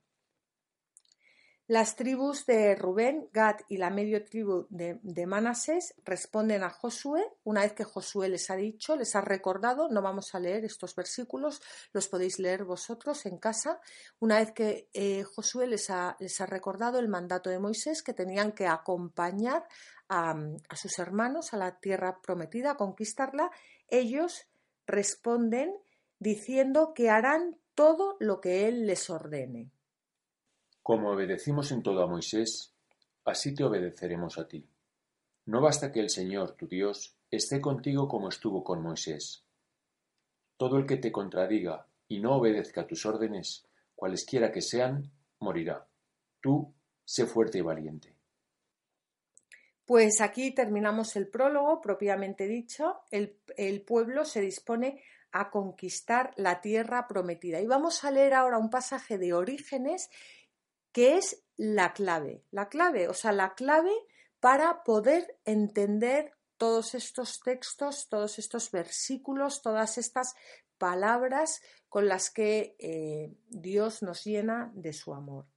Las 1.67 1.95
tribus 1.95 2.45
de 2.45 2.75
Rubén, 2.75 3.27
Gad 3.33 3.55
y 3.69 3.77
la 3.77 3.89
medio 3.89 4.23
tribu 4.23 4.67
de, 4.69 5.25
Manasés 5.25 5.95
responden 6.05 6.63
a 6.63 6.69
Josué. 6.69 7.25
Una 7.43 7.61
vez 7.61 7.73
que 7.73 7.83
Josué 7.83 8.29
les 8.29 8.51
ha 8.51 8.55
dicho, 8.55 8.95
les 8.95 9.15
ha 9.15 9.21
recordado, 9.21 9.89
no 9.89 10.03
vamos 10.03 10.35
a 10.35 10.39
leer 10.39 10.63
estos 10.63 10.93
versículos, 10.93 11.63
los 11.91 12.07
podéis 12.07 12.37
leer 12.37 12.65
vosotros 12.65 13.25
en 13.25 13.39
casa. 13.39 13.81
Una 14.19 14.37
vez 14.37 14.51
que 14.51 14.89
eh, 14.93 15.23
Josué 15.23 15.65
les 15.65 15.89
ha, 15.89 16.15
les 16.19 16.39
ha, 16.39 16.45
recordado 16.45 16.99
el 16.99 17.07
mandato 17.07 17.49
de 17.49 17.57
Moisés, 17.57 18.03
que 18.03 18.13
tenían 18.13 18.51
que 18.51 18.67
acompañar 18.67 19.67
a, 20.07 20.35
a 20.69 20.75
sus 20.75 20.99
hermanos 20.99 21.51
a 21.55 21.57
la 21.57 21.79
tierra 21.79 22.21
prometida, 22.21 22.71
a 22.71 22.77
conquistarla, 22.77 23.49
ellos 23.87 24.45
responden 24.85 25.75
diciendo 26.19 26.93
que 26.93 27.09
harán 27.09 27.57
todo 27.73 28.17
lo 28.19 28.39
que 28.39 28.67
él 28.67 28.85
les 28.85 29.09
ordene. 29.09 29.71
Como 30.85 31.09
obedecimos 31.09 31.71
en 31.71 31.81
todo 31.81 32.03
a 32.03 32.07
Moisés, 32.07 32.71
así 33.23 33.55
te 33.55 33.63
obedeceremos 33.63 34.37
a 34.37 34.47
ti. 34.47 34.69
No 35.47 35.59
basta 35.59 35.91
que 35.91 35.99
el 35.99 36.11
Señor, 36.11 36.51
tu 36.51 36.67
Dios, 36.67 37.17
esté 37.31 37.59
contigo 37.59 38.07
como 38.07 38.29
estuvo 38.29 38.63
con 38.63 38.83
Moisés. 38.83 39.43
Todo 40.57 40.77
el 40.77 40.85
que 40.85 40.97
te 40.97 41.11
contradiga 41.11 41.87
y 42.07 42.19
no 42.19 42.35
obedezca 42.35 42.85
tus 42.85 43.03
órdenes, 43.07 43.65
cualesquiera 43.95 44.51
que 44.51 44.61
sean, 44.61 45.11
morirá. 45.39 45.87
Tú, 46.39 46.71
sé 47.03 47.25
fuerte 47.25 47.57
y 47.57 47.61
valiente. 47.61 48.15
Pues 49.85 50.21
aquí 50.21 50.51
terminamos 50.51 51.15
el 51.15 51.29
prólogo 51.29 51.81
propiamente 51.81 52.47
dicho. 52.47 53.01
El, 53.09 53.81
pueblo 53.81 54.23
se 54.23 54.39
dispone 54.39 55.01
a 55.31 55.49
conquistar 55.49 56.31
la 56.35 56.61
tierra 56.61 57.07
prometida. 57.07 57.59
Y 57.59 57.65
vamos 57.65 58.03
a 58.03 58.11
leer 58.11 58.35
ahora 58.35 58.59
un 58.59 58.69
pasaje 58.69 59.17
de 59.17 59.33
Orígenes 59.33 60.11
que 60.95 61.17
es 61.17 61.43
la 61.57 61.91
clave, 61.91 62.45
la 62.51 62.69
clave, 62.69 63.09
o 63.09 63.13
sea, 63.13 63.33
la 63.33 63.53
clave 63.53 63.91
para 64.39 64.81
poder 64.85 65.37
entender 65.43 66.31
todos 66.55 66.95
estos 66.95 67.41
textos, 67.41 68.07
todos 68.07 68.39
estos 68.39 68.71
versículos, 68.71 69.61
todas 69.61 69.97
estas 69.97 70.35
palabras 70.77 71.61
con 71.89 72.07
las 72.07 72.29
que 72.29 72.77
eh, 72.79 73.35
Dios 73.49 74.03
nos 74.03 74.23
llena 74.23 74.71
de 74.73 74.93
su 74.93 75.13
amor. 75.13 75.47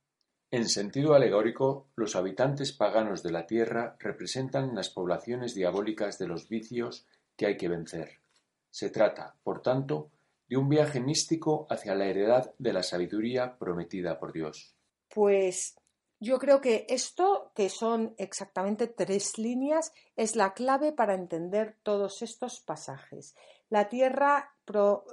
En 0.50 0.68
sentido 0.68 1.14
alegórico, 1.14 1.86
los 1.94 2.16
habitantes 2.16 2.72
paganos 2.72 3.22
de 3.22 3.30
la 3.30 3.46
tierra 3.46 3.94
representan 4.00 4.74
las 4.74 4.90
poblaciones 4.90 5.54
diabólicas 5.54 6.18
de 6.18 6.26
los 6.26 6.48
vicios 6.48 7.06
que 7.36 7.46
hay 7.46 7.56
que 7.56 7.68
vencer. 7.68 8.18
Se 8.70 8.90
trata, 8.90 9.36
por 9.44 9.62
tanto, 9.62 10.10
de 10.48 10.56
un 10.56 10.68
viaje 10.68 10.98
místico 10.98 11.68
hacia 11.70 11.94
la 11.94 12.06
heredad 12.06 12.52
de 12.58 12.72
la 12.72 12.82
sabiduría 12.82 13.56
prometida 13.56 14.18
por 14.18 14.32
Dios. 14.32 14.74
Pues 15.12 15.76
yo 16.20 16.38
creo 16.38 16.60
que 16.60 16.86
esto, 16.88 17.52
que 17.54 17.68
son 17.68 18.14
exactamente 18.18 18.88
tres 18.88 19.38
líneas, 19.38 19.92
es 20.16 20.34
la 20.34 20.52
clave 20.52 20.92
para 20.92 21.14
entender 21.14 21.76
todos 21.82 22.22
estos 22.22 22.60
pasajes. 22.60 23.36
La 23.70 23.88
tierra 23.88 24.56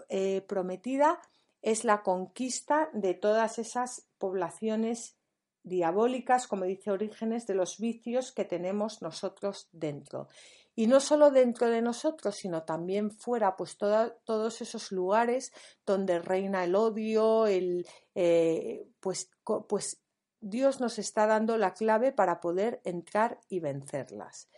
eh, 0.10 0.42
prometida 0.48 1.20
es 1.62 1.84
la 1.84 2.02
conquista 2.02 2.90
de 2.94 3.14
todas 3.14 3.60
esas 3.60 4.08
poblaciones 4.18 5.16
diabólicas, 5.64 6.48
como 6.48 6.66
dice 6.66 6.92
Orígenes, 6.92 7.46
de 7.48 7.56
los 7.56 7.78
vicios 7.80 8.32
que 8.32 8.46
tenemos 8.46 9.02
nosotros 9.02 9.68
dentro. 9.72 10.28
Y 10.76 10.88
no 10.88 11.00
solo 11.00 11.32
dentro 11.32 11.70
de 11.70 11.82
nosotros, 11.82 12.36
sino 12.36 12.64
también 12.64 13.12
fuera, 13.12 13.56
pues 13.56 13.78
todos 13.78 14.62
esos 14.62 14.92
lugares 14.92 15.54
donde 15.86 16.20
reina 16.20 16.66
el 16.66 16.76
odio, 16.76 17.48
el, 17.48 17.88
eh, 18.14 18.86
pues, 19.00 19.30
pues 19.68 20.02
Dios 20.42 20.80
nos 20.80 21.00
está 21.00 21.26
dando 21.28 21.58
la 21.58 21.74
clave 21.74 22.12
para 22.12 22.40
poder 22.40 22.82
entrar 22.84 23.40
y 23.50 23.60
vencerlas. 23.60 24.50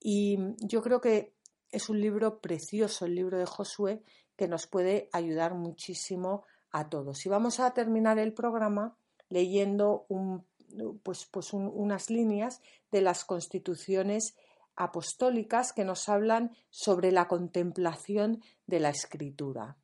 Y 0.00 0.38
yo 0.58 0.82
creo 0.82 1.00
que 1.00 1.34
es 1.70 1.88
un 1.88 2.00
libro 2.00 2.40
precioso, 2.40 3.06
el 3.06 3.14
libro 3.14 3.38
de 3.38 3.46
Josué, 3.46 4.02
que 4.36 4.48
nos 4.48 4.66
puede 4.66 5.08
ayudar 5.12 5.54
muchísimo 5.54 6.44
a 6.70 6.88
todos. 6.88 7.24
Y 7.24 7.28
vamos 7.28 7.60
a 7.60 7.72
terminar 7.72 8.18
el 8.18 8.32
programa 8.32 8.96
leyendo 9.28 10.06
pues, 11.02 11.26
pues 11.26 11.52
un, 11.52 11.70
unas 11.72 12.10
líneas 12.10 12.60
de 12.90 13.00
las 13.00 13.24
constituciones 13.24 14.36
apostólicas 14.76 15.72
que 15.72 15.84
nos 15.84 16.08
hablan 16.08 16.54
sobre 16.70 17.12
la 17.12 17.28
contemplación 17.28 18.42
de 18.66 18.80
la 18.80 18.90
escritura. 18.90 19.76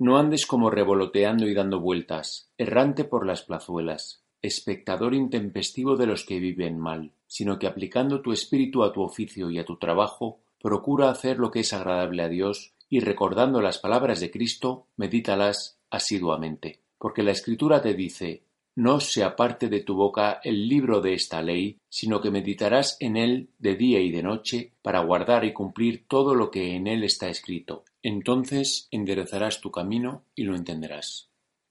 No 0.00 0.16
andes 0.16 0.46
como 0.46 0.70
revoloteando 0.70 1.46
y 1.46 1.52
dando 1.52 1.78
vueltas, 1.78 2.48
errante 2.56 3.04
por 3.04 3.26
las 3.26 3.42
plazuelas, 3.42 4.24
espectador 4.40 5.12
intempestivo 5.12 5.98
de 5.98 6.06
los 6.06 6.24
que 6.24 6.40
viven 6.40 6.78
mal, 6.78 7.12
sino 7.26 7.58
que 7.58 7.66
aplicando 7.66 8.22
tu 8.22 8.32
espíritu 8.32 8.82
a 8.82 8.94
tu 8.94 9.02
oficio 9.02 9.50
y 9.50 9.58
a 9.58 9.66
tu 9.66 9.76
trabajo, 9.76 10.40
procura 10.58 11.10
hacer 11.10 11.38
lo 11.38 11.50
que 11.50 11.60
es 11.60 11.74
agradable 11.74 12.22
a 12.22 12.30
Dios 12.30 12.72
y 12.88 13.00
recordando 13.00 13.60
las 13.60 13.76
palabras 13.76 14.20
de 14.20 14.30
Cristo, 14.30 14.86
medítalas 14.96 15.78
asiduamente. 15.90 16.80
Porque 16.96 17.22
la 17.22 17.32
Escritura 17.32 17.82
te 17.82 17.92
dice, 17.92 18.44
no 18.76 19.00
se 19.00 19.22
aparte 19.22 19.68
de 19.68 19.80
tu 19.80 19.96
boca 19.96 20.40
el 20.42 20.66
libro 20.66 21.02
de 21.02 21.12
esta 21.12 21.42
ley, 21.42 21.76
sino 21.90 22.22
que 22.22 22.30
meditarás 22.30 22.96
en 23.00 23.18
él 23.18 23.50
de 23.58 23.76
día 23.76 24.00
y 24.00 24.10
de 24.10 24.22
noche, 24.22 24.72
para 24.80 25.00
guardar 25.00 25.44
y 25.44 25.52
cumplir 25.52 26.06
todo 26.08 26.34
lo 26.34 26.50
que 26.50 26.74
en 26.74 26.86
él 26.86 27.04
está 27.04 27.28
escrito. 27.28 27.84
Entonces 28.02 28.88
enderezarás 28.90 29.60
tu 29.60 29.70
camino 29.70 30.24
y 30.34 30.44
lo 30.44 30.56
entenderás. 30.56 31.30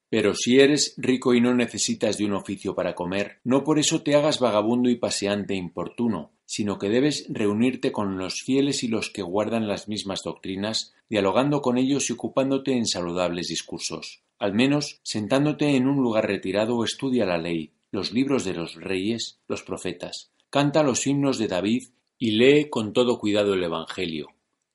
Pero 0.10 0.34
si 0.34 0.60
eres 0.60 0.96
rico 0.98 1.36
y 1.36 1.42
no 1.42 1.54
necesitas 1.54 2.18
de 2.18 2.26
un 2.26 2.34
oficio 2.34 2.74
para 2.74 2.96
comer, 2.96 3.40
no 3.44 3.64
por 3.64 3.78
eso 3.78 4.02
te 4.02 4.16
hagas 4.16 4.40
vagabundo 4.40 4.90
y 4.90 4.96
paseante 4.96 5.54
importuno, 5.54 6.32
sino 6.46 6.80
que 6.80 6.90
debes 6.90 7.28
reunirte 7.30 7.92
con 7.92 8.18
los 8.18 8.42
fieles 8.42 8.84
y 8.84 8.88
los 8.88 9.12
que 9.12 9.22
guardan 9.22 9.68
las 9.68 9.88
mismas 9.88 10.22
doctrinas, 10.24 10.96
dialogando 11.10 11.62
con 11.62 11.78
ellos 11.78 12.10
y 12.10 12.14
ocupándote 12.14 12.74
en 12.74 12.88
saludables 12.88 13.50
discursos. 13.50 14.24
Al 14.40 14.54
menos, 14.54 15.00
sentándote 15.04 15.76
en 15.76 15.88
un 15.88 15.98
lugar 15.98 16.26
retirado, 16.26 16.84
estudia 16.84 17.28
la 17.28 17.38
ley, 17.38 17.74
los 17.92 18.12
libros 18.12 18.46
de 18.46 18.54
los 18.54 18.76
reyes, 18.76 19.40
los 19.48 19.62
profetas, 19.62 20.32
canta 20.50 20.82
los 20.82 21.06
himnos 21.06 21.38
de 21.38 21.48
David 21.48 21.90
y 22.18 22.32
lee 22.32 22.70
con 22.70 22.94
todo 22.94 23.20
cuidado 23.20 23.54
el 23.54 23.64
Evangelio, 23.64 24.30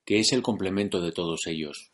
que 0.05 0.19
es 0.19 0.31
el 0.31 0.43
complemento 0.43 1.01
de 1.01 1.11
todos 1.11 1.47
ellos. 1.47 1.91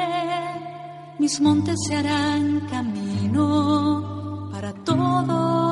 mis 1.20 1.40
montes 1.40 1.78
se 1.86 1.94
harán 1.94 2.66
camino 2.68 4.50
para 4.50 4.72
todos. 4.84 5.71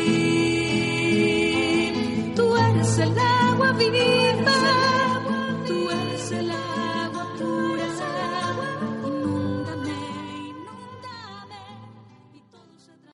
es 2.91 2.97
el 2.99 3.17
agua 3.17 3.71
viva. 3.73 4.80